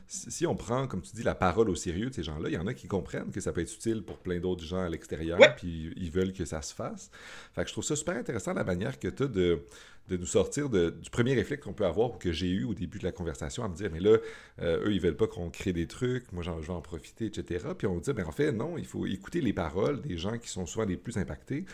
si 0.07 0.47
on 0.47 0.57
prend, 0.57 0.87
comme 0.87 1.01
tu 1.01 1.15
dis, 1.15 1.23
la 1.23 1.35
parole 1.35 1.71
au 1.71 1.75
sérieux 1.75 2.11
de 2.11 2.15
ces 2.15 2.23
gens-là, 2.23 2.49
il 2.49 2.55
y 2.55 2.59
en 2.59 2.67
a 2.67 2.75
qui 2.75 2.87
comprennent 2.87 3.31
que 3.31 3.41
ça 3.41 3.53
peut 3.53 3.61
être 3.61 3.73
utile 3.73 4.03
pour 4.03 4.19
plein 4.19 4.39
d'autres 4.39 4.65
gens 4.65 4.81
à 4.81 4.89
l'extérieur, 4.89 5.39
puis 5.57 5.93
ils 5.97 6.11
veulent 6.11 6.33
que 6.33 6.45
ça 6.45 6.61
se 6.61 6.75
fasse. 6.75 7.11
Fait 7.55 7.63
que 7.63 7.69
je 7.69 7.73
trouve 7.73 7.85
ça 7.85 7.97
super 7.97 8.17
intéressant 8.17 8.53
la 8.53 8.65
manière 8.65 8.99
que 8.99 9.09
tu 9.09 9.23
as 9.23 9.27
de, 9.27 9.65
de 10.09 10.17
nous 10.17 10.27
sortir 10.27 10.69
de, 10.69 10.91
du 10.91 11.11
premier 11.11 11.35
réflexe 11.35 11.65
qu'on 11.65 11.73
peut 11.73 11.87
avoir 11.87 12.15
ou 12.15 12.19
que 12.19 12.33
j'ai 12.33 12.49
eu 12.49 12.65
au 12.65 12.75
début 12.75 12.99
de 12.99 13.05
la 13.05 13.13
conversation 13.13 13.65
à 13.65 13.69
me 13.69 13.75
dire, 13.75 13.91
mais 13.93 14.01
là, 14.01 14.17
euh, 14.61 14.87
eux, 14.87 14.93
ils 14.93 15.01
veulent 15.01 15.17
pas 15.17 15.27
qu'on 15.27 15.51
crée 15.51 15.73
des 15.73 15.87
trucs, 15.87 16.33
moi, 16.33 16.43
je 16.43 16.51
vais 16.51 16.71
en 16.71 16.81
profiter, 16.81 17.27
etc. 17.27 17.67
Puis 17.77 17.87
on 17.87 17.99
dit, 17.99 18.11
mais 18.15 18.25
en 18.25 18.33
fait, 18.33 18.53
non, 18.53 18.79
il 18.79 18.87
faut 18.87 19.07
écouter 19.07 19.41
les 19.41 19.53
paroles 19.53 20.01
des 20.01 20.17
gens 20.17 20.39
qui 20.39 20.49
sont 20.49 20.67
souvent 20.67 20.87
les 20.87 20.97
plus 20.97 21.17
impactés. 21.19 21.65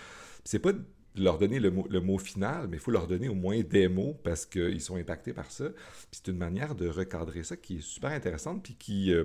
C'est 0.44 0.58
pas 0.58 0.72
leur 1.16 1.38
donner 1.38 1.60
le 1.60 1.70
mot, 1.70 1.86
le 1.88 2.00
mot 2.00 2.18
final, 2.18 2.68
mais 2.68 2.76
il 2.76 2.80
faut 2.80 2.90
leur 2.90 3.06
donner 3.06 3.28
au 3.28 3.34
moins 3.34 3.60
des 3.60 3.88
mots 3.88 4.16
parce 4.24 4.46
qu'ils 4.46 4.80
sont 4.80 4.96
impactés 4.96 5.32
par 5.32 5.50
ça. 5.50 5.68
Puis 5.70 6.20
c'est 6.22 6.28
une 6.28 6.38
manière 6.38 6.74
de 6.74 6.88
recadrer 6.88 7.42
ça 7.44 7.56
qui 7.56 7.76
est 7.76 7.82
super 7.82 8.10
intéressante, 8.10 8.62
puis 8.62 8.74
qui, 8.74 9.12
euh, 9.12 9.24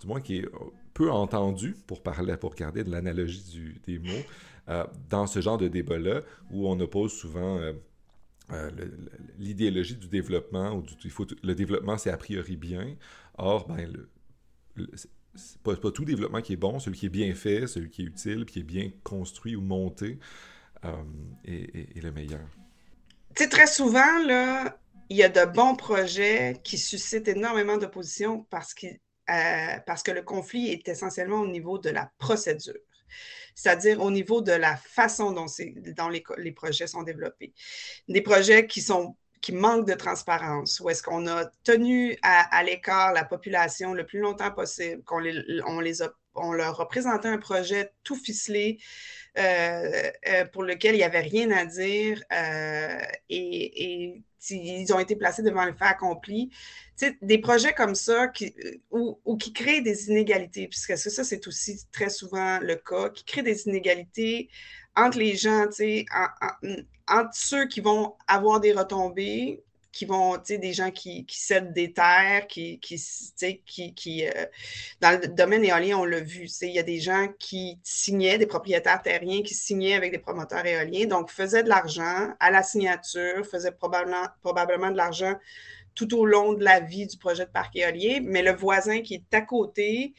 du 0.00 0.06
moins, 0.06 0.20
qui 0.20 0.38
est 0.38 0.48
peu 0.92 1.10
entendue 1.10 1.76
pour 1.86 2.02
parler, 2.02 2.36
pour 2.36 2.54
garder 2.54 2.84
de 2.84 2.90
l'analogie 2.90 3.80
des 3.86 3.98
mots, 3.98 4.12
euh, 4.68 4.84
dans 5.08 5.26
ce 5.26 5.40
genre 5.40 5.58
de 5.58 5.68
débat-là, 5.68 6.22
où 6.50 6.68
on 6.68 6.78
oppose 6.80 7.12
souvent 7.12 7.58
euh, 7.58 8.70
l'idéologie 9.38 9.96
du 9.96 10.08
développement, 10.08 10.76
ou 10.76 10.84
il 11.04 11.10
faut, 11.10 11.26
le 11.42 11.54
développement, 11.54 11.96
c'est 11.96 12.10
a 12.10 12.16
priori 12.16 12.56
bien. 12.56 12.96
Or, 13.38 13.66
ben, 13.66 13.90
le, 14.76 14.90
c'est 15.34 15.60
pas, 15.62 15.74
pas, 15.76 15.90
tout 15.90 16.04
développement 16.04 16.40
qui 16.40 16.52
est 16.52 16.56
bon, 16.56 16.78
celui 16.78 16.98
qui 16.98 17.06
est 17.06 17.10
bien 17.10 17.34
fait, 17.34 17.66
celui 17.66 17.90
qui 17.90 18.02
est 18.02 18.06
utile, 18.06 18.44
puis 18.44 18.54
qui 18.54 18.60
est 18.60 18.62
bien 18.62 18.90
construit 19.02 19.56
ou 19.56 19.60
monté, 19.60 20.18
est, 21.44 21.76
euh, 21.76 22.00
le 22.02 22.10
meilleur? 22.10 22.40
Très 23.34 23.66
souvent, 23.66 24.18
là, 24.24 24.78
il 25.08 25.16
y 25.16 25.22
a 25.22 25.28
de 25.28 25.44
bons 25.44 25.76
projets 25.76 26.56
qui 26.62 26.78
suscitent 26.78 27.28
énormément 27.28 27.76
d'opposition 27.76 28.46
parce, 28.50 28.74
euh, 28.82 29.78
parce 29.86 30.02
que 30.02 30.12
le 30.12 30.22
conflit 30.22 30.68
est 30.68 30.88
essentiellement 30.88 31.40
au 31.40 31.48
niveau 31.48 31.78
de 31.78 31.90
la 31.90 32.10
procédure, 32.18 32.78
c'est-à-dire 33.54 34.00
au 34.00 34.10
niveau 34.10 34.40
de 34.40 34.52
la 34.52 34.76
façon 34.76 35.32
dont, 35.32 35.46
dont 35.96 36.08
les, 36.08 36.24
les, 36.38 36.52
projets 36.52 36.86
sont 36.86 37.02
développés. 37.02 37.52
Des 38.08 38.22
projets 38.22 38.66
qui 38.66 38.80
sont 38.80 39.16
qui 39.44 39.52
manquent 39.52 39.86
de 39.86 39.92
transparence, 39.92 40.80
où 40.80 40.88
est-ce 40.88 41.02
qu'on 41.02 41.26
a 41.26 41.44
tenu 41.64 42.16
à, 42.22 42.62
l'écart 42.64 43.12
la 43.12 43.26
population 43.26 43.92
le 43.92 44.06
plus 44.06 44.20
longtemps 44.20 44.50
possible, 44.50 45.02
qu'on 45.04 45.18
les, 45.18 45.60
on 45.66 45.80
les 45.80 46.00
leur 46.52 46.80
a 46.80 46.88
présenté 46.88 47.28
un 47.28 47.36
projet 47.36 47.92
tout 48.04 48.16
ficelé, 48.16 48.78
euh, 48.78 48.80
euh, 48.80 49.23
pour 50.52 50.62
lequel 50.62 50.94
il 50.94 50.98
n'y 50.98 51.04
avait 51.04 51.20
rien 51.20 51.50
à 51.50 51.64
dire 51.64 52.22
euh, 52.32 52.98
et, 53.28 54.22
ils 54.50 54.92
ont 54.92 54.98
été 54.98 55.16
placés 55.16 55.42
devant 55.42 55.64
le 55.64 55.72
fait 55.72 55.86
accompli. 55.86 56.50
des 57.22 57.38
projets 57.38 57.72
comme 57.72 57.94
ça 57.94 58.28
qui, 58.28 58.54
ou, 58.90 59.36
qui 59.38 59.54
créent 59.54 59.80
des 59.80 60.08
inégalités, 60.10 60.68
puisque 60.68 60.98
ça, 60.98 61.24
c'est 61.24 61.46
aussi 61.46 61.80
très 61.90 62.10
souvent 62.10 62.58
le 62.60 62.76
cas, 62.76 63.08
qui 63.08 63.24
créent 63.24 63.42
des 63.42 63.66
inégalités 63.66 64.50
entre 64.96 65.18
les 65.18 65.34
gens, 65.34 65.66
entre 67.08 67.30
ceux 67.32 67.66
qui 67.66 67.80
vont 67.80 68.14
avoir 68.26 68.60
des 68.60 68.72
retombées 68.72 69.64
qui 69.94 70.06
vont, 70.06 70.36
tu 70.38 70.42
sais, 70.46 70.58
des 70.58 70.72
gens 70.72 70.90
qui, 70.90 71.24
qui, 71.24 71.38
cèdent 71.38 71.72
des 71.72 71.92
terres, 71.92 72.48
qui, 72.48 72.80
qui, 72.80 73.00
qui, 73.64 73.94
qui 73.94 74.26
euh, 74.26 74.46
dans 75.00 75.18
le 75.20 75.28
domaine 75.28 75.64
éolien, 75.64 75.98
on 75.98 76.04
l'a 76.04 76.20
vu, 76.20 76.48
il 76.62 76.70
y 76.70 76.80
a 76.80 76.82
des 76.82 76.98
gens 76.98 77.28
qui 77.38 77.78
signaient, 77.84 78.36
des 78.36 78.46
propriétaires 78.46 79.00
terriens 79.00 79.42
qui 79.42 79.54
signaient 79.54 79.94
avec 79.94 80.10
des 80.10 80.18
promoteurs 80.18 80.66
éoliens, 80.66 81.06
donc 81.06 81.30
faisaient 81.30 81.62
de 81.62 81.68
l'argent 81.68 82.34
à 82.40 82.50
la 82.50 82.64
signature, 82.64 83.46
faisaient 83.46 83.70
probablement, 83.70 84.26
probablement 84.42 84.90
de 84.90 84.96
l'argent 84.96 85.34
tout 85.94 86.12
au 86.18 86.26
long 86.26 86.54
de 86.54 86.64
la 86.64 86.80
vie 86.80 87.06
du 87.06 87.16
projet 87.16 87.44
de 87.44 87.50
parc 87.50 87.76
éolien, 87.76 88.18
mais 88.24 88.42
le 88.42 88.52
voisin 88.52 89.00
qui 89.00 89.14
est 89.14 89.34
à 89.34 89.42
côté, 89.42 90.12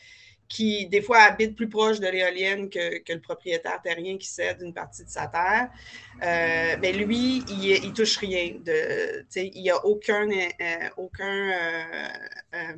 qui, 0.47 0.87
des 0.87 1.01
fois, 1.01 1.19
habite 1.19 1.55
plus 1.55 1.67
proche 1.67 1.99
de 1.99 2.07
l'éolienne 2.07 2.69
que, 2.69 3.01
le 3.11 3.19
propriétaire 3.19 3.81
terrien 3.81 4.17
qui 4.17 4.27
cède 4.27 4.61
une 4.61 4.73
partie 4.73 5.03
de 5.03 5.09
sa 5.09 5.27
terre, 5.27 5.69
euh, 6.23 6.75
ben 6.77 6.95
lui, 6.95 7.43
il, 7.49 7.87
ne 7.87 7.93
touche 7.93 8.17
rien. 8.17 8.55
De, 8.63 9.25
il 9.35 9.61
n'y 9.61 9.71
a 9.71 9.83
aucun, 9.85 10.29
euh, 10.29 10.89
aucun, 10.97 11.51
euh, 12.53 12.73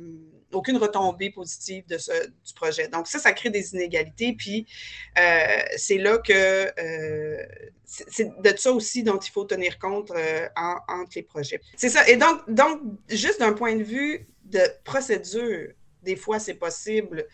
aucune 0.52 0.78
retombée 0.78 1.30
positive 1.30 1.86
de 1.86 1.98
ce, 1.98 2.26
du 2.26 2.54
projet. 2.54 2.88
Donc, 2.88 3.06
ça, 3.06 3.18
ça 3.18 3.32
crée 3.32 3.50
des 3.50 3.74
inégalités. 3.74 4.32
Puis, 4.32 4.66
c'est 5.76 5.98
là 5.98 6.18
que 6.18 6.72
c'est 7.84 8.28
de 8.42 8.56
ça 8.56 8.72
aussi 8.72 9.02
dont 9.02 9.18
il 9.18 9.30
faut 9.30 9.44
tenir 9.44 9.78
compte 9.78 10.10
entre 10.56 11.12
les 11.16 11.22
projets. 11.22 11.60
C'est 11.76 11.90
ça. 11.90 12.08
Et 12.08 12.16
donc, 12.16 12.48
donc 12.48 12.80
juste 13.08 13.40
d'un 13.40 13.52
point 13.52 13.76
de 13.76 13.82
vue 13.82 14.26
de 14.44 14.60
procédure, 14.84 15.72
des 16.02 16.16
fois, 16.16 16.38
c'est 16.38 16.54
possible 16.54 17.26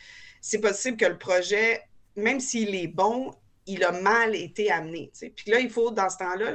c'est 0.46 0.58
possible 0.58 0.98
que 0.98 1.06
le 1.06 1.16
projet, 1.16 1.80
même 2.16 2.38
s'il 2.38 2.74
est 2.74 2.86
bon, 2.86 3.34
il 3.64 3.82
a 3.82 3.92
mal 3.92 4.36
été 4.36 4.70
amené. 4.70 5.10
Puis 5.18 5.50
là, 5.50 5.58
il 5.58 5.70
faut, 5.70 5.90
dans 5.90 6.10
ce 6.10 6.18
temps-là, 6.18 6.52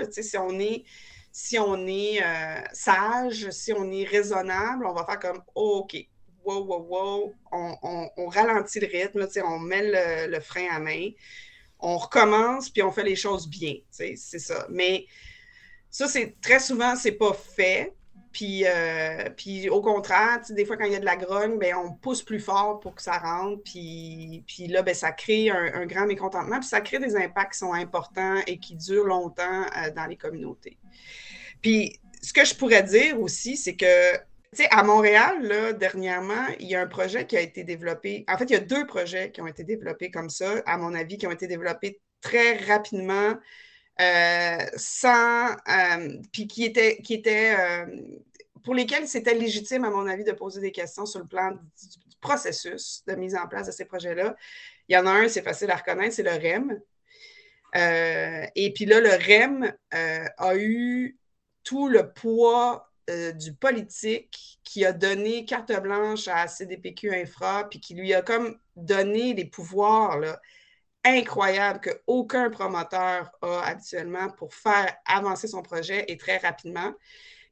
si 1.31 1.57
on 1.57 1.87
est, 1.87 2.23
euh, 2.23 2.61
sage, 2.71 3.49
si 3.49 3.73
on 3.73 3.91
est 3.91 4.03
raisonnable, 4.03 4.85
on 4.85 4.93
va 4.93 5.05
faire 5.05 5.17
comme 5.17 5.41
oh, 5.55 5.79
OK, 5.83 5.97
wow, 6.45 6.63
wow, 6.65 6.85
wow, 6.87 7.33
on, 7.51 8.27
ralentit 8.27 8.79
le 8.79 8.85
rythme, 8.85 9.27
on 9.43 9.57
met 9.57 10.27
le, 10.27 10.39
frein 10.39 10.67
à 10.69 10.77
main, 10.77 11.09
on 11.79 11.97
recommence, 11.97 12.69
puis 12.69 12.83
on 12.83 12.91
fait 12.91 13.03
les 13.03 13.15
choses 13.15 13.49
bien. 13.49 13.73
C'est 13.89 14.15
ça. 14.15 14.67
Mais 14.69 15.07
ça, 15.89 16.07
c'est 16.07 16.39
très 16.41 16.59
souvent, 16.59 16.95
c'est 16.95 17.13
pas 17.13 17.33
fait. 17.33 17.95
Puis, 18.31 18.63
euh, 18.65 19.29
puis 19.35 19.69
au 19.69 19.81
contraire, 19.81 20.39
des 20.49 20.63
fois, 20.65 20.77
quand 20.77 20.85
il 20.85 20.93
y 20.93 20.95
a 20.95 20.99
de 20.99 21.05
la 21.05 21.15
grogne, 21.15 21.57
ben, 21.57 21.75
on 21.75 21.93
pousse 21.93 22.21
plus 22.21 22.39
fort 22.39 22.79
pour 22.79 22.93
que 22.93 23.01
ça 23.01 23.17
rentre. 23.17 23.63
Puis, 23.63 24.43
puis 24.45 24.67
là, 24.67 24.83
ben, 24.83 24.93
ça 24.93 25.11
crée 25.11 25.49
un, 25.49 25.85
grand 25.85 26.05
mécontentement. 26.05 26.59
Puis 26.59 26.69
ça 26.69 26.81
crée 26.81 26.99
des 26.99 27.15
impacts 27.15 27.53
qui 27.53 27.59
sont 27.59 27.73
importants 27.73 28.37
et 28.45 28.59
qui 28.59 28.75
durent 28.75 29.07
longtemps 29.07 29.65
euh, 29.77 29.91
dans 29.95 30.05
les 30.05 30.15
communautés. 30.15 30.77
Puis 31.61 31.99
ce 32.21 32.33
que 32.33 32.45
je 32.45 32.53
pourrais 32.53 32.83
dire 32.83 33.19
aussi, 33.19 33.57
c'est 33.57 33.75
que, 33.75 34.13
tu 34.13 34.19
sais, 34.53 34.67
à 34.69 34.83
Montréal, 34.83 35.41
là, 35.41 35.73
dernièrement, 35.73 36.45
il 36.59 36.67
y 36.67 36.75
a 36.75 36.81
un 36.81 36.87
projet 36.87 37.25
qui 37.25 37.35
a 37.35 37.41
été 37.41 37.63
développé. 37.63 38.25
En 38.27 38.37
fait, 38.37 38.45
il 38.45 38.53
y 38.53 38.57
a 38.57 38.59
deux 38.59 38.85
projets 38.85 39.31
qui 39.31 39.41
ont 39.41 39.47
été 39.47 39.63
développés 39.63 40.11
comme 40.11 40.29
ça, 40.29 40.61
à 40.67 40.77
mon 40.77 40.93
avis, 40.93 41.17
qui 41.17 41.25
ont 41.25 41.31
été 41.31 41.47
développés 41.47 41.99
très 42.21 42.57
rapidement 42.57 43.33
sans, 44.77 45.51
euh, 45.51 46.21
puis 46.31 46.47
qui 46.47 46.71
qui 46.71 47.23
euh, 47.27 47.85
pour 48.63 48.73
lesquels 48.73 49.07
c'était 49.07 49.33
légitime, 49.33 49.83
à 49.83 49.89
mon 49.89 50.07
avis, 50.07 50.23
de 50.23 50.31
poser 50.31 50.61
des 50.61 50.71
questions 50.71 51.05
sur 51.05 51.19
le 51.19 51.27
plan 51.27 51.51
du, 51.51 51.59
processus 52.21 53.03
de 53.07 53.15
mise 53.15 53.35
en 53.35 53.47
place 53.47 53.67
de 53.67 53.71
ces 53.71 53.85
projets-là. 53.85 54.35
Il 54.89 54.95
y 54.95 54.97
en 54.97 55.05
a 55.05 55.11
un, 55.11 55.27
c'est 55.29 55.41
facile 55.41 55.71
à 55.71 55.77
reconnaître, 55.77 56.13
c'est 56.13 56.23
le 56.23 56.31
REM. 56.31 56.81
et 58.55 58.73
puis 58.73 58.85
là, 58.85 58.99
le 58.99 59.11
REM 59.11 59.73
a 59.91 60.55
eu 60.57 61.17
tout 61.63 61.87
le 61.87 62.11
poids 62.11 62.91
du 63.35 63.53
politique 63.53 64.59
qui 64.65 64.83
a 64.83 64.91
donné 64.91 65.45
carte 65.45 65.71
blanche 65.81 66.27
à 66.27 66.47
CDPQ 66.47 67.15
Infra, 67.15 67.69
puis 67.69 67.79
qui 67.79 67.95
lui 67.95 68.13
a 68.13 68.21
comme 68.21 68.59
donné 68.75 69.33
les 69.33 69.45
pouvoirs 69.45 70.19
là, 70.19 70.41
incroyable 71.03 71.81
qu'aucun 71.81 72.49
promoteur 72.49 73.31
a 73.41 73.61
habituellement 73.61 74.29
pour 74.31 74.53
faire 74.53 74.95
avancer 75.05 75.47
son 75.47 75.61
projet 75.61 76.05
et 76.07 76.17
très 76.17 76.37
rapidement. 76.37 76.93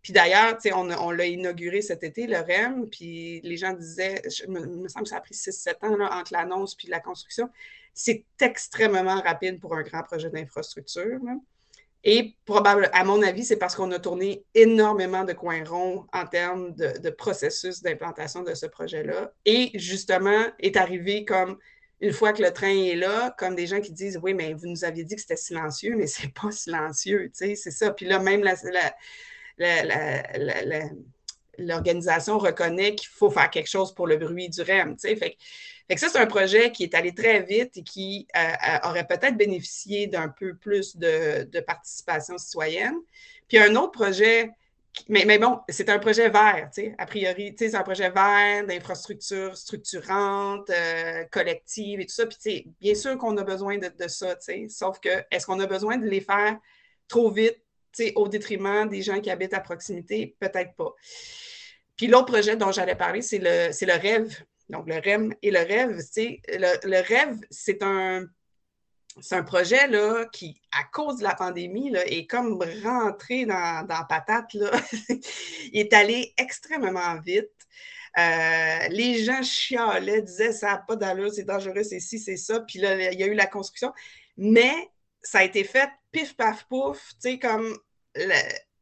Puis 0.01 0.13
d'ailleurs, 0.13 0.57
on, 0.73 0.89
on 0.91 1.11
l'a 1.11 1.25
inauguré 1.25 1.81
cet 1.81 2.03
été, 2.03 2.27
le 2.27 2.37
REM, 2.37 2.89
puis 2.89 3.41
les 3.41 3.57
gens 3.57 3.73
disaient, 3.73 4.21
il 4.47 4.51
me, 4.51 4.87
semble 4.87 5.03
que 5.03 5.09
ça 5.09 5.17
a 5.17 5.21
pris 5.21 5.35
6-7 5.35 5.85
ans 5.85 5.99
entre 6.11 6.33
l'annonce 6.33 6.75
puis 6.75 6.87
la 6.87 6.99
construction. 6.99 7.49
C'est 7.93 8.23
extrêmement 8.39 9.21
rapide 9.21 9.59
pour 9.59 9.75
un 9.75 9.81
grand 9.81 10.03
projet 10.03 10.29
d'infrastructure. 10.29 11.19
Et 12.03 12.37
probablement, 12.45 12.87
à 12.93 13.03
mon 13.03 13.21
avis, 13.23 13.43
c'est 13.43 13.57
parce 13.57 13.75
qu'on 13.75 13.91
a 13.91 13.99
tourné 13.99 14.45
énormément 14.53 15.23
de 15.23 15.33
coins 15.33 15.63
ronds 15.65 16.05
en 16.13 16.25
termes 16.25 16.73
de 16.75 17.09
processus 17.09 17.81
d'implantation 17.81 18.43
de 18.43 18.53
ce 18.53 18.67
projet-là. 18.67 19.33
Et 19.45 19.71
justement, 19.73 20.45
est 20.59 20.77
arrivé 20.77 21.25
comme 21.25 21.57
une 21.99 22.13
fois 22.13 22.33
que 22.33 22.43
le 22.43 22.51
train 22.51 22.69
est 22.69 22.95
là, 22.95 23.35
comme 23.37 23.55
des 23.55 23.67
gens 23.67 23.81
qui 23.81 23.91
disent 23.91 24.19
Oui, 24.21 24.33
mais 24.33 24.53
vous 24.53 24.67
nous 24.67 24.85
aviez 24.85 25.03
dit 25.03 25.15
que 25.15 25.21
c'était 25.21 25.35
silencieux, 25.35 25.95
mais 25.95 26.07
c'est 26.07 26.33
pas 26.33 26.51
silencieux, 26.51 27.31
tu 27.35 27.47
sais, 27.47 27.55
c'est 27.55 27.71
ça. 27.71 27.91
Puis 27.91 28.05
là, 28.05 28.19
même 28.19 28.43
l'organisation 31.57 32.37
reconnaît 32.37 32.95
qu'il 32.95 33.09
faut 33.09 33.31
faire 33.31 33.49
quelque 33.49 33.69
chose 33.69 33.93
pour 33.95 34.07
le 34.07 34.17
bruit 34.17 34.49
du 34.49 34.61
REM, 34.61 34.95
tu 34.95 35.09
sais. 35.09 35.15
Fait, 35.15 35.37
que 35.89 35.99
ça, 35.99 36.09
c'est 36.09 36.19
un 36.19 36.27
projet 36.27 36.71
qui 36.71 36.83
est 36.83 36.93
allé 36.93 37.13
très 37.15 37.41
vite 37.41 37.77
et 37.77 37.83
qui 37.83 38.27
euh, 38.35 38.39
euh, 38.39 38.89
aurait 38.89 39.07
peut-être 39.07 39.37
bénéficié 39.37 40.07
d'un 40.07 40.27
peu 40.27 40.55
plus 40.55 40.97
de, 40.97 41.59
participation 41.61 42.37
citoyenne. 42.37 42.95
Puis 43.47 43.57
un 43.57 43.75
autre 43.75 43.91
projet 43.91 44.51
mais, 45.09 45.37
bon, 45.37 45.59
c'est 45.69 45.89
un 45.89 45.99
projet 45.99 46.29
vert, 46.29 46.69
tu 46.73 46.81
sais, 46.81 46.95
a 46.97 47.05
priori, 47.05 47.55
tu 47.55 47.65
sais, 47.65 47.71
c'est 47.71 47.77
un 47.77 47.83
projet 47.83 48.09
vert, 48.09 48.65
d'infrastructures 48.65 49.55
structurantes, 49.55 50.69
euh, 50.69 51.23
collectives 51.31 51.99
et 51.99 52.05
tout 52.05 52.13
ça. 52.13 52.25
Puis, 52.25 52.37
tu 52.37 52.49
sais, 52.49 52.65
bien 52.81 52.95
sûr 52.95 53.17
qu'on 53.17 53.37
a 53.37 53.43
besoin 53.43 53.77
de, 53.77 54.07
ça, 54.07 54.35
tu 54.35 54.45
sais, 54.45 54.67
sauf 54.69 54.99
que 54.99 55.09
est-ce 55.31 55.45
qu'on 55.45 55.59
a 55.59 55.67
besoin 55.67 55.97
de 55.97 56.05
les 56.05 56.21
faire 56.21 56.57
trop 57.07 57.29
vite, 57.29 57.57
tu 57.95 58.05
sais, 58.05 58.13
au 58.15 58.27
détriment 58.27 58.89
des 58.89 59.01
gens 59.01 59.21
qui 59.21 59.29
habitent 59.29 59.53
à 59.53 59.59
proximité? 59.59 60.35
Peut-être 60.39 60.75
pas. 60.75 60.93
Puis 61.95 62.07
l'autre 62.07 62.31
projet 62.31 62.55
dont 62.55 62.71
j'allais 62.71 62.95
parler, 62.95 63.21
c'est 63.21 63.39
le, 63.39 63.69
le 63.69 64.01
rêve. 64.01 64.43
Donc, 64.69 64.87
le 64.87 64.95
REM 64.95 65.33
et 65.41 65.51
le 65.51 65.59
rêve, 65.59 65.97
tu 65.97 66.11
sais, 66.11 66.41
le 66.47 67.01
rêve, 67.01 67.37
c'est 67.49 67.81
un 67.83 68.25
c'est 69.21 69.35
un 69.35 69.43
projet 69.43 69.87
là, 69.87 70.25
qui, 70.31 70.59
à 70.71 70.83
cause 70.83 71.17
de 71.17 71.23
la 71.23 71.35
pandémie, 71.35 71.89
là, 71.89 72.05
est 72.05 72.27
comme 72.27 72.61
rentré 72.83 73.45
dans, 73.45 73.85
dans 73.85 74.05
patate. 74.05 74.53
Là. 74.53 74.71
Il 75.73 75.79
est 75.79 75.93
allé 75.93 76.33
extrêmement 76.37 77.19
vite. 77.19 77.49
Euh, 78.17 78.87
les 78.89 79.23
gens 79.23 79.43
chialaient, 79.43 80.21
disaient 80.21 80.51
ça 80.51 80.67
n'a 80.67 80.77
pas 80.77 80.95
d'allure, 80.95 81.31
c'est 81.31 81.43
dangereux, 81.43 81.83
c'est 81.83 81.99
ci, 81.99 82.19
c'est 82.19 82.37
ça. 82.37 82.61
Puis 82.61 82.79
là, 82.79 83.11
il 83.11 83.19
y 83.19 83.23
a 83.23 83.27
eu 83.27 83.35
la 83.35 83.45
construction. 83.45 83.93
Mais 84.37 84.73
ça 85.21 85.39
a 85.39 85.43
été 85.43 85.63
fait 85.63 85.89
pif, 86.11 86.35
paf, 86.35 86.65
pouf. 86.67 86.97
Tu 87.21 87.31
sais, 87.31 87.39
comme 87.39 87.77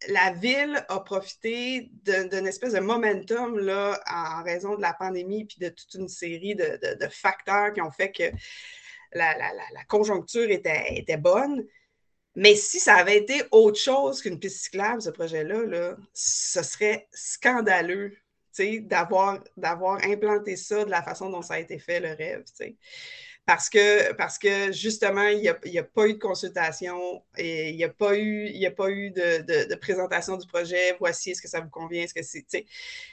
la, 0.08 0.32
ville 0.32 0.86
a 0.88 1.00
profité 1.02 1.90
d'une 2.06 2.48
espèce 2.48 2.74
de 2.74 2.80
momentum 2.80 3.58
là, 3.60 4.00
en 4.10 4.44
raison 4.44 4.76
de 4.76 4.82
la 4.82 4.94
pandémie 4.94 5.46
puis 5.46 5.58
de 5.60 5.70
toute 5.70 5.94
une 5.96 6.08
série 6.08 6.56
de, 6.56 6.80
de 6.82 7.08
facteurs 7.10 7.74
qui 7.74 7.82
ont 7.82 7.92
fait 7.92 8.12
que 8.12 8.24
la, 9.16 9.84
conjoncture 9.88 10.50
était, 10.50 11.18
bonne. 11.18 11.66
Mais 12.36 12.56
si 12.56 12.80
ça 12.80 12.96
avait 12.96 13.18
été 13.18 13.44
autre 13.52 13.80
chose 13.80 14.22
qu'une 14.22 14.40
piste 14.40 14.64
cyclable, 14.64 15.02
ce 15.02 15.10
projet-là, 15.10 15.66
là, 15.66 15.98
ce 16.14 16.62
serait 16.64 17.08
scandaleux 17.12 18.18
d'avoir, 18.82 19.42
implanté 20.04 20.56
ça 20.56 20.86
de 20.86 20.90
la 20.90 21.02
façon 21.02 21.30
dont 21.30 21.42
ça 21.42 21.56
a 21.56 21.60
été 21.60 21.80
fait, 21.80 22.00
le 22.00 22.14
rêve. 22.14 22.44
Parce 23.46 23.70
que, 23.70 24.72
justement, 24.72 25.28
il 25.28 25.42
n'y 25.42 25.78
a, 25.78 25.84
pas 25.84 26.08
eu 26.08 26.14
de 26.14 26.20
consultation 26.20 27.24
et 27.38 27.70
il 27.70 27.76
n'y 27.78 27.84
a 27.84 27.90
pas 27.90 28.18
eu, 28.18 28.48
il 28.48 28.66
a 28.66 28.90
eu 28.90 29.12
de, 29.12 29.68
de, 29.68 29.76
présentation 29.76 30.36
du 30.36 30.48
projet. 30.48 30.96
Voici, 31.00 31.32
est-ce 31.32 31.42
que 31.42 31.48
ça 31.48 31.62
vous 31.62 31.70
convient? 31.70 32.04
Est-ce 32.04 32.14
que. 32.14 32.24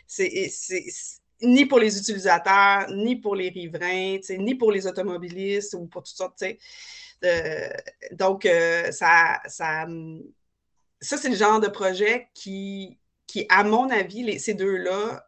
C'est, 0.07 1.22
ni 1.43 1.67
pour 1.67 1.79
les 1.79 1.99
utilisateurs, 1.99 2.91
ni 2.91 3.17
pour 3.17 3.35
les 3.35 3.49
riverains, 3.49 4.19
ni 4.39 4.55
pour 4.55 4.73
les 4.73 4.87
automobilistes 4.87 5.75
ou 5.75 5.87
pour 5.87 6.03
toutes 6.03 6.17
sortes. 6.17 6.45
donc, 8.13 8.47
euh, 8.47 8.91
ça, 8.93 9.41
ça, 9.47 9.87
ça 11.01 11.17
c'est 11.17 11.29
le 11.29 11.37
genre 11.37 11.61
de 11.61 11.69
projet 11.69 12.29
qui, 12.35 12.99
qui 13.27 13.47
à 13.49 13.65
mon 13.65 13.91
avis, 13.91 14.39
ces 14.39 14.55
deux-là 14.55 15.27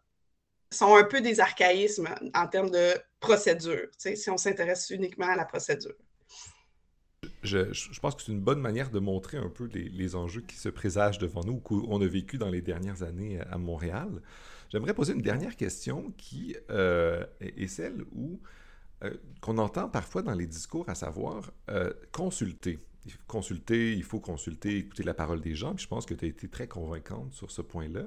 sont 0.71 0.97
un 0.97 1.05
peu 1.05 1.21
des 1.21 1.41
archaïsmes 1.41 2.09
en 2.35 2.47
termes 2.49 2.71
de 2.71 2.95
procédure, 3.21 3.89
si 3.97 4.31
on 4.31 4.37
s'intéresse 4.37 4.91
uniquement 4.91 5.29
à 5.29 5.37
la 5.37 5.45
procédure. 5.45 5.95
Je, 7.43 7.73
je, 7.73 8.01
pense 8.01 8.15
que 8.15 8.23
c'est 8.23 8.33
une 8.33 8.41
bonne 8.41 8.61
manière 8.61 8.91
de 8.91 8.99
montrer 8.99 9.39
un 9.39 9.49
peu 9.49 9.65
les, 9.73 9.89
les 9.89 10.15
enjeux 10.15 10.43
qui 10.43 10.57
se 10.57 10.69
présagent 10.69 11.19
devant 11.19 11.43
nous, 11.43 11.59
qu'on 11.59 12.01
a 12.01 12.07
vécu 12.07 12.37
dans 12.37 12.51
les 12.51 12.61
dernières 12.61 13.03
années 13.03 13.41
à 13.51 13.57
Montréal. 13.57 14.21
J'aimerais 14.75 14.93
poser 14.93 15.13
une 15.13 15.23
dernière 15.23 15.55
question 15.55 16.13
qui 16.17 16.57
euh, 16.69 17.25
est 17.39 17.69
celle 17.69 18.03
où 18.11 18.41
euh, 19.05 19.15
qu'on 19.41 19.59
entend 19.59 19.89
parfois 19.89 20.23
dans 20.23 20.35
les 20.35 20.49
discours, 20.49 20.89
à 20.89 20.97
savoir 20.97 21.53
euh, 21.71 21.93
consulter. 22.11 22.81
Consulter, 23.29 23.93
il 23.93 24.03
faut 24.03 24.19
consulter, 24.19 24.79
écouter 24.79 25.05
la 25.05 25.15
parole 25.15 25.41
des 25.41 25.55
gens. 25.55 25.77
Puis 25.77 25.85
je 25.85 25.89
pense 25.89 26.07
que 26.07 26.15
tu 26.15 26.25
as 26.25 26.29
été 26.29 26.49
très 26.49 26.67
convaincante 26.67 27.33
sur 27.35 27.53
ce 27.53 27.63
point-là. 27.63 28.03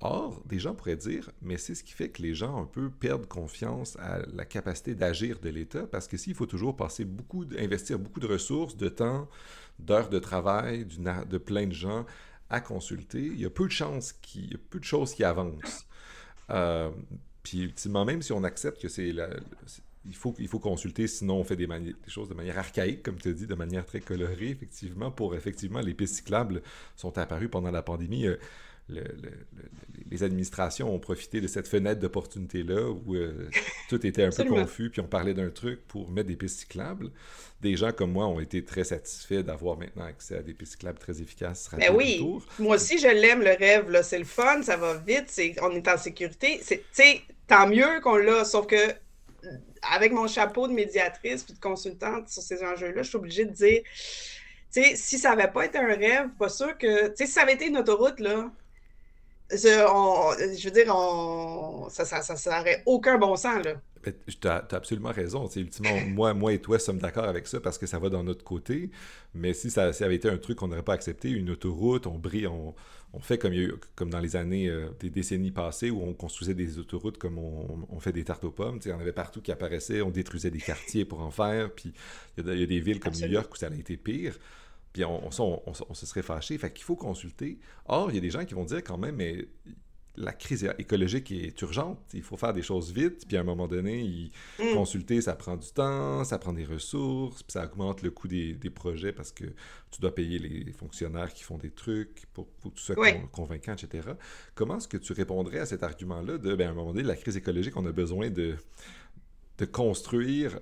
Or, 0.00 0.42
des 0.44 0.58
gens 0.58 0.74
pourraient 0.74 0.96
dire, 0.96 1.30
mais 1.40 1.56
c'est 1.56 1.74
ce 1.74 1.82
qui 1.82 1.94
fait 1.94 2.10
que 2.10 2.20
les 2.20 2.34
gens 2.34 2.60
un 2.60 2.66
peu 2.66 2.90
perdent 2.90 3.26
confiance 3.26 3.96
à 3.96 4.18
la 4.34 4.44
capacité 4.44 4.94
d'agir 4.94 5.38
de 5.40 5.48
l'État, 5.48 5.86
parce 5.86 6.06
que 6.06 6.18
s'il 6.18 6.34
faut 6.34 6.44
toujours 6.44 6.76
passer 6.76 7.06
beaucoup, 7.06 7.46
investir 7.58 7.98
beaucoup 7.98 8.20
de 8.20 8.26
ressources, 8.26 8.76
de 8.76 8.90
temps, 8.90 9.26
d'heures 9.78 10.10
de 10.10 10.18
travail, 10.18 10.84
de 10.84 11.38
plein 11.38 11.66
de 11.66 11.72
gens 11.72 12.04
à 12.50 12.60
consulter, 12.60 13.22
il 13.22 13.40
y 13.40 13.46
a 13.46 13.50
peu 13.50 13.64
de 13.64 13.72
chances, 13.72 14.12
qu'il, 14.12 14.44
il 14.44 14.52
y 14.52 14.54
a 14.54 14.58
peu 14.68 14.78
de 14.78 14.84
choses 14.84 15.14
qui 15.14 15.24
avancent. 15.24 15.86
Euh, 16.50 16.90
puis 17.42 17.62
ultimement, 17.62 18.04
même 18.04 18.22
si 18.22 18.32
on 18.32 18.44
accepte 18.44 18.80
que 18.80 18.88
c'est 18.88 19.14
il 20.06 20.14
faut, 20.14 20.34
il 20.38 20.48
faut 20.48 20.58
consulter, 20.58 21.06
sinon 21.06 21.36
on 21.36 21.44
fait 21.44 21.56
des, 21.56 21.66
des, 21.66 21.94
choses 22.08 22.28
de 22.28 22.34
manière 22.34 22.58
archaïque, 22.58 23.02
comme 23.02 23.16
tu 23.16 23.32
dis, 23.32 23.46
de 23.46 23.54
manière 23.54 23.86
très 23.86 24.00
colorée, 24.00 24.50
effectivement, 24.50 25.10
pour 25.10 25.34
effectivement, 25.34 25.80
les 25.80 25.94
pistes 25.94 26.16
cyclables 26.16 26.62
sont 26.96 27.16
apparues 27.16 27.48
pendant 27.48 27.70
la 27.70 27.82
pandémie. 27.82 28.26
Euh, 28.26 28.36
les 28.88 30.22
administrations 30.22 30.94
ont 30.94 30.98
profité 30.98 31.40
de 31.40 31.46
cette 31.46 31.66
fenêtre 31.66 32.00
d'opportunité-là 32.00 32.90
où 32.90 33.14
euh, 33.14 33.48
tout 33.88 34.06
était 34.06 34.24
un 34.24 34.30
peu 34.30 34.44
confus, 34.44 34.90
puis 34.90 35.00
on 35.00 35.06
parlait 35.06 35.34
d'un 35.34 35.48
truc 35.48 35.86
pour 35.88 36.10
mettre 36.10 36.28
des 36.28 36.36
pistes 36.36 36.60
cyclables. 36.60 37.10
Des 37.62 37.76
gens 37.76 37.92
comme 37.92 38.12
moi 38.12 38.26
ont 38.26 38.40
été 38.40 38.62
très 38.62 38.84
satisfaits 38.84 39.42
d'avoir 39.42 39.78
maintenant 39.78 40.04
accès 40.04 40.36
à 40.36 40.42
des 40.42 40.52
pistes 40.52 40.72
cyclables 40.72 40.98
très 40.98 41.22
efficaces. 41.22 41.70
Mais 41.78 41.88
ben 41.88 41.96
oui, 41.96 42.22
moi 42.58 42.76
aussi 42.76 42.98
je 42.98 43.08
l'aime, 43.08 43.40
le 43.40 43.56
rêve, 43.56 44.02
c'est 44.02 44.18
le 44.18 44.24
fun, 44.24 44.62
ça 44.62 44.76
va 44.76 44.94
vite, 44.98 45.32
on 45.62 45.70
est 45.70 45.88
en 45.88 45.96
sécurité. 45.96 46.60
C'est, 46.62 47.22
tant 47.46 47.66
mieux 47.66 48.00
qu'on 48.02 48.16
l'a, 48.16 48.44
sauf 48.44 48.66
que 48.66 48.76
avec 49.92 50.12
mon 50.12 50.26
chapeau 50.26 50.68
de 50.68 50.72
médiatrice 50.72 51.42
puis 51.42 51.54
de 51.54 51.60
consultante 51.60 52.28
sur 52.28 52.42
ces 52.42 52.62
enjeux-là, 52.62 53.02
je 53.02 53.08
suis 53.08 53.16
obligée 53.16 53.44
de 53.44 53.52
dire, 53.52 53.82
si 54.70 55.18
ça 55.18 55.34
n'avait 55.34 55.52
pas 55.52 55.66
été 55.66 55.78
un 55.78 55.94
rêve, 55.94 56.28
pas 56.38 56.48
sûr 56.48 56.76
que, 56.78 57.12
si 57.16 57.26
ça 57.26 57.42
avait 57.42 57.54
été 57.54 57.66
une 57.66 57.76
autoroute, 57.76 58.18
là, 58.18 58.50
je 59.50 60.64
veux 60.64 60.70
dire, 60.70 60.94
on, 60.94 61.88
ça 61.90 62.04
n'aurait 62.58 62.82
aucun 62.86 63.18
bon 63.18 63.36
sens, 63.36 63.64
là. 63.64 63.74
Tu 64.02 64.48
as, 64.48 64.66
absolument 64.72 65.12
raison. 65.12 65.48
ultimement, 65.48 66.00
moi, 66.08 66.34
moi 66.34 66.52
et 66.52 66.60
toi 66.60 66.78
sommes 66.78 66.98
d'accord 66.98 67.24
avec 67.24 67.46
ça 67.46 67.60
parce 67.60 67.78
que 67.78 67.86
ça 67.86 67.98
va 67.98 68.10
dans 68.10 68.22
notre 68.22 68.44
côté. 68.44 68.90
Mais 69.34 69.54
si 69.54 69.70
ça, 69.70 69.90
avait 70.00 70.14
été 70.14 70.28
un 70.28 70.36
truc 70.36 70.58
qu'on 70.58 70.68
n'aurait 70.68 70.82
pas 70.82 70.92
accepté, 70.92 71.30
une 71.30 71.50
autoroute, 71.50 72.06
on 72.06 72.18
brille, 72.18 72.46
on, 72.46 72.74
fait 73.20 73.38
comme, 73.38 73.54
comme 73.94 74.10
dans 74.10 74.20
les 74.20 74.36
années, 74.36 74.68
euh, 74.68 74.88
des 75.00 75.08
décennies 75.08 75.52
passées 75.52 75.88
où 75.88 76.02
on 76.02 76.12
construisait 76.12 76.54
des 76.54 76.78
autoroutes 76.78 77.16
comme 77.16 77.38
on, 77.38 78.00
fait 78.00 78.12
des 78.12 78.24
tartes 78.24 78.44
aux 78.44 78.50
pommes. 78.50 78.78
Il 78.84 78.90
y 78.90 78.92
en 78.92 79.00
avait 79.00 79.12
partout 79.12 79.40
qui 79.40 79.52
apparaissaient, 79.52 80.02
on 80.02 80.10
détruisait 80.10 80.50
des 80.50 80.60
quartiers 80.60 81.04
pour 81.04 81.20
en 81.20 81.30
faire. 81.30 81.70
Puis 81.72 81.92
il 82.36 82.46
y, 82.46 82.62
a 82.62 82.66
des 82.66 82.80
villes 82.80 83.00
comme 83.00 83.14
New 83.14 83.28
York 83.28 83.52
où 83.52 83.56
ça 83.56 83.68
a 83.68 83.74
été 83.74 83.96
pire. 83.96 84.36
Puis 84.94 85.04
on, 85.04 85.28
on, 85.28 85.94
se 85.94 86.06
serait 86.06 86.22
fâché. 86.22 86.56
Fait 86.56 86.72
qu'il 86.72 86.84
faut 86.84 86.94
consulter. 86.94 87.58
Or, 87.86 88.10
il 88.10 88.14
y 88.14 88.18
a 88.18 88.20
des 88.20 88.30
gens 88.30 88.44
qui 88.44 88.54
vont 88.54 88.64
dire 88.64 88.82
quand 88.82 88.96
même, 88.96 89.16
mais 89.16 89.48
la 90.16 90.32
crise 90.32 90.64
écologique 90.78 91.32
est 91.32 91.60
urgente. 91.62 91.98
Il 92.14 92.22
faut 92.22 92.36
faire 92.36 92.52
des 92.52 92.62
choses 92.62 92.92
vite. 92.92 93.26
Puis 93.26 93.36
à 93.36 93.40
un 93.40 93.44
moment 93.44 93.66
donné, 93.66 94.30
mm. 94.60 94.72
consulter, 94.72 95.20
ça 95.20 95.34
prend 95.34 95.56
du 95.56 95.68
temps, 95.72 96.22
ça 96.22 96.38
prend 96.38 96.52
des 96.52 96.64
ressources, 96.64 97.42
puis 97.42 97.52
ça 97.52 97.64
augmente 97.64 98.02
le 98.02 98.12
coût 98.12 98.28
des, 98.28 98.54
projets 98.72 99.12
parce 99.12 99.32
que 99.32 99.46
tu 99.90 100.00
dois 100.00 100.14
payer 100.14 100.38
les 100.38 100.72
fonctionnaires 100.72 101.34
qui 101.34 101.42
font 101.42 101.58
des 101.58 101.70
trucs 101.70 102.26
pour, 102.32 102.46
pour 102.46 102.72
tout 102.72 102.82
ça 102.82 102.94
convaincant, 103.32 103.72
etc. 103.72 104.10
Comment 104.54 104.76
est-ce 104.76 104.86
que 104.86 104.96
tu 104.96 105.12
répondrais 105.12 105.58
à 105.58 105.66
cet 105.66 105.82
argument-là 105.82 106.38
de, 106.38 106.54
ben, 106.54 106.68
à 106.68 106.70
un 106.70 106.74
moment 106.74 106.92
donné, 106.92 107.02
la 107.02 107.16
crise 107.16 107.36
écologique, 107.36 107.76
on 107.76 107.84
a 107.84 107.92
besoin 107.92 108.30
de 108.30 108.54
de 109.58 109.64
construire 109.64 110.58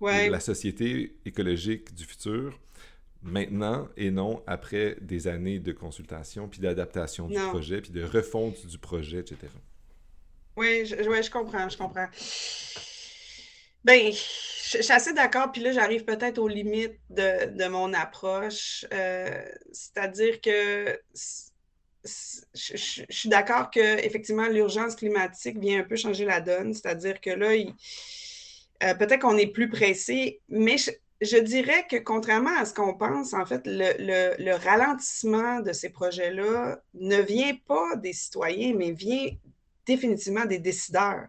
la 0.00 0.40
société 0.40 1.18
écologique 1.24 1.94
du 1.94 2.04
futur 2.04 2.58
maintenant 3.22 3.88
et 3.96 4.10
non 4.10 4.42
après 4.46 4.96
des 5.00 5.28
années 5.28 5.58
de 5.58 5.72
consultation, 5.72 6.48
puis 6.48 6.60
d'adaptation 6.60 7.28
du 7.28 7.34
projet, 7.34 7.80
puis 7.80 7.90
de 7.90 8.04
refonte 8.04 8.66
du 8.66 8.78
projet, 8.78 9.20
etc. 9.20 9.36
Oui, 10.56 10.84
je, 10.86 10.96
je 10.96 11.30
comprends, 11.30 11.68
je 11.68 11.76
comprends. 11.76 12.08
Ben, 13.84 14.12
je, 14.12 14.82
suis 14.82 14.92
assez 14.92 15.12
d'accord, 15.12 15.52
puis 15.52 15.62
là, 15.62 15.72
j'arrive 15.72 16.04
peut-être 16.04 16.38
aux 16.38 16.48
limites 16.48 16.98
de, 17.08 17.68
mon 17.68 17.92
approche. 17.94 18.84
Euh, 18.92 19.42
c'est-à-dire 19.72 20.40
que 20.40 20.98
je, 22.04 23.04
suis 23.08 23.28
d'accord 23.28 23.70
que 23.70 24.04
effectivement 24.04 24.48
l'urgence 24.48 24.96
climatique 24.96 25.58
vient 25.58 25.80
un 25.80 25.84
peu 25.84 25.96
changer 25.96 26.24
la 26.24 26.40
donne. 26.40 26.74
C'est-à-dire 26.74 27.20
que 27.20 27.30
là, 27.30 27.52
euh, 28.82 28.94
peut-être 28.94 29.20
qu'on 29.20 29.36
est 29.36 29.46
plus 29.46 29.68
pressé, 29.68 30.40
mais 30.48 30.76
je 31.20 31.36
dirais 31.36 31.86
que 31.88 31.96
contrairement 31.96 32.56
à 32.58 32.64
ce 32.64 32.72
qu'on 32.72 32.94
pense, 32.94 33.34
en 33.34 33.44
fait, 33.44 33.62
le, 33.66 34.54
ralentissement 34.56 35.60
de 35.60 35.72
ces 35.72 35.90
projets-là 35.90 36.82
ne 36.94 37.16
vient 37.18 37.56
pas 37.66 37.96
des 37.96 38.12
citoyens, 38.12 38.74
mais 38.74 38.92
vient 38.92 39.28
définitivement 39.86 40.46
des 40.46 40.58
décideurs. 40.58 41.26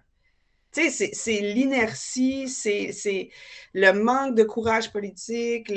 Tu 0.71 0.89
sais, 0.89 1.11
c'est 1.13 1.41
l'inertie, 1.41 2.47
c'est 2.47 3.29
le 3.73 3.91
manque 3.91 4.35
de 4.35 4.43
courage 4.43 4.93
politique, 4.93 5.69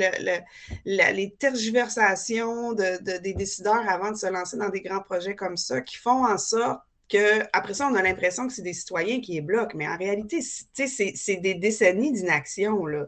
les 0.85 1.35
tergiversations 1.37 2.71
des 2.71 3.33
décideurs 3.33 3.89
avant 3.89 4.11
de 4.11 4.17
se 4.17 4.27
lancer 4.27 4.55
dans 4.55 4.69
des 4.69 4.79
grands 4.79 5.01
projets 5.01 5.35
comme 5.35 5.57
ça 5.57 5.81
qui 5.81 5.97
font 5.97 6.25
en 6.25 6.37
sorte 6.37 6.79
que 7.09 7.41
après 7.51 7.73
ça, 7.73 7.89
on 7.91 7.95
a 7.95 8.01
l'impression 8.01 8.47
que 8.47 8.53
c'est 8.53 8.61
des 8.61 8.73
citoyens 8.73 9.19
qui 9.19 9.33
les 9.33 9.41
bloquent. 9.41 9.77
Mais 9.77 9.87
en 9.87 9.97
réalité, 9.97 10.41
c'est 10.41 11.35
des 11.35 11.55
décennies 11.55 12.13
d'inaction. 12.13 12.85
Là. 12.85 13.07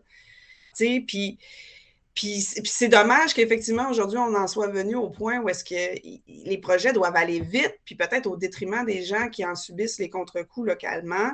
Puis, 0.77 2.41
c'est 2.41 2.87
dommage 2.87 3.33
qu'effectivement, 3.33 3.89
aujourd'hui, 3.89 4.17
on 4.17 4.33
en 4.33 4.47
soit 4.47 4.67
venu 4.67 4.95
au 4.95 5.09
point 5.09 5.39
où 5.39 5.49
est-ce 5.49 5.63
que 5.63 5.99
les 6.27 6.57
projets 6.57 6.91
doivent 6.91 7.15
aller 7.15 7.39
vite, 7.39 7.77
puis 7.85 7.95
peut-être 7.95 8.25
au 8.25 8.37
détriment 8.37 8.85
des 8.85 9.03
gens 9.03 9.29
qui 9.29 9.45
en 9.45 9.53
subissent 9.53 9.99
les 9.99 10.09
contre-coups 10.09 10.67
localement. 10.67 11.31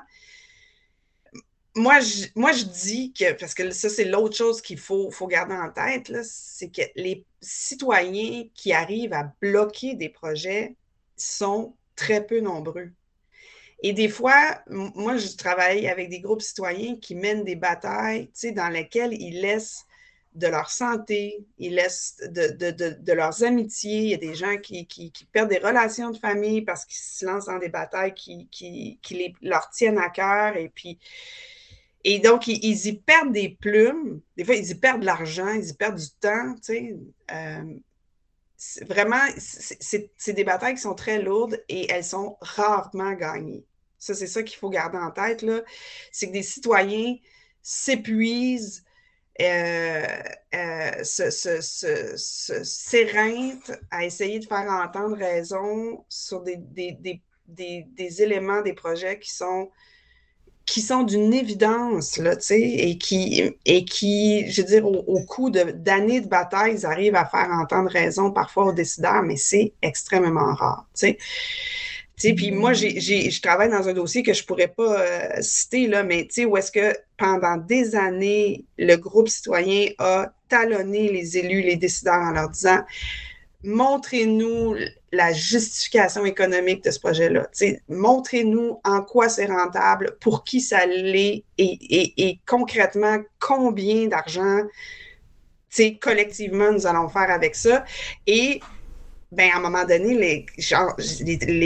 Moi 1.75 2.01
je, 2.01 2.27
moi, 2.35 2.51
je 2.51 2.65
dis 2.65 3.13
que, 3.13 3.31
parce 3.33 3.55
que 3.55 3.71
ça, 3.71 3.89
c'est 3.89 4.05
l'autre 4.05 4.35
chose 4.35 4.61
qu'il 4.61 4.77
faut, 4.77 5.09
faut 5.09 5.25
garder 5.25 5.55
en 5.55 5.71
tête, 5.71 6.11
c'est 6.23 6.69
que 6.69 6.83
les 6.95 7.25
citoyens 7.41 8.43
qui 8.53 8.73
arrivent 8.73 9.13
à 9.13 9.33
bloquer 9.41 9.95
des 9.95 10.09
projets 10.09 10.75
sont 11.15 11.75
très 11.95 12.25
peu 12.25 12.41
nombreux. 12.41 12.91
Et 13.85 13.91
des 13.91 14.07
fois, 14.07 14.61
moi, 14.69 15.17
je 15.17 15.35
travaille 15.35 15.87
avec 15.89 16.09
des 16.09 16.21
groupes 16.21 16.41
citoyens 16.41 16.95
qui 16.95 17.15
mènent 17.15 17.43
des 17.43 17.57
batailles, 17.57 18.27
tu 18.27 18.31
sais, 18.33 18.51
dans 18.53 18.69
lesquelles 18.69 19.13
ils 19.13 19.41
laissent 19.41 19.85
de 20.35 20.47
leur 20.47 20.69
santé, 20.69 21.45
ils 21.57 21.75
laissent 21.75 22.15
de, 22.29 23.13
leurs 23.13 23.43
amitiés. 23.43 23.99
Il 23.99 24.09
y 24.09 24.13
a 24.13 24.17
des 24.17 24.35
gens 24.35 24.57
qui, 24.57 24.87
perdent 25.33 25.49
des 25.49 25.57
relations 25.57 26.11
de 26.11 26.17
famille 26.17 26.61
parce 26.61 26.85
qu'ils 26.85 26.95
se 26.95 27.25
lancent 27.25 27.47
dans 27.47 27.59
des 27.59 27.67
batailles 27.67 28.13
qui, 28.13 28.47
les, 29.11 29.35
leur 29.41 29.69
tiennent 29.69 29.99
à 29.99 30.09
cœur. 30.09 30.55
Et 30.55 30.69
puis, 30.69 30.97
et 32.05 32.19
donc, 32.19 32.47
ils, 32.47 32.87
y 32.87 32.93
perdent 32.93 33.33
des 33.33 33.49
plumes. 33.49 34.21
Des 34.37 34.45
fois, 34.45 34.55
ils 34.55 34.69
y 34.69 34.75
perdent 34.75 35.01
de 35.01 35.05
l'argent, 35.05 35.49
ils 35.49 35.69
y 35.69 35.73
perdent 35.73 35.99
du 35.99 36.09
temps. 36.21 36.55
Tu 36.55 36.61
sais. 36.61 36.97
Euh, 37.31 37.75
vraiment, 38.87 39.21
c'est 39.37 40.33
des 40.33 40.43
batailles 40.45 40.75
qui 40.75 40.81
sont 40.81 40.95
très 40.95 41.21
lourdes 41.21 41.61
et 41.67 41.91
elles 41.91 42.05
sont 42.05 42.37
rarement 42.39 43.11
gagnées. 43.11 43.65
Ça, 44.03 44.13
c'est 44.13 44.27
ça 44.27 44.43
qu'il 44.43 44.57
faut 44.57 44.69
garder 44.69 44.97
en 44.97 45.11
tête. 45.11 45.45
C'est 46.11 46.27
que 46.27 46.33
des 46.33 46.43
citoyens 46.43 47.15
s'épuisent, 47.61 48.83
euh, 49.39 50.05
euh, 50.53 51.03
s'éreintent 52.63 53.71
à 53.91 54.03
essayer 54.03 54.39
de 54.39 54.45
faire 54.45 54.69
entendre 54.69 55.15
raison 55.15 56.03
sur 56.09 56.41
des, 56.41 56.57
des, 57.47 58.21
éléments 58.21 58.61
des 58.61 58.73
projets 58.73 59.19
qui 59.19 59.31
sont 59.31 59.69
qui 60.65 60.81
sont 60.81 61.03
d'une 61.03 61.33
évidence, 61.33 62.17
là, 62.17 62.37
tu 62.37 62.43
sais, 62.43 62.61
et 62.61 62.97
qui, 62.97 63.43
et 63.65 63.83
qui, 63.83 64.49
je 64.49 64.61
veux 64.61 64.67
dire, 64.67 64.87
au, 64.87 64.95
au 65.07 65.25
cours 65.25 65.51
d'années 65.51 66.21
de, 66.21 66.27
bataille, 66.27 66.75
ils 66.75 66.85
arrivent 66.85 67.15
à 67.15 67.25
faire 67.25 67.49
entendre 67.51 67.89
raison 67.89 68.31
parfois 68.31 68.67
aux 68.67 68.71
décideurs, 68.71 69.23
mais 69.23 69.35
c'est 69.35 69.73
extrêmement 69.81 70.53
rare, 70.55 70.87
tu 70.95 71.07
sais. 71.07 71.17
Puis 72.31 72.51
moi, 72.51 72.73
je 72.73 73.41
travaille 73.41 73.69
dans 73.69 73.89
un 73.89 73.93
dossier 73.93 74.23
que 74.23 74.33
je 74.33 74.41
ne 74.41 74.47
pourrais 74.47 74.69
pas 74.69 75.01
euh, 75.01 75.29
citer, 75.41 75.87
là, 75.87 76.03
mais 76.03 76.27
où 76.45 76.55
est-ce 76.55 76.71
que 76.71 76.95
pendant 77.17 77.57
des 77.57 77.95
années, 77.95 78.65
le 78.77 78.95
groupe 78.95 79.27
citoyen 79.27 79.89
a 79.97 80.31
talonné 80.47 81.11
les 81.11 81.37
élus, 81.37 81.61
les 81.61 81.75
décideurs 81.75 82.21
en 82.21 82.31
leur 82.31 82.49
disant 82.49 82.79
montrez-nous 83.65 84.75
la 85.13 85.31
justification 85.31 86.25
économique 86.25 86.83
de 86.83 86.91
ce 86.91 86.99
projet-là. 86.99 87.49
Montrez-nous 87.87 88.79
en 88.83 89.01
quoi 89.01 89.29
c'est 89.29 89.45
rentable, 89.45 90.17
pour 90.19 90.43
qui 90.43 90.59
ça 90.59 90.85
l'est 90.85 91.45
et, 91.57 92.29
et 92.29 92.39
concrètement 92.45 93.19
combien 93.39 94.07
d'argent 94.07 94.63
collectivement 96.01 96.71
nous 96.71 96.85
allons 96.85 97.09
faire 97.09 97.29
avec 97.29 97.55
ça. 97.55 97.83
Et 98.27 98.61
ben, 99.35 99.49
à 99.53 99.57
un 99.57 99.59
moment 99.59 99.83
donné, 99.83 100.13
les, 100.13 100.45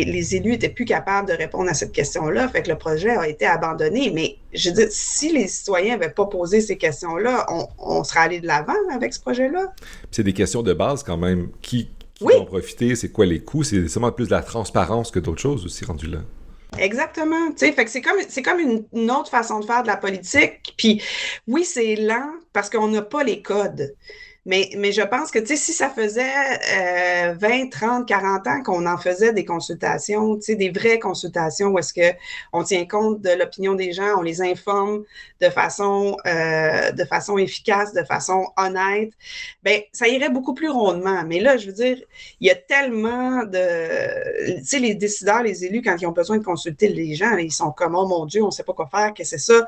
les, 0.06 0.36
élus 0.36 0.52
n'étaient 0.52 0.70
plus 0.70 0.86
capables 0.86 1.28
de 1.28 1.34
répondre 1.34 1.70
à 1.70 1.74
cette 1.74 1.92
question-là, 1.92 2.48
fait 2.48 2.64
que 2.64 2.70
le 2.70 2.78
projet 2.78 3.10
a 3.10 3.28
été 3.28 3.46
abandonné. 3.46 4.12
Mais 4.14 4.38
je 4.54 4.70
dis, 4.70 4.86
si 4.90 5.32
les 5.32 5.48
citoyens 5.48 5.98
n'avaient 5.98 6.14
pas 6.14 6.26
posé 6.26 6.62
ces 6.62 6.78
questions-là, 6.78 7.46
on, 7.78 8.04
serait 8.04 8.22
allé 8.22 8.40
de 8.40 8.48
l'avant 8.48 8.74
avec 8.92 9.14
ce 9.14 9.20
projet-là? 9.20 9.74
C'est 10.12 10.24
des 10.24 10.34
questions 10.34 10.64
de 10.64 10.74
base 10.74 11.04
quand 11.04 11.18
même. 11.18 11.50
Qui, 11.62 11.90
qui 12.16 12.24
vont 12.24 12.46
profiter? 12.46 12.96
C'est 12.96 13.12
quoi 13.12 13.26
les 13.26 13.42
coûts? 13.42 13.64
C'est 13.64 13.88
seulement 13.88 14.12
plus 14.12 14.28
de 14.28 14.32
la 14.32 14.42
transparence 14.42 15.12
que 15.12 15.20
d'autres 15.20 15.42
choses 15.42 15.66
aussi 15.66 15.84
rendu 15.84 16.08
là. 16.08 16.20
Exactement. 16.78 17.52
Fait 17.58 17.74
que 17.74 17.90
c'est 17.90 18.02
comme, 18.02 18.20
c'est 18.28 18.42
comme 18.42 18.60
une, 18.60 19.12
autre 19.12 19.30
façon 19.30 19.60
de 19.60 19.66
faire 19.66 19.84
de 19.84 19.88
la 19.88 19.98
politique. 19.98 20.74
Puis 20.78 21.02
oui, 21.48 21.64
c'est 21.64 21.96
lent 21.96 22.32
parce 22.54 22.70
qu'on 22.70 22.88
n'a 22.88 23.02
pas 23.02 23.24
les 23.24 23.42
codes. 23.42 23.96
Mais, 24.48 24.70
je 24.94 25.02
pense 25.02 25.30
que, 25.30 25.46
si 25.46 25.74
ça 25.74 25.90
faisait 25.90 27.34
20, 27.34 27.70
30, 27.70 28.08
40 28.08 28.48
ans 28.48 28.64
qu'on 28.64 28.86
en 28.86 28.98
faisait 28.98 29.34
des 29.34 29.44
consultations, 29.44 30.40
des 30.48 30.70
vraies 30.70 31.00
consultations 31.00 31.68
où 31.68 31.80
est-ce 31.80 31.94
qu'on 31.94 32.64
tient 32.64 32.86
compte 32.86 33.22
de 33.22 33.32
l'opinion 33.32 33.76
des 33.76 33.92
gens, 33.92 34.18
on 34.18 34.22
les 34.22 34.42
informe 34.42 35.04
de 35.42 35.50
façon, 35.50 36.16
euh, 36.26 36.92
de 36.92 37.04
façon 37.04 37.38
efficace, 37.38 37.94
de 37.94 38.04
façon 38.04 38.48
honnête, 38.56 39.12
ben 39.64 39.82
ça 39.92 40.08
irait 40.08 40.30
beaucoup 40.30 40.54
plus 40.54 40.70
rondement. 40.70 41.26
Mais 41.26 41.42
là, 41.42 41.58
je 41.58 41.68
veux 41.68 41.74
dire, 41.74 41.98
il 42.40 42.48
y 42.48 42.50
a 42.50 42.56
tellement 42.56 43.44
de... 43.44 44.60
Tu 44.60 44.66
sais, 44.66 44.80
les 44.80 44.96
décideurs, 44.96 45.44
les 45.44 45.66
élus, 45.66 45.82
quand 45.82 45.98
ils 46.00 46.08
ont 46.08 46.14
besoin 46.14 46.38
de 46.38 46.44
consulter 46.44 46.88
les 46.88 47.16
gens, 47.16 47.36
ils 47.36 47.52
sont 47.52 47.72
comme, 47.72 47.96
oh 47.96 48.08
mon 48.08 48.26
Dieu, 48.26 48.42
on 48.44 48.48
ne 48.48 48.52
sait 48.52 48.64
pas 48.64 48.74
quoi 48.74 48.88
faire, 48.88 49.14
que 49.14 49.26
c'est 49.26 49.38
ça, 49.38 49.66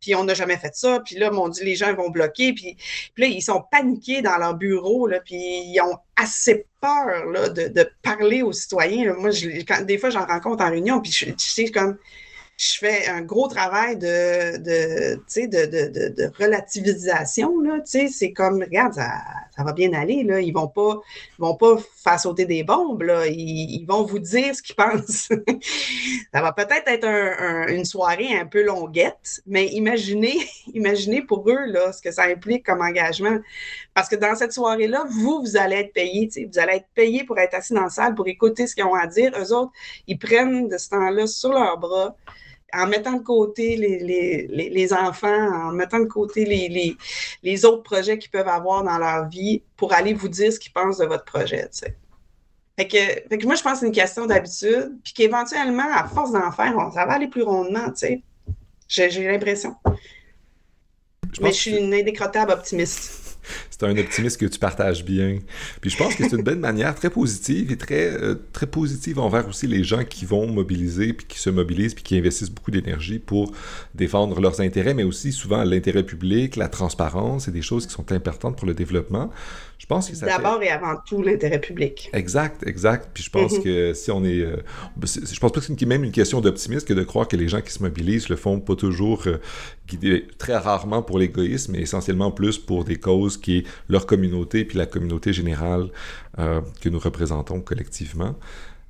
puis 0.00 0.16
on 0.16 0.24
n'a 0.24 0.34
jamais 0.34 0.56
fait 0.56 0.74
ça, 0.74 1.00
puis 1.04 1.16
là, 1.16 1.30
mon 1.30 1.48
Dieu, 1.48 1.64
les 1.64 1.76
gens 1.76 1.94
vont 1.94 2.10
bloquer, 2.10 2.52
puis 2.52 2.76
là, 3.16 3.26
ils 3.26 3.40
sont 3.42 3.62
paniqués 3.70 4.15
dans 4.22 4.38
leur 4.38 4.54
bureau, 4.54 5.06
là, 5.06 5.20
puis 5.20 5.36
ils 5.36 5.80
ont 5.80 5.98
assez 6.16 6.66
peur 6.80 7.26
là, 7.26 7.48
de, 7.48 7.90
parler 8.02 8.42
aux 8.42 8.52
citoyens. 8.52 9.14
Moi, 9.14 9.30
je, 9.30 9.82
des 9.84 9.98
fois, 9.98 10.10
j'en 10.10 10.26
rencontre 10.26 10.64
en 10.64 10.70
réunion, 10.70 11.00
puis 11.00 11.12
je, 11.12 11.26
sais 11.36 11.70
comme 11.70 11.98
je 12.58 12.78
fais 12.78 13.06
un 13.08 13.20
gros 13.20 13.48
travail 13.48 13.98
de, 13.98 14.56
de, 14.56 15.20
de, 15.46 16.08
de, 16.08 16.32
relativisation. 16.42 17.52
C'est 17.84 18.32
comme, 18.32 18.62
regarde, 18.62 18.94
ça, 18.94 19.10
ça, 19.54 19.62
va 19.62 19.74
bien 19.74 19.92
aller. 19.92 20.22
Là. 20.22 20.40
Ils 20.40 20.54
ne 20.54 20.58
vont, 20.58 20.68
pas, 20.68 21.00
vont 21.38 21.54
pas 21.54 21.76
faire 22.02 22.18
sauter 22.18 22.46
des 22.46 22.64
bombes. 22.64 23.02
Là. 23.02 23.26
Ils, 23.26 23.84
vont 23.84 24.04
vous 24.04 24.20
dire 24.20 24.54
ce 24.54 24.62
qu'ils 24.62 24.74
pensent. 24.74 25.28
ça 26.32 26.40
va 26.40 26.52
peut-être 26.52 26.88
être, 26.88 27.70
une 27.70 27.84
soirée 27.84 28.34
un 28.34 28.46
peu 28.46 28.62
longuette, 28.62 29.42
mais 29.46 29.66
imaginez, 29.66 30.38
imaginez 30.72 31.20
pour 31.20 31.48
eux 31.50 31.66
là, 31.66 31.92
ce 31.92 32.00
que 32.00 32.10
ça 32.10 32.24
implique 32.24 32.64
comme 32.64 32.80
engagement. 32.80 33.38
Parce 33.96 34.10
que 34.10 34.16
dans 34.16 34.34
cette 34.34 34.52
soirée-là, 34.52 35.06
vous, 35.08 35.40
vous 35.40 35.56
allez 35.56 35.76
être 35.76 35.94
payé. 35.94 36.28
Vous 36.52 36.58
allez 36.58 36.74
être 36.74 36.88
payé 36.94 37.24
pour 37.24 37.38
être 37.38 37.54
assis 37.54 37.72
dans 37.72 37.84
la 37.84 37.88
salle, 37.88 38.14
pour 38.14 38.28
écouter 38.28 38.66
ce 38.66 38.74
qu'ils 38.74 38.84
ont 38.84 38.94
à 38.94 39.06
dire. 39.06 39.32
Eux 39.40 39.54
autres, 39.54 39.72
ils 40.06 40.18
prennent 40.18 40.68
de 40.68 40.76
ce 40.76 40.90
temps-là 40.90 41.26
sur 41.26 41.50
leurs 41.50 41.78
bras 41.78 42.14
en 42.74 42.86
mettant 42.88 43.14
de 43.14 43.22
côté 43.22 43.74
les, 43.74 44.92
enfants, 44.92 45.68
en 45.68 45.72
mettant 45.72 46.00
de 46.00 46.04
côté 46.04 46.44
les, 47.42 47.64
autres 47.64 47.84
projets 47.84 48.18
qu'ils 48.18 48.30
peuvent 48.30 48.48
avoir 48.48 48.84
dans 48.84 48.98
leur 48.98 49.30
vie 49.30 49.62
pour 49.78 49.94
aller 49.94 50.12
vous 50.12 50.28
dire 50.28 50.52
ce 50.52 50.60
qu'ils 50.60 50.74
pensent 50.74 50.98
de 50.98 51.06
votre 51.06 51.24
projet. 51.24 51.66
Fait 52.78 52.86
que, 52.86 53.46
moi, 53.46 53.54
je 53.54 53.62
pense 53.62 53.72
que 53.72 53.78
c'est 53.78 53.86
une 53.86 53.92
question 53.92 54.26
d'habitude, 54.26 54.92
puis 55.04 55.14
qu'éventuellement, 55.14 55.90
à 55.90 56.06
force 56.06 56.32
d'en 56.32 56.52
faire, 56.52 56.74
ça 56.92 57.06
va 57.06 57.14
aller 57.14 57.28
plus 57.28 57.44
rondement, 57.44 57.90
J'ai 58.88 59.08
l'impression. 59.08 59.74
Mais 61.40 61.48
je 61.48 61.56
suis 61.56 61.76
une 61.78 61.94
indécrottable 61.94 62.52
optimiste 62.52 63.26
c'est 63.78 63.86
un 63.86 63.96
optimisme 63.98 64.38
que 64.38 64.46
tu 64.46 64.58
partages 64.58 65.04
bien. 65.04 65.38
Puis 65.82 65.90
je 65.90 65.98
pense 65.98 66.14
que 66.14 66.24
c'est 66.26 66.36
une 66.36 66.42
belle 66.42 66.58
manière 66.58 66.94
très 66.94 67.10
positive 67.10 67.70
et 67.70 67.76
très, 67.76 68.10
euh, 68.10 68.34
très 68.52 68.66
positive 68.66 69.18
envers 69.18 69.46
aussi 69.48 69.66
les 69.66 69.84
gens 69.84 70.02
qui 70.04 70.24
vont 70.24 70.46
mobiliser, 70.46 71.12
puis 71.12 71.26
qui 71.26 71.38
se 71.38 71.50
mobilisent, 71.50 71.94
puis 71.94 72.02
qui 72.02 72.16
investissent 72.16 72.50
beaucoup 72.50 72.70
d'énergie 72.70 73.18
pour 73.18 73.52
défendre 73.94 74.40
leurs 74.40 74.60
intérêts, 74.60 74.94
mais 74.94 75.04
aussi 75.04 75.30
souvent 75.30 75.62
l'intérêt 75.62 76.04
public, 76.04 76.56
la 76.56 76.68
transparence 76.68 77.48
et 77.48 77.50
des 77.50 77.60
choses 77.60 77.86
qui 77.86 77.92
sont 77.92 78.12
importantes 78.12 78.56
pour 78.56 78.66
le 78.66 78.72
développement. 78.72 79.30
Je 79.78 79.84
pense 79.84 80.08
que 80.08 80.16
ça 80.16 80.24
D'abord 80.24 80.62
et 80.62 80.70
avant 80.70 80.94
tout 81.06 81.22
l'intérêt 81.22 81.60
public. 81.60 82.08
Exact, 82.14 82.66
exact. 82.66 83.10
Puis 83.12 83.24
je 83.24 83.30
pense 83.30 83.52
mm-hmm. 83.52 83.62
que 83.62 83.92
si 83.92 84.10
on 84.10 84.24
est... 84.24 84.40
Euh, 84.40 84.56
je 85.02 85.38
pense 85.38 85.52
pas 85.52 85.60
que 85.60 85.66
c'est 85.66 85.82
même 85.86 86.02
une 86.02 86.12
question 86.12 86.40
d'optimisme 86.40 86.86
que 86.86 86.94
de 86.94 87.02
croire 87.02 87.28
que 87.28 87.36
les 87.36 87.48
gens 87.48 87.60
qui 87.60 87.72
se 87.72 87.82
mobilisent 87.82 88.30
le 88.30 88.36
font 88.36 88.58
pas 88.58 88.74
toujours 88.74 89.24
euh, 89.26 89.38
guidés 89.86 90.26
très 90.38 90.56
rarement 90.56 91.02
pour 91.02 91.18
l'égoïsme, 91.18 91.72
mais 91.72 91.80
essentiellement 91.80 92.30
plus 92.30 92.56
pour 92.56 92.84
des 92.84 92.96
causes 92.96 93.36
qui 93.36 93.58
est 93.58 93.65
leur 93.88 94.06
communauté 94.06 94.64
puis 94.64 94.78
la 94.78 94.86
communauté 94.86 95.32
générale 95.32 95.88
euh, 96.38 96.60
que 96.80 96.88
nous 96.88 96.98
représentons 96.98 97.60
collectivement. 97.60 98.36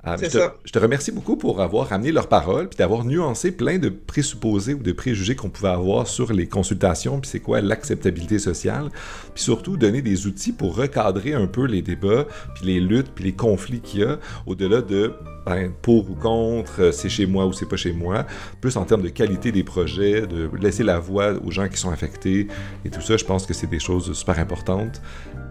Euh, 0.07 0.17
je, 0.21 0.27
te, 0.27 0.39
je, 0.65 0.73
te, 0.73 0.79
remercie 0.79 1.11
beaucoup 1.11 1.37
pour 1.37 1.61
avoir 1.61 1.93
amené 1.93 2.13
leur 2.13 2.29
parole 2.29 2.69
puis 2.69 2.77
d'avoir 2.77 3.05
nuancé 3.05 3.51
plein 3.51 3.79
de 3.79 3.89
présupposés 3.89 4.75
ou 4.75 4.83
de 4.83 4.93
préjugés 4.93 5.35
qu'on 5.35 5.49
pouvait 5.49 5.71
avoir 5.71 6.07
sur 6.07 6.33
les 6.33 6.47
consultations 6.47 7.19
puis 7.19 7.29
c'est 7.29 7.41
quoi 7.41 7.61
l'acceptabilité 7.61 8.39
sociale 8.39 8.91
puis 9.35 9.43
surtout 9.43 9.77
donner 9.77 10.03
des 10.03 10.27
outils 10.27 10.53
pour 10.53 10.77
recadrer 10.77 11.35
un 11.35 11.47
peu 11.49 11.67
les 11.67 11.83
débats 11.83 12.27
puis 12.55 12.67
les 12.67 12.81
luttes 12.81 13.11
puis 13.15 13.25
les 13.25 13.33
conflits 13.33 13.81
qu'il 13.81 14.01
y 14.01 14.05
a 14.05 14.19
au-delà 14.47 14.81
de 14.81 15.13
ben, 15.47 15.71
pour 15.81 16.11
ou 16.11 16.15
contre, 16.17 16.83
euh, 16.83 16.93
c'est 16.93 17.09
chez 17.09 17.25
moi 17.25 17.47
ou 17.47 17.53
c'est 17.53 17.69
pas 17.69 17.77
chez 17.77 17.93
moi, 17.93 18.27
plus 18.61 18.77
en 18.77 18.85
termes 18.85 19.03
de 19.03 19.11
qualité 19.11 19.53
des 19.53 19.63
projets, 19.63 20.27
de 20.27 20.51
laisser 20.61 20.83
la 20.83 20.99
voix 20.99 21.35
aux 21.35 21.53
gens 21.53 21.69
qui 21.69 21.77
sont 21.77 21.91
affectés 21.91 22.49
et 22.85 22.91
tout 22.91 23.01
ça, 23.01 23.17
je 23.17 23.25
pense 23.25 23.47
que 23.47 23.55
c'est 23.55 23.69
des 23.69 23.79
choses 23.79 24.13
super 24.13 24.41
importantes. 24.41 25.01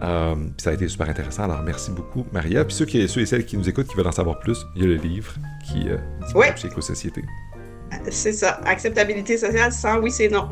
Euh, 0.02 0.34
ça 0.58 0.70
a 0.70 0.72
été 0.74 0.86
super 0.86 1.08
intéressant, 1.08 1.44
alors 1.44 1.62
merci 1.62 1.90
beaucoup 1.90 2.26
Maria. 2.30 2.62
Puis 2.66 2.74
ceux, 2.74 2.84
qui, 2.84 3.08
ceux 3.08 3.22
et 3.22 3.26
celles 3.26 3.46
qui 3.46 3.56
nous 3.56 3.66
écoutent, 3.70 3.86
qui 3.86 3.96
veulent 3.96 4.06
en 4.06 4.12
savoir 4.12 4.38
plus, 4.38 4.45
il 4.74 4.82
y 4.82 4.84
a 4.84 4.88
le 4.88 4.96
livre 4.96 5.34
qui 5.64 5.88
euh, 5.88 5.96
oui. 6.34 6.46
Éco-Société. 6.64 7.22
C'est 8.10 8.32
ça, 8.32 8.60
acceptabilité 8.64 9.38
sociale 9.38 9.72
sans 9.72 10.00
oui, 10.00 10.10
c'est 10.10 10.28
non. 10.28 10.48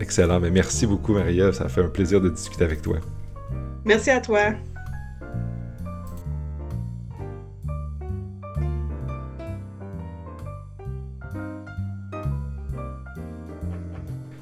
Excellent, 0.00 0.40
mais 0.40 0.50
merci 0.50 0.86
beaucoup 0.86 1.12
Maria, 1.12 1.52
ça 1.52 1.64
a 1.64 1.68
fait 1.68 1.82
un 1.82 1.88
plaisir 1.88 2.20
de 2.20 2.28
discuter 2.28 2.64
avec 2.64 2.82
toi. 2.82 2.98
Merci 3.84 4.10
à 4.10 4.20
toi. 4.20 4.52